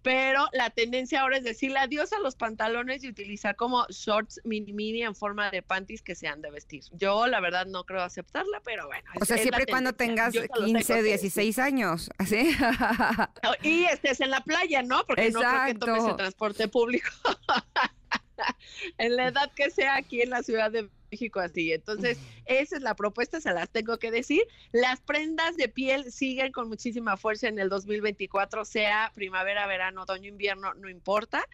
[0.02, 4.72] Pero la tendencia ahora es decirle adiós a los pantalones y utilizar como shorts mini
[4.72, 6.82] mini en forma de panties que sean de vestir.
[6.92, 9.08] Yo la verdad no creo aceptarla, pero bueno.
[9.18, 11.58] O es- sea, es siempre y cuando tengas Yo se los tengo 15, que 16
[11.58, 12.10] años.
[12.18, 12.50] ¿Así?
[13.46, 15.04] Oh, Y estés en la playa, ¿no?
[15.06, 17.08] Porque no creo que tomes el transporte público.
[18.98, 21.72] en la edad que sea aquí en la Ciudad de México así.
[21.72, 24.42] Entonces, esa es la propuesta, se las tengo que decir.
[24.72, 30.28] Las prendas de piel siguen con muchísima fuerza en el 2024, sea primavera, verano, otoño,
[30.30, 31.44] invierno, no importa.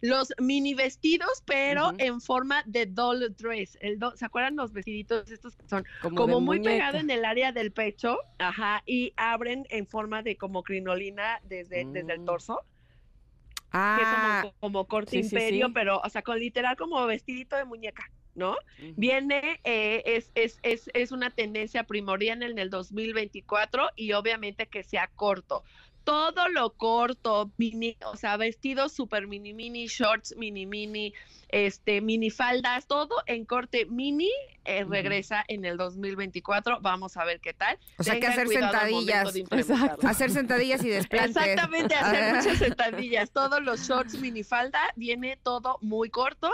[0.00, 1.96] Los mini vestidos, pero Ujú.
[1.98, 3.76] en forma de doll dress.
[3.80, 6.70] El do- ¿Se acuerdan los vestiditos estos que son Como, muy muñeca.
[6.70, 11.84] pegado en el área del pecho, ajá, y abren en forma de como crinolina desde,
[11.86, 12.24] desde el Mm.
[12.24, 12.60] torso,
[13.70, 15.72] Ah, es como, como corte Sí, imperio, sí.
[15.74, 18.04] pero, o sea, con literal como vestidito de muñeca,
[18.34, 18.56] ¿no?
[18.96, 24.82] Viene, eh, es, es, es, es una tendencia primordial en el 2024 y obviamente que
[24.84, 25.64] sea corto.
[26.08, 31.12] Todo lo corto, mini, o sea, vestidos super mini mini, shorts mini mini,
[31.50, 34.30] este, mini faldas, todo en corte mini,
[34.64, 36.80] eh, regresa en el 2024.
[36.80, 37.78] Vamos a ver qué tal.
[37.98, 40.04] O sea, que Tengan hacer al momento sentadillas.
[40.04, 41.36] hacer sentadillas y desplantes.
[41.36, 43.30] Exactamente, hacer muchas sentadillas.
[43.30, 46.50] Todos los shorts minifalda, viene todo muy corto.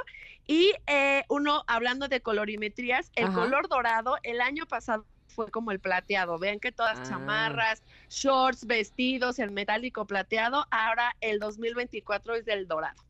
[0.49, 3.35] Y eh, uno, hablando de colorimetrías, el Ajá.
[3.35, 6.39] color dorado, el año pasado fue como el plateado.
[6.39, 7.03] Vean que todas Ah.
[7.09, 13.03] chamarras, shorts, vestidos, el metálico plateado, ahora el 2024 es del dorado.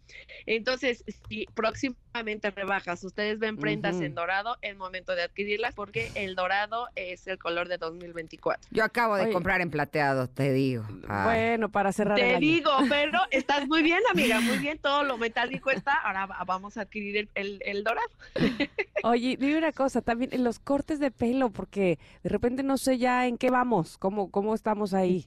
[0.46, 6.34] Entonces, si próximamente rebajas, ustedes ven prendas en dorado, es momento de adquirirlas porque el
[6.34, 8.68] dorado es el color de 2024.
[8.70, 9.32] Yo acabo de Oye.
[9.32, 10.84] comprar en plateado, te digo.
[11.08, 11.24] Ay.
[11.24, 12.40] Bueno, para cerrar el Te año.
[12.40, 16.76] digo, pero estás muy bien, amiga, muy bien, todo lo metálico está, ahora va- vamos
[16.76, 18.08] a adquirir el, el- el dorado.
[19.02, 22.98] Oye, dime una cosa, también en los cortes de pelo, porque de repente no sé
[22.98, 25.26] ya en qué vamos, cómo, cómo estamos ahí.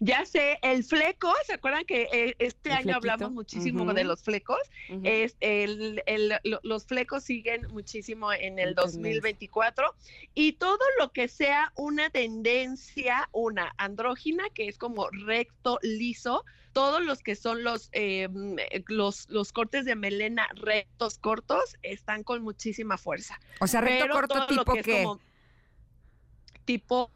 [0.00, 4.58] Ya sé, el fleco, ¿se acuerdan que eh, este año hablamos muchísimo de los flecos?
[5.02, 9.00] Es el, el- lo- los flecos siguen muchísimo en el En tendencia.
[9.00, 9.94] 2024
[10.34, 17.02] y todo lo que sea una tendencia, una andrógina, que es como recto, liso, todos
[17.02, 22.24] los que son los, eh, mm, eh, los, los cortes de melena rectos, cortos, están
[22.24, 23.40] con muchísima fuerza.
[23.60, 25.02] O sea, recto Pero corto tipo que es qué?
[25.02, 25.20] como
[26.64, 27.10] tipo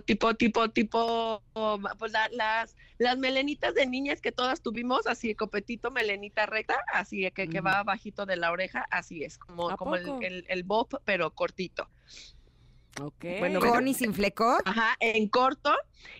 [0.00, 1.42] tipo tipo tipo
[1.98, 7.30] pues la- las las melenitas de niñas que todas tuvimos así copetito melenita recta así
[7.32, 10.62] que, que va bajito de la oreja así es como ¿A como el, el, el
[10.62, 11.88] bob pero cortito
[13.00, 13.24] Ok.
[13.40, 14.58] Bueno, ¿Con y sin fleco?
[14.64, 15.74] Ajá, en corto.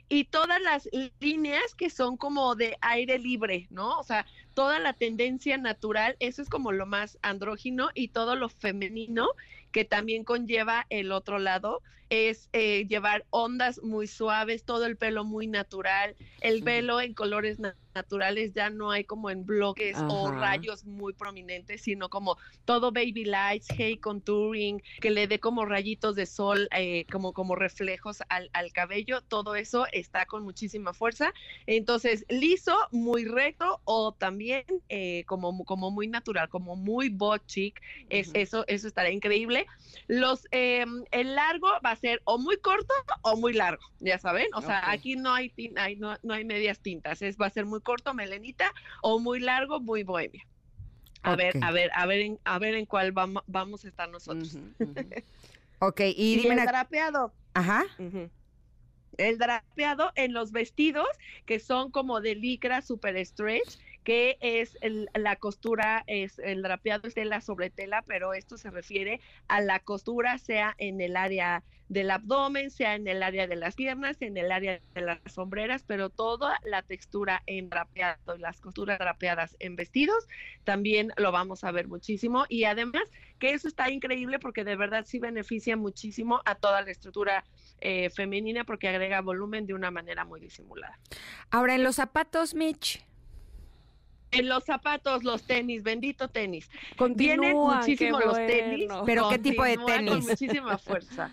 [0.09, 0.89] Y todas las
[1.21, 3.97] líneas que son como de aire libre, ¿no?
[3.99, 8.49] O sea, toda la tendencia natural, eso es como lo más andrógino y todo lo
[8.49, 9.29] femenino
[9.75, 15.25] que también conlleva el otro lado, es eh, llevar ondas muy suaves, todo el pelo
[15.25, 17.84] muy natural, el pelo en colores naturales
[18.55, 23.69] ya no hay como en bloques o rayos muy prominentes, sino como todo baby lights,
[23.79, 29.21] hay contouring, que le dé como rayitos de sol, eh, como, como reflejos al, cabello,
[29.23, 31.33] todo eso está con muchísima fuerza.
[31.67, 37.81] Entonces, liso, muy recto o también eh, como, como muy natural, como muy bot chic,
[38.09, 39.67] es, eso, eso estará increíble.
[40.09, 44.47] Los, em, el largo va a ser o muy corto o muy largo, ya saben,
[44.55, 45.53] o sea, aquí no hay,
[45.99, 49.79] no, no hay medias tintas, es, va a ser muy corto, melenita, o muy largo,
[49.79, 50.45] muy bohemia.
[51.23, 54.09] A ver, a ver, a ver, en, a ver en cuál vamos, vamos a estar
[54.11, 54.59] nosotros.
[55.79, 57.33] ok, y, el drapeado.
[57.55, 57.85] Ajá.
[59.17, 61.07] El drapeado en los vestidos
[61.47, 64.79] que son como de licra super stretch que es
[65.15, 69.81] la costura, es el drapeado es tela sobre tela, pero esto se refiere a la
[69.81, 74.37] costura, sea en el área del abdomen, sea en el área de las piernas, en
[74.37, 79.77] el área de las sombreras, pero toda la textura en drapeado las costuras drapeadas en
[79.77, 80.27] vestidos
[80.65, 83.03] también lo vamos a ver muchísimo y además
[83.39, 87.45] que eso está increíble porque de verdad sí beneficia muchísimo a toda la estructura
[87.81, 90.99] eh, femenina porque agrega volumen de una manera muy disimulada.
[91.51, 93.05] Ahora en los zapatos, Mitch.
[94.35, 96.69] En los zapatos, los tenis, bendito tenis.
[97.15, 98.89] Vienen muchísimo los tenis.
[99.07, 100.11] Pero ¿qué tipo de tenis?
[100.11, 101.31] Con muchísima fuerza.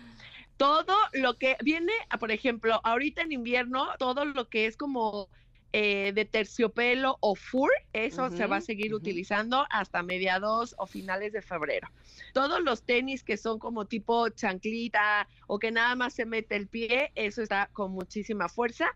[0.56, 5.28] todo lo que viene, por ejemplo, ahorita en invierno, todo lo que es como
[5.74, 11.32] eh, de terciopelo o fur, eso se va a seguir utilizando hasta mediados o finales
[11.32, 11.88] de febrero.
[12.34, 16.68] Todos los tenis que son como tipo chanclita o que nada más se mete el
[16.68, 18.92] pie, eso está con muchísima fuerza.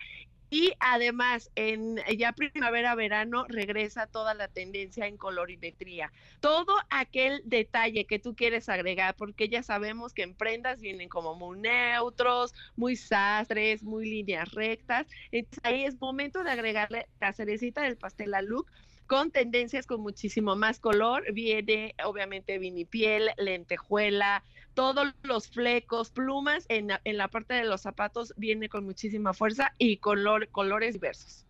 [0.51, 6.13] Y además, en ya primavera, verano, regresa toda la tendencia en colorimetría.
[6.41, 11.35] Todo aquel detalle que tú quieres agregar, porque ya sabemos que en prendas vienen como
[11.35, 15.07] muy neutros, muy sastres, muy líneas rectas.
[15.33, 18.71] Entonces, ahí es momento de agregarle la cerecita del pastel a look
[19.07, 21.33] con tendencias con muchísimo más color.
[21.33, 24.45] Viene obviamente vinipiel, lentejuela,
[24.77, 29.97] todos los flecos, plumas en, la parte de los zapatos viene con muchísima fuerza y
[29.97, 31.47] color, colores diversos.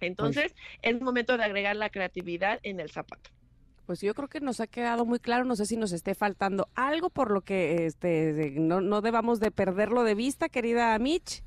[0.00, 3.30] Entonces, es momento de agregar la creatividad en el zapato.
[3.84, 6.68] Pues yo creo que nos ha quedado muy claro, no sé si nos esté faltando
[6.76, 11.42] algo por lo que este no, no debamos de perderlo de vista, querida Mitch.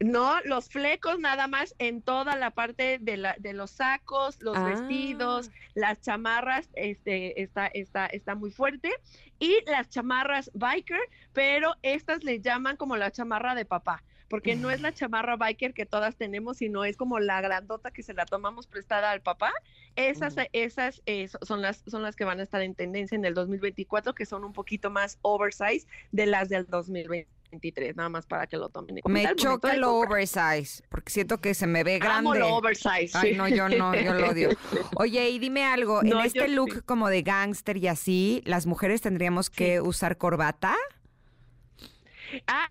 [0.00, 4.56] No, los flecos nada más en toda la parte de, la, de los sacos, los
[4.56, 4.64] ah.
[4.64, 8.90] vestidos, las chamarras, este, está, está, está muy fuerte.
[9.38, 11.00] Y las chamarras biker,
[11.32, 15.74] pero estas le llaman como la chamarra de papá, porque no es la chamarra biker
[15.74, 19.52] que todas tenemos, sino es como la grandota que se la tomamos prestada al papá.
[19.94, 23.34] Esas, esas eh, son, las, son las que van a estar en tendencia en el
[23.34, 27.28] 2024, que son un poquito más oversize de las del 2020
[27.94, 29.00] nada más para que lo tomen.
[29.06, 32.18] Me choca lo oversize, porque siento que se me ve grande.
[32.18, 33.10] Amo lo oversize.
[33.14, 34.50] Ay, no, yo no, yo lo odio.
[34.96, 39.50] Oye, y dime algo, en este look como de gángster y así, ¿las mujeres tendríamos
[39.50, 40.74] que usar corbata?
[42.46, 42.68] Ah,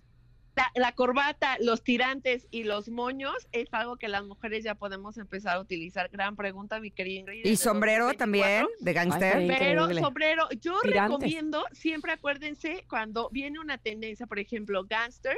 [0.75, 5.57] la, corbata, los tirantes y los moños es algo que las mujeres ya podemos empezar
[5.57, 6.09] a utilizar.
[6.09, 7.45] Gran pregunta, mi querida Ingrid.
[7.45, 9.45] ¿Y sombrero también de gangster?
[9.47, 15.35] Pero sombrero, yo recomiendo, siempre acuérdense, cuando viene una tendencia, por ejemplo, gangster,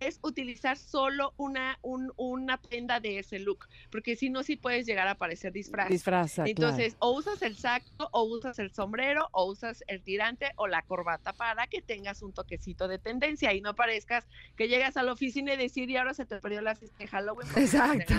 [0.00, 5.08] es utilizar solo una, una prenda de ese look, porque si no, sí puedes llegar
[5.08, 5.88] a parecer disfraz.
[5.88, 10.66] Disfraz, Entonces, o usas el saco, o usas el sombrero, o usas el tirante o
[10.66, 14.26] la corbata para que tengas un toquecito de tendencia y no parezcas
[14.56, 17.06] que llegas a la oficina y decir, y ahora se te perdió la fiesta de
[17.08, 17.48] Halloween.
[17.56, 18.14] Exacto.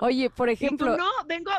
[0.00, 0.96] Oye, por ejemplo...
[0.96, 1.50] no, vengo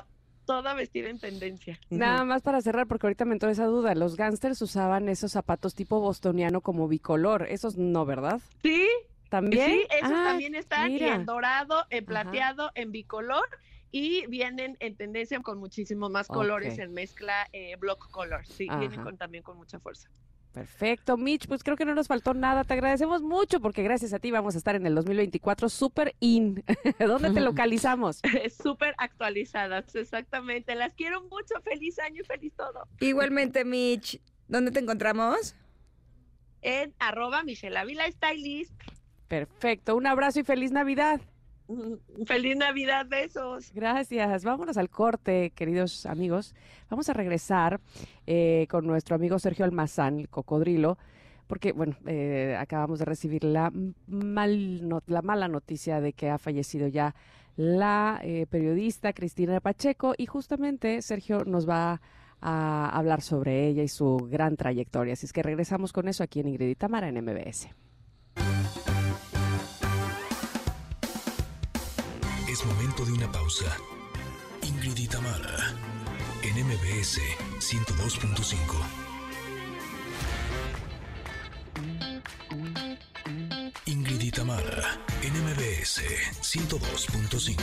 [0.45, 1.79] toda vestida en tendencia.
[1.89, 3.95] Nada más para cerrar, porque ahorita me entró esa duda.
[3.95, 7.47] Los gángsters usaban esos zapatos tipo bostoniano como bicolor.
[7.49, 8.41] Esos no, ¿verdad?
[8.61, 8.87] Sí.
[9.33, 9.71] ¿También?
[9.71, 13.49] Sí, esos ah, también están en dorado, en plateado, en bicolor
[13.89, 18.45] y vienen en tendencia con muchísimos más colores en mezcla eh, block color.
[18.45, 20.07] Sí, vienen con, también con mucha fuerza.
[20.51, 22.63] Perfecto, Mitch, pues creo que no nos faltó nada.
[22.63, 26.63] Te agradecemos mucho porque gracias a ti vamos a estar en el 2024 super in.
[26.99, 28.21] ¿Dónde te localizamos?
[28.61, 30.75] Súper actualizadas, exactamente.
[30.75, 31.59] Las quiero mucho.
[31.63, 32.87] Feliz año y feliz todo.
[32.99, 34.21] Igualmente, Mitch.
[34.47, 35.55] ¿Dónde te encontramos?
[36.61, 38.73] En arroba Michelle Avila Stylist.
[39.27, 39.95] Perfecto.
[39.95, 41.21] Un abrazo y feliz Navidad.
[42.25, 43.71] Feliz Navidad, besos.
[43.73, 44.43] Gracias.
[44.43, 46.53] Vámonos al corte, queridos amigos.
[46.89, 47.79] Vamos a regresar
[48.27, 50.97] eh, con nuestro amigo Sergio Almazán, el cocodrilo.
[51.47, 53.71] porque, bueno, eh, acabamos de recibir la,
[54.07, 57.15] mal, la mala noticia de que ha fallecido ya
[57.55, 62.01] la eh, periodista Cristina Pacheco y justamente Sergio nos va
[62.41, 65.13] a hablar sobre ella y su gran trayectoria.
[65.13, 67.69] Así es que regresamos con eso aquí en Ingrid y Tamara en MBS.
[73.03, 73.77] De una pausa.
[74.61, 75.75] Ingrid y Tamara
[76.41, 77.19] en MBS
[77.59, 78.55] 102.5.
[83.87, 86.01] Ingrid y Tamara, NMBS
[86.39, 87.59] 102.5.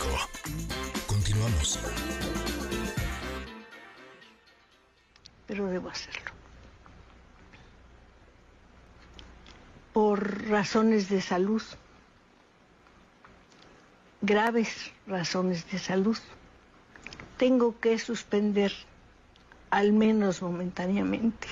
[1.06, 1.78] Continuamos.
[5.46, 6.32] Pero debo hacerlo.
[9.94, 11.62] Por razones de salud,
[14.20, 16.16] graves razones de salud,
[17.36, 18.72] tengo que suspender,
[19.70, 21.48] al menos momentáneamente,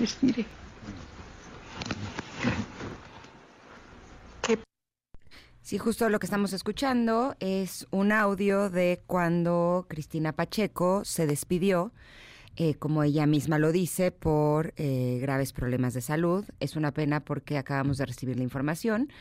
[0.00, 0.46] les diré.
[5.68, 11.92] Sí, justo lo que estamos escuchando es un audio de cuando Cristina Pacheco se despidió,
[12.60, 16.44] eh, como ella misma lo dice, por eh, graves problemas de salud.
[16.58, 19.12] Es una pena porque acabamos de recibir la información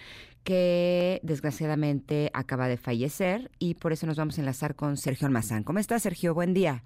[0.44, 5.62] que desgraciadamente acaba de fallecer y por eso nos vamos a enlazar con Sergio Almazán.
[5.62, 6.34] ¿Cómo estás, Sergio?
[6.34, 6.84] Buen día.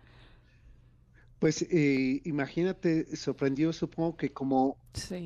[1.40, 4.78] Pues eh, imagínate, sorprendió supongo que como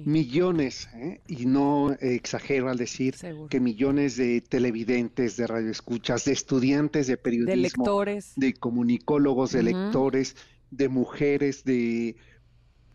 [0.05, 1.21] millones, ¿eh?
[1.27, 3.15] y no exagero al decir
[3.49, 9.63] que millones de televidentes, de radioescuchas, de estudiantes de periodismo, de lectores, de comunicólogos, de
[9.63, 10.35] lectores,
[10.75, 12.15] de mujeres, de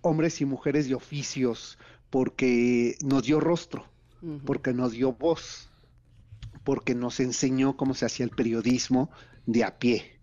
[0.02, 1.78] hombres y mujeres de oficios,
[2.10, 3.86] porque nos dio rostro,
[4.44, 5.70] porque nos dio voz,
[6.64, 9.10] porque nos enseñó cómo se hacía el periodismo
[9.46, 10.18] de a pie.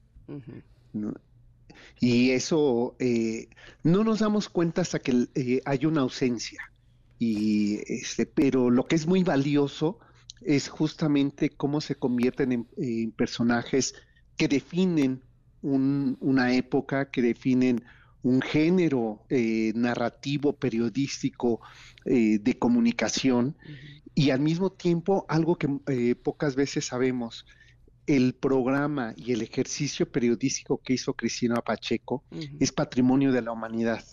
[2.00, 3.50] Y eso eh,
[3.84, 6.72] no nos damos cuenta hasta que eh, hay una ausencia.
[7.20, 10.00] Y este, pero lo que es muy valioso
[10.42, 13.96] es justamente cómo se convierten en, personajes
[14.36, 15.24] que definen
[15.62, 17.84] una época, que definen
[18.24, 21.62] un género eh, narrativo, periodístico,
[22.06, 23.58] de comunicación,
[24.16, 27.46] y al mismo tiempo algo que pocas veces sabemos,
[28.08, 32.24] el programa y el ejercicio periodístico que hizo Cristina Pacheco
[32.60, 34.04] es patrimonio de la humanidad.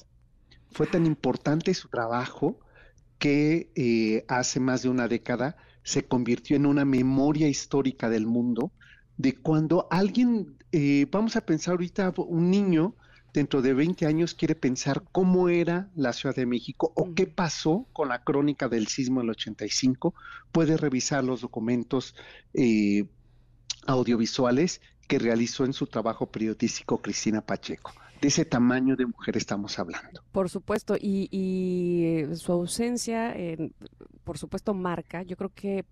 [0.73, 2.59] Fue tan importante su trabajo
[3.19, 8.73] que eh, hace más de una década se convirtió en una memoria histórica del mundo
[9.17, 12.95] de cuando alguien, eh, vamos a pensar ahorita, un niño
[13.33, 17.87] dentro de 20 años quiere pensar cómo era la Ciudad de México o qué pasó
[17.93, 20.15] con la crónica del sismo del 85,
[20.53, 22.15] puede revisar los documentos
[22.55, 23.07] eh,
[23.87, 27.93] audiovisuales que realizó en su trabajo periodístico Cristina Pacheco.
[28.21, 30.23] De ese tamaño de mujer estamos hablando.
[30.33, 33.37] Por supuesto, y, y su ausencia,
[34.23, 35.85] por supuesto, marca, yo creo que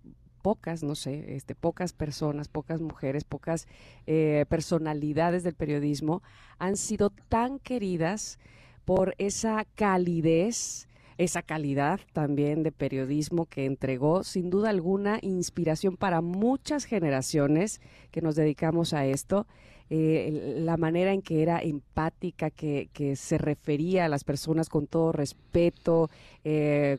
[0.43, 3.65] pocas, no sé, este, pocas personas, pocas mujeres, pocas
[4.05, 6.21] eh, personalidades del periodismo
[6.59, 8.37] han sido tan queridas
[8.83, 16.19] por esa calidez, esa calidad también de periodismo que entregó sin duda alguna inspiración para
[16.21, 17.79] muchas generaciones
[18.11, 19.47] que nos dedicamos a esto.
[19.95, 25.11] Eh, la manera en que era empática, que, se refería a las personas con todo
[25.11, 26.09] respeto,
[26.43, 26.97] eh,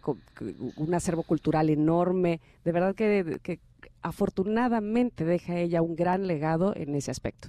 [0.76, 2.40] un acervo cultural enorme.
[2.64, 3.58] De verdad que, que
[4.02, 7.48] afortunadamente deja ella un gran legado en ese aspecto.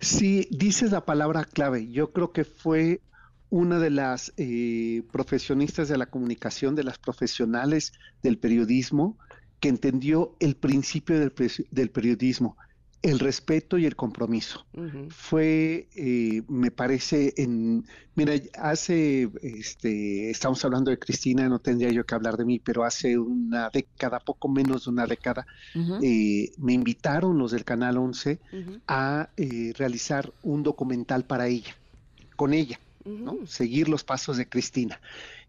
[0.00, 1.86] Sí, dices la palabra clave.
[1.86, 3.00] Yo creo que fue
[3.50, 9.16] una de las eh, profesionistas de la comunicación, de las profesionales del periodismo,
[9.60, 12.56] que entendió el principio del, periodismo,
[13.04, 14.64] el respeto y el compromiso.
[15.10, 22.06] Fue, eh, me parece, en, mira, hace, este, estamos hablando de Cristina, no tendría yo
[22.06, 25.46] que hablar de mí, pero hace una década, poco menos de una década,
[26.02, 28.40] eh, me invitaron los del Canal 11
[28.88, 29.28] a
[29.76, 31.76] realizar un documental para ella,
[32.36, 32.80] con ella.
[33.44, 34.98] Seguir los pasos de Cristina.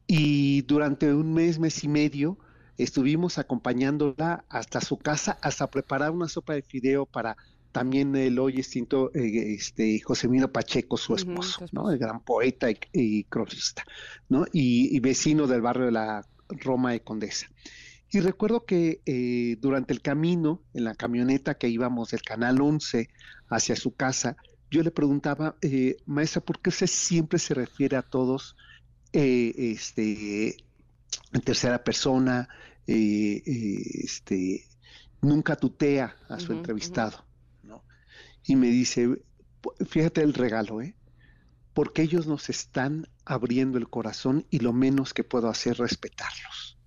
[0.07, 2.38] Y durante un mes, mes y medio,
[2.77, 7.38] estuvimos acompañándola hasta su casa, hasta preparar una sopa de fideo para
[7.72, 11.91] también el hoy extinto eh, este, Josemino Pacheco, su esposo, ¿no?
[11.91, 13.84] El gran poeta y, cronista,
[14.30, 14.45] ¿no?
[14.53, 17.47] Y, vecino del barrio de la Roma de Condesa.
[18.11, 23.10] Y recuerdo que eh, durante el camino, en la camioneta que íbamos del Canal 11
[23.49, 24.38] hacia su casa,
[24.72, 28.56] yo le preguntaba, eh, maestra, ¿por qué usted siempre se refiere a todos
[29.14, 30.57] eh, este,
[31.34, 32.48] en tercera persona?
[32.88, 33.41] Eh,
[34.03, 34.65] este,
[35.22, 37.26] nunca tutea a su entrevistado.
[38.48, 39.10] y me dice,
[39.88, 40.95] fíjate el regalo, ¿eh?
[41.73, 46.77] Porque ellos nos están abriendo el corazón y lo menos que puedo hacer es respetarlos.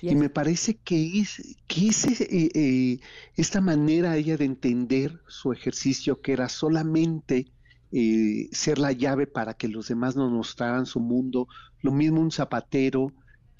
[0.00, 3.00] Y, me parece que es, que eh, eh,
[3.36, 7.52] esta manera ella de entender su ejercicio, que era solamente
[7.92, 11.48] eh, ser la llave para que los demás nos mostraran su mundo,
[11.82, 13.12] lo mismo un zapatero,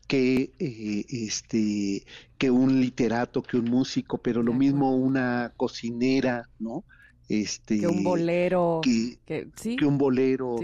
[0.07, 2.05] que este
[2.39, 6.85] que un literato, que un músico, pero lo mismo una cocinera, ¿no?
[7.29, 10.57] Este, que un bolero, que, que, un bolero,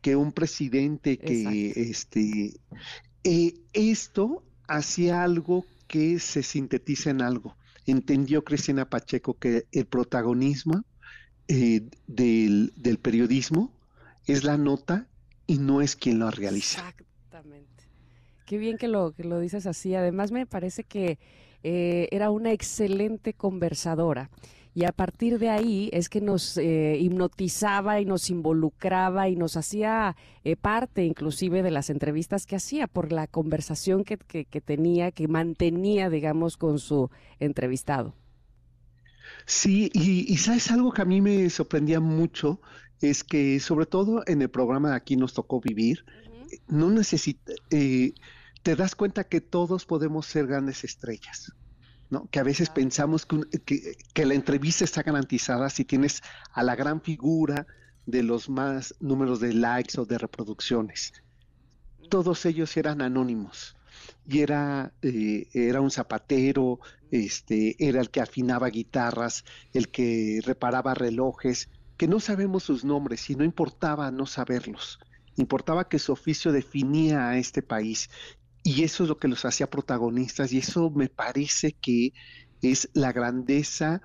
[0.00, 2.54] que un presidente, que este,
[3.72, 7.56] esto hacía algo que se sintetiza en algo.
[7.86, 10.84] Entendió Cristina Pacheco que el protagonismo
[11.50, 13.72] eh, del, periodismo
[14.26, 15.08] es la nota
[15.46, 16.80] y no es quien lo realiza.
[16.80, 17.84] Exactamente.
[18.46, 19.94] Qué bien que lo, que lo dices así.
[19.94, 21.18] Además me parece que
[21.64, 24.30] eh, era una excelente conversadora
[24.72, 29.56] y a partir de ahí es que nos eh, hipnotizaba y nos involucraba y nos
[29.56, 34.16] hacía eh, parte inclusive de las entrevistas que hacía por la conversación que,
[34.60, 37.10] tenía, que mantenía, digamos, con su
[37.40, 38.14] entrevistado.
[39.46, 42.60] Sí, y, sabes algo que a mí me sorprendía mucho,
[43.00, 46.04] es que sobre todo en el programa de Aquí nos tocó vivir,
[46.68, 48.12] no necesita, eh,
[48.62, 51.52] te das cuenta que todos podemos ser grandes estrellas.
[52.32, 56.22] Que a veces pensamos que, la entrevista está garantizada si tienes
[56.52, 57.66] a la gran figura
[58.04, 61.12] de los más números de likes o de reproducciones.
[62.08, 63.76] Todos ellos eran anónimos
[64.26, 70.94] y era, eh, era un zapatero, este, era el que afinaba guitarras, el que reparaba
[70.94, 74.98] relojes, que no sabemos sus nombres y no importaba no saberlos.
[75.36, 78.08] Importaba que su oficio definía a este país
[78.62, 82.12] y eso es lo que los hacía protagonistas y eso me parece que
[82.62, 84.02] es la grandeza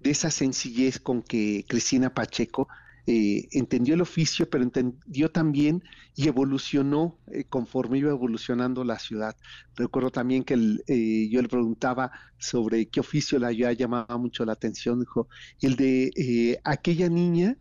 [0.00, 2.68] de esa sencillez con que Cristina Pacheco
[3.06, 5.82] eh, entendió el oficio, pero entendió también
[6.16, 9.36] y evolucionó eh, conforme iba evolucionando la ciudad.
[9.76, 10.54] Recuerdo también que
[10.86, 15.28] eh, yo le preguntaba sobre qué oficio la ya llamaba mucho la atención, dijo,
[15.60, 17.58] el de aquella niña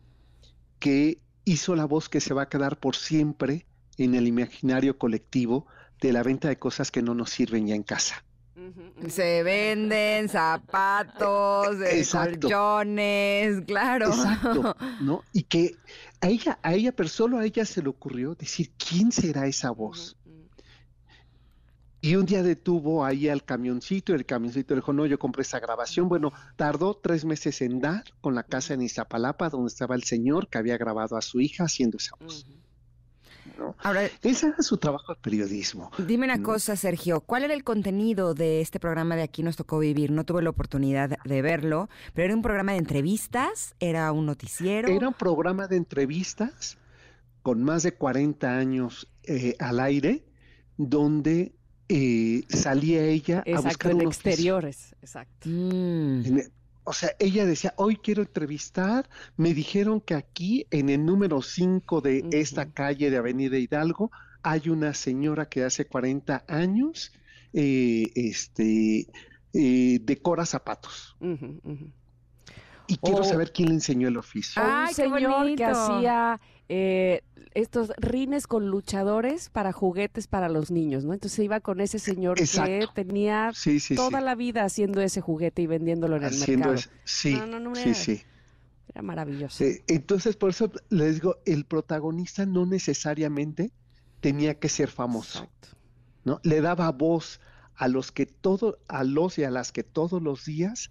[0.79, 3.65] que hizo la voz que se va a quedar por siempre
[3.97, 5.67] en el imaginario colectivo
[5.99, 8.23] de la venta de cosas que no nos sirven ya en casa.
[9.07, 11.75] Se venden zapatos,
[12.11, 14.07] colchones, claro.
[14.07, 15.23] Exacto, ¿no?
[15.33, 15.75] Y que
[16.21, 19.71] a ella, a ella, pero solo a ella se le ocurrió decir, ¿quién será esa
[19.71, 20.17] voz?
[22.03, 25.43] Y un día detuvo ahí al camioncito y el camioncito le dijo, no, yo compré
[25.43, 26.09] esa grabación.
[26.09, 30.49] Bueno, tardó tres meses en dar con la casa en Iztapalapa, donde estaba el señor
[30.49, 32.45] que había grabado a su hija haciendo esa voz.
[33.79, 35.91] Ahora, ese era su trabajo de periodismo.
[35.97, 39.79] Dime una cosa, Sergio, ¿cuál era el contenido de este programa de Aquí nos tocó
[39.79, 40.11] vivir?
[40.11, 44.87] No tuve la oportunidad de verlo, pero era un programa de entrevistas, era un noticiero.
[44.87, 46.77] Era un programa de entrevistas
[47.41, 50.23] con más de 40 años eh, al aire,
[50.77, 51.53] donde
[51.89, 55.49] eh, salía ella a buscar en exteriores, exacto.
[55.49, 56.39] Mm
[56.83, 62.01] o sea, ella decía, hoy quiero entrevistar, me dijeron que aquí en el número 5
[62.01, 64.11] de esta calle de Avenida Hidalgo
[64.41, 67.13] hay una señora que hace 40 años
[67.53, 69.07] eh, este,
[69.53, 71.15] eh, decora zapatos.
[72.87, 74.61] Y quiero saber quién le enseñó el oficio.
[74.63, 76.39] Ah, un señor que hacía
[76.75, 77.21] eh,
[77.53, 81.13] estos rines con luchadores para juguetes para los niños, ¿no?
[81.13, 83.51] Entonces iba con ese señor que tenía
[83.95, 86.77] toda la vida haciendo ese juguete y vendiéndolo en el mercado.
[87.03, 87.37] sí,
[87.75, 88.23] sí, sí.
[88.89, 89.63] Era maravilloso.
[89.87, 93.71] entonces, por eso les digo, el protagonista no necesariamente
[94.19, 95.47] tenía que ser famoso,
[96.23, 96.39] ¿no?
[96.41, 97.39] Le daba voz
[97.75, 100.89] a los que todo, a los y a las que todos los días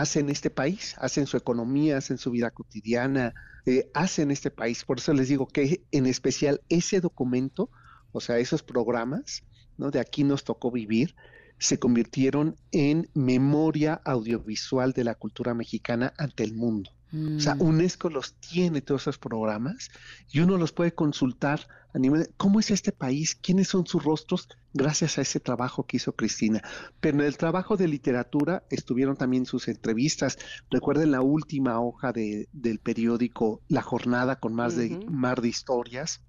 [0.00, 3.32] hacen este país, hacen su economía, hacen su vida cotidiana,
[3.64, 4.84] eh, hacen este país.
[4.84, 7.70] Por eso les digo que en especial ese documento,
[8.10, 9.44] o sea, esos programas,
[9.78, 9.92] ¿no?
[9.92, 11.14] De aquí nos tocó vivir,
[11.58, 16.90] se convirtieron en memoria audiovisual de la cultura mexicana ante el mundo.
[17.36, 17.62] O sea, mm.
[17.62, 19.90] UNESCO los tiene todos esos programas
[20.30, 24.02] y uno los puede consultar a nivel de cómo es este país, quiénes son sus
[24.02, 26.60] rostros, gracias a ese trabajo que hizo Cristina.
[27.00, 30.38] Pero en el trabajo de literatura estuvieron también sus entrevistas.
[30.70, 36.20] Recuerden la última hoja de, del periódico La Jornada con más de mar de historias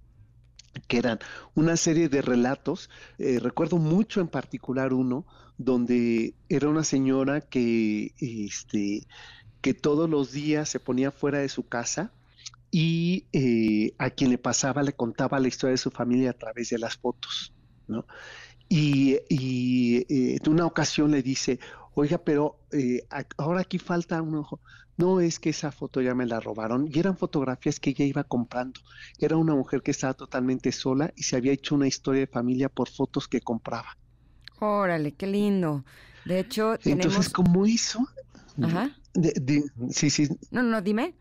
[0.87, 1.19] que eran
[1.55, 2.89] una serie de relatos.
[3.17, 5.25] Eh, recuerdo mucho en particular uno
[5.57, 9.07] donde era una señora que este,
[9.65, 12.11] que todos los días se ponía fuera de su casa
[12.69, 16.69] y eh, a quien le pasaba le contaba la historia de su familia a través
[16.69, 17.51] de las fotos,
[17.87, 18.05] ¿no?
[18.69, 21.57] Y, y eh, en una ocasión le dice,
[21.95, 24.59] Oiga, pero eh, ahora aquí falta un ojo.
[24.97, 28.23] No es que esa foto ya me la robaron y eran fotografías que ella iba
[28.23, 28.81] comprando.
[29.17, 32.69] Era una mujer que estaba totalmente sola y se había hecho una historia de familia
[32.69, 33.97] por fotos que compraba.
[34.59, 35.83] Órale, qué lindo.
[36.23, 37.05] De hecho, tenemos...
[37.05, 38.05] Entonces, ¿cómo hizo?
[38.61, 38.95] Ajá.
[39.91, 40.27] Sí, sí.
[40.51, 41.15] No, no, dime.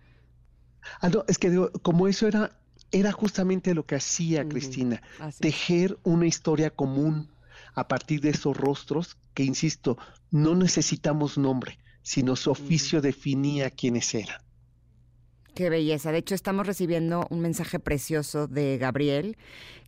[1.01, 2.59] Ah, no, es que digo, como eso era,
[2.91, 5.03] era justamente lo que hacía Cristina,
[5.41, 7.29] tejer una historia común
[7.75, 9.99] a partir de esos rostros que, insisto,
[10.31, 14.41] no necesitamos nombre, sino su oficio definía quiénes eran.
[15.55, 16.11] Qué belleza.
[16.11, 19.37] De hecho, estamos recibiendo un mensaje precioso de Gabriel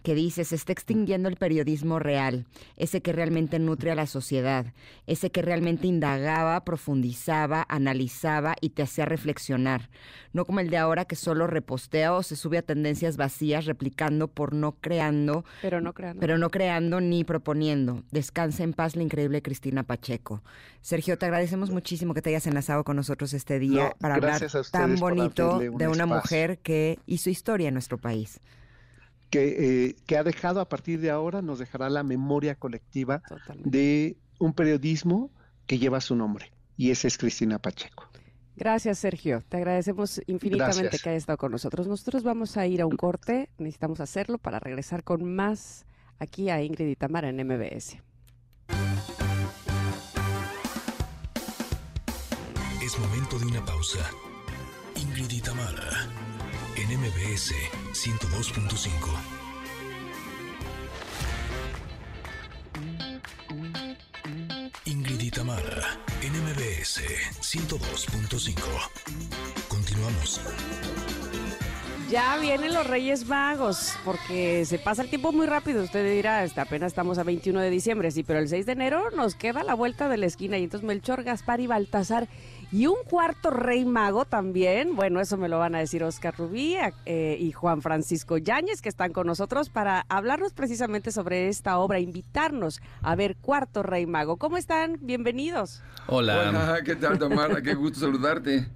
[0.07, 2.47] que dice, se está extinguiendo el periodismo real,
[2.77, 4.67] ese que realmente nutre a la sociedad,
[5.09, 9.91] ese que realmente indagaba, profundizaba, analizaba y te hacía reflexionar,
[10.33, 14.29] no como el de ahora que solo repostea o se sube a tendencias vacías replicando
[14.29, 18.05] por no creando, pero no creando, pero no creando ni proponiendo.
[18.13, 20.41] Descansa en paz la increíble Cristina Pacheco.
[20.83, 24.95] Sergio, te agradecemos muchísimo que te hayas enlazado con nosotros este día para hablar tan
[25.01, 28.41] bonito de una mujer que hizo historia en nuestro país
[29.31, 33.23] que, eh, que ha dejado a partir de ahora, nos dejará la memoria colectiva
[33.59, 35.31] de un periodismo
[35.67, 38.09] que lleva su nombre, y esa es Cristina Pacheco.
[38.57, 39.43] Gracias, Sergio.
[39.49, 41.87] Te agradecemos infinitamente que hayas estado con nosotros.
[41.87, 45.85] Nosotros vamos a ir a un corte, necesitamos hacerlo para regresar con más
[46.19, 47.99] aquí a Ingrid y Tamara en MBS.
[52.83, 54.11] Es momento de una pausa.
[54.95, 56.36] Ingrid y Tamara
[56.89, 57.53] en MBS
[57.93, 58.91] 102.5.
[64.85, 67.03] Ingrid y Tamara, en MBS
[67.41, 68.55] 102.5.
[69.69, 70.41] Continuamos.
[72.09, 75.83] Ya vienen los Reyes Magos, porque se pasa el tiempo muy rápido.
[75.83, 79.11] Usted dirá, este, apenas estamos a 21 de diciembre, sí, pero el 6 de enero
[79.11, 80.57] nos queda la vuelta de la esquina.
[80.57, 82.29] Y entonces Melchor, Gaspar y Baltasar
[82.73, 84.97] y un cuarto rey mago también.
[84.97, 88.89] Bueno, eso me lo van a decir Oscar Rubí eh, y Juan Francisco Yáñez, que
[88.89, 94.37] están con nosotros para hablarnos precisamente sobre esta obra, invitarnos a ver Cuarto Rey Mago.
[94.37, 94.99] ¿Cómo están?
[95.01, 95.83] Bienvenidos.
[96.07, 96.49] Hola.
[96.49, 97.63] Hola, ¿qué tal, Tamara?
[97.63, 98.67] Qué gusto saludarte.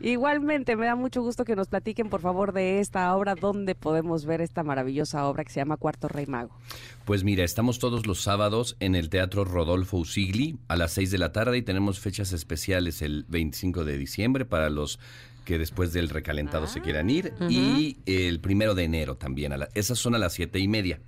[0.00, 4.24] Igualmente, me da mucho gusto que nos platiquen, por favor, de esta obra, dónde podemos
[4.24, 6.56] ver esta maravillosa obra que se llama Cuarto Rey Mago.
[7.04, 11.18] Pues mira, estamos todos los sábados en el Teatro Rodolfo Usigli a las 6 de
[11.18, 14.98] la tarde y tenemos fechas especiales el 25 de diciembre para los
[15.44, 19.52] que después del recalentado se quieran ir y el primero de enero también.
[19.52, 21.00] A esas son a las siete y media.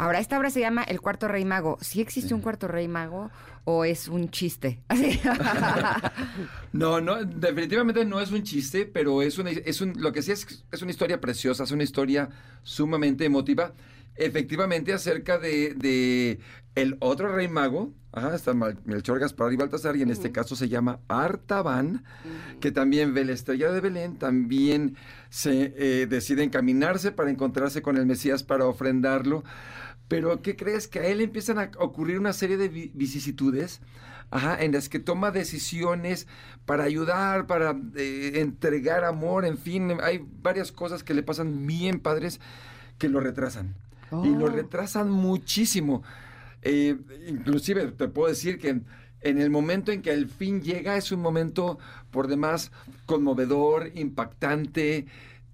[0.00, 1.76] Ahora, esta obra se llama El Cuarto Rey Mago.
[1.82, 3.30] ¿Sí existe un Cuarto Rey Mago
[3.64, 4.80] o es un chiste?
[6.72, 10.32] no, no, definitivamente no es un chiste, pero es, una, es un, lo que sí
[10.32, 12.30] es, es una historia preciosa, es una historia
[12.62, 13.74] sumamente emotiva.
[14.16, 16.40] Efectivamente, acerca de, de
[16.74, 20.70] el otro rey mago, ajá, está Melchor, Gaspar y Baltasar, y en este caso se
[20.70, 22.04] llama Artaban,
[22.60, 24.96] que también ve la estrella de Belén, también
[25.28, 29.44] se eh, decide encaminarse para encontrarse con el Mesías para ofrendarlo.
[30.10, 30.88] Pero ¿qué crees?
[30.88, 33.80] Que a él empiezan a ocurrir una serie de vicisitudes
[34.32, 36.26] ajá, en las que toma decisiones
[36.66, 42.00] para ayudar, para eh, entregar amor, en fin, hay varias cosas que le pasan bien
[42.00, 42.40] padres
[42.98, 43.76] que lo retrasan.
[44.24, 44.48] Y lo oh.
[44.48, 46.02] retrasan muchísimo.
[46.62, 46.96] Eh,
[47.28, 48.86] inclusive te puedo decir que en,
[49.20, 51.78] en, el momento en que el fin llega es un momento
[52.10, 52.72] por demás
[53.06, 55.06] conmovedor, impactante,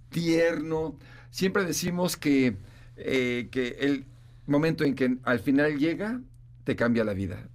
[0.09, 0.97] tierno.
[1.31, 2.57] Siempre decimos que,
[2.97, 4.07] eh, que el,
[4.47, 6.21] momento en que al final llega,
[6.65, 7.49] te cambia la vida.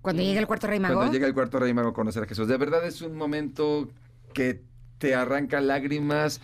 [0.00, 0.94] Cuando llega el cuarto rey mago.
[0.94, 2.46] Cuando llega el cuarto rey mago a conocer a Jesús.
[2.46, 3.88] De verdad es un momento
[4.32, 4.62] que
[4.98, 6.40] te arranca lágrimas.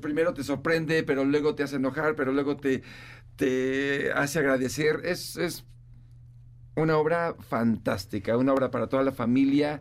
[0.00, 2.82] primero te sorprende, pero luego te hace enojar, pero luego te,
[3.36, 5.00] te hace agradecer.
[5.04, 5.64] Es, es
[6.76, 9.80] una obra fantástica, una obra para toda la familia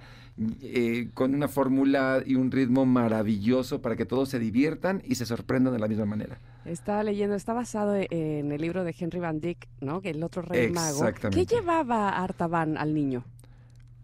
[0.61, 5.27] eh, con una fórmula y un ritmo maravilloso para que todos se diviertan y se
[5.27, 6.39] sorprendan de la misma manera.
[6.65, 10.01] Estaba leyendo, está basado en el libro de Henry Van Dyck, ¿no?
[10.01, 11.05] Que el otro rey mago.
[11.31, 13.25] ¿Qué llevaba Artaban al niño?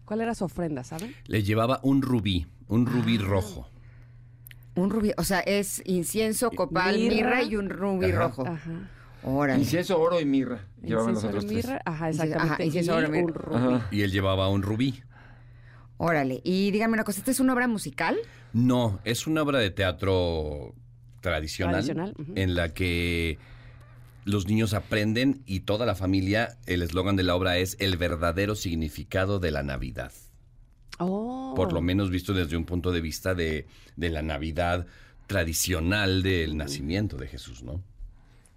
[0.04, 1.14] ¿Cuál era su ofrenda, saben?
[1.26, 3.24] Le llevaba un rubí, un rubí ah.
[3.24, 3.68] rojo.
[4.74, 8.46] Un rubí, o sea, es incienso, copal, mirra, y un rubí rojo.
[8.46, 8.88] Ajá.
[9.56, 10.66] Incienso, oro y mirra.
[10.82, 12.64] Llevaban nosotros mirra, Ajá, exactamente.
[12.64, 13.24] incienso, oro, mirra.
[13.24, 13.80] Un rubí.
[13.90, 15.02] Y él llevaba un rubí.
[15.96, 18.18] Órale, y dígame una cosa, ¿esta es una obra musical?
[18.52, 20.74] No, es una obra de teatro
[21.20, 23.38] tradicional, en la que
[24.24, 28.54] los niños aprenden y toda la familia, el eslogan de la obra es el verdadero
[28.54, 30.12] significado de la Navidad.
[30.98, 31.54] Oh.
[31.56, 33.66] Por lo menos visto desde un punto de vista de,
[33.96, 34.86] de la Navidad
[35.26, 37.82] tradicional del nacimiento de Jesús, ¿no?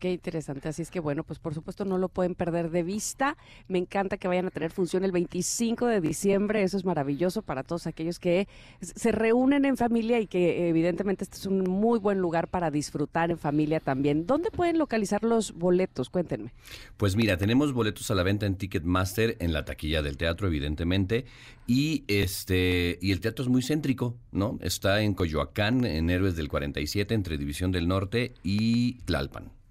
[0.04, 0.68] Qué interesante.
[0.68, 3.38] Así es que bueno, pues por supuesto no lo pueden perder de vista.
[3.70, 6.62] Me encanta que vayan a tener función el 25 de diciembre.
[6.62, 8.50] Eso es maravilloso para todos aquellos que
[8.82, 13.32] se reúnen en familia y que evidentemente este es un muy buen lugar para disfrutar
[13.32, 14.28] en familia también.
[14.28, 16.10] ¿Dónde pueden localizar los boletos?
[16.10, 16.52] Cuéntenme.
[16.98, 21.24] Pues mira, tenemos boletos a la venta en Ticketmaster, en la taquilla del teatro, evidentemente.
[21.66, 24.60] Y este y el teatro es muy céntrico, ¿no?
[24.62, 29.63] Está en Coyoacán, en Héroes del 47, entre División del Norte y Tlalpan.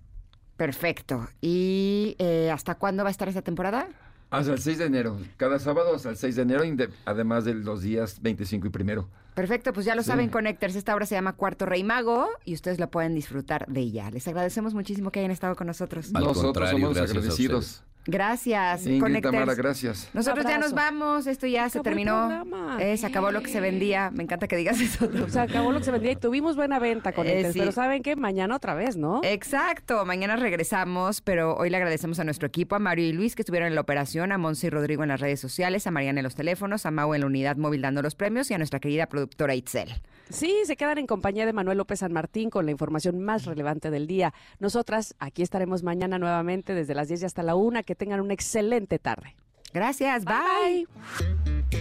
[0.62, 1.28] Perfecto.
[1.40, 3.88] ¿Y eh, hasta cuándo va a estar esta temporada?
[4.30, 5.18] Hasta el 6 de enero.
[5.36, 6.62] Cada sábado hasta el 6 de enero,
[7.04, 9.08] además de los días 25 y primero.
[9.34, 10.76] Perfecto, pues ya lo saben, Connectors.
[10.76, 14.08] Esta obra se llama Cuarto Rey Mago y ustedes la pueden disfrutar de ella.
[14.12, 16.12] Les agradecemos muchísimo que hayan estado con nosotros.
[16.12, 17.82] Nosotros somos agradecidos.
[18.06, 20.08] Gracias, Ingrid, Tamara, gracias.
[20.12, 22.44] Nosotros ya nos vamos, esto ya se terminó.
[22.80, 24.10] Eh, se acabó lo que se vendía.
[24.10, 25.08] Me encanta que digas eso.
[25.28, 28.16] Se acabó lo que se vendía y tuvimos buena venta con eh, pero saben que
[28.16, 29.20] mañana otra vez, ¿no?
[29.22, 33.42] Exacto, mañana regresamos, pero hoy le agradecemos a nuestro equipo, a Mario y Luis que
[33.42, 36.24] estuvieron en la operación, a Monse y Rodrigo en las redes sociales, a Mariana en
[36.24, 39.06] los teléfonos, a Mau en la unidad móvil dando los premios y a nuestra querida
[39.06, 40.02] productora Itzel.
[40.30, 43.90] Sí, se quedan en compañía de Manuel López San Martín con la información más relevante
[43.90, 44.32] del día.
[44.58, 47.82] Nosotras aquí estaremos mañana nuevamente desde las 10 hasta la 1.
[47.84, 49.36] Que tengan una excelente tarde.
[49.72, 50.86] Gracias, bye.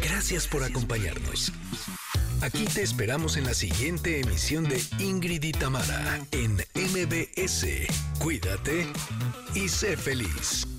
[0.02, 1.52] Gracias por acompañarnos.
[2.42, 7.68] Aquí te esperamos en la siguiente emisión de Ingrid y Tamara en MBS.
[8.20, 8.88] Cuídate
[9.54, 10.71] y sé feliz.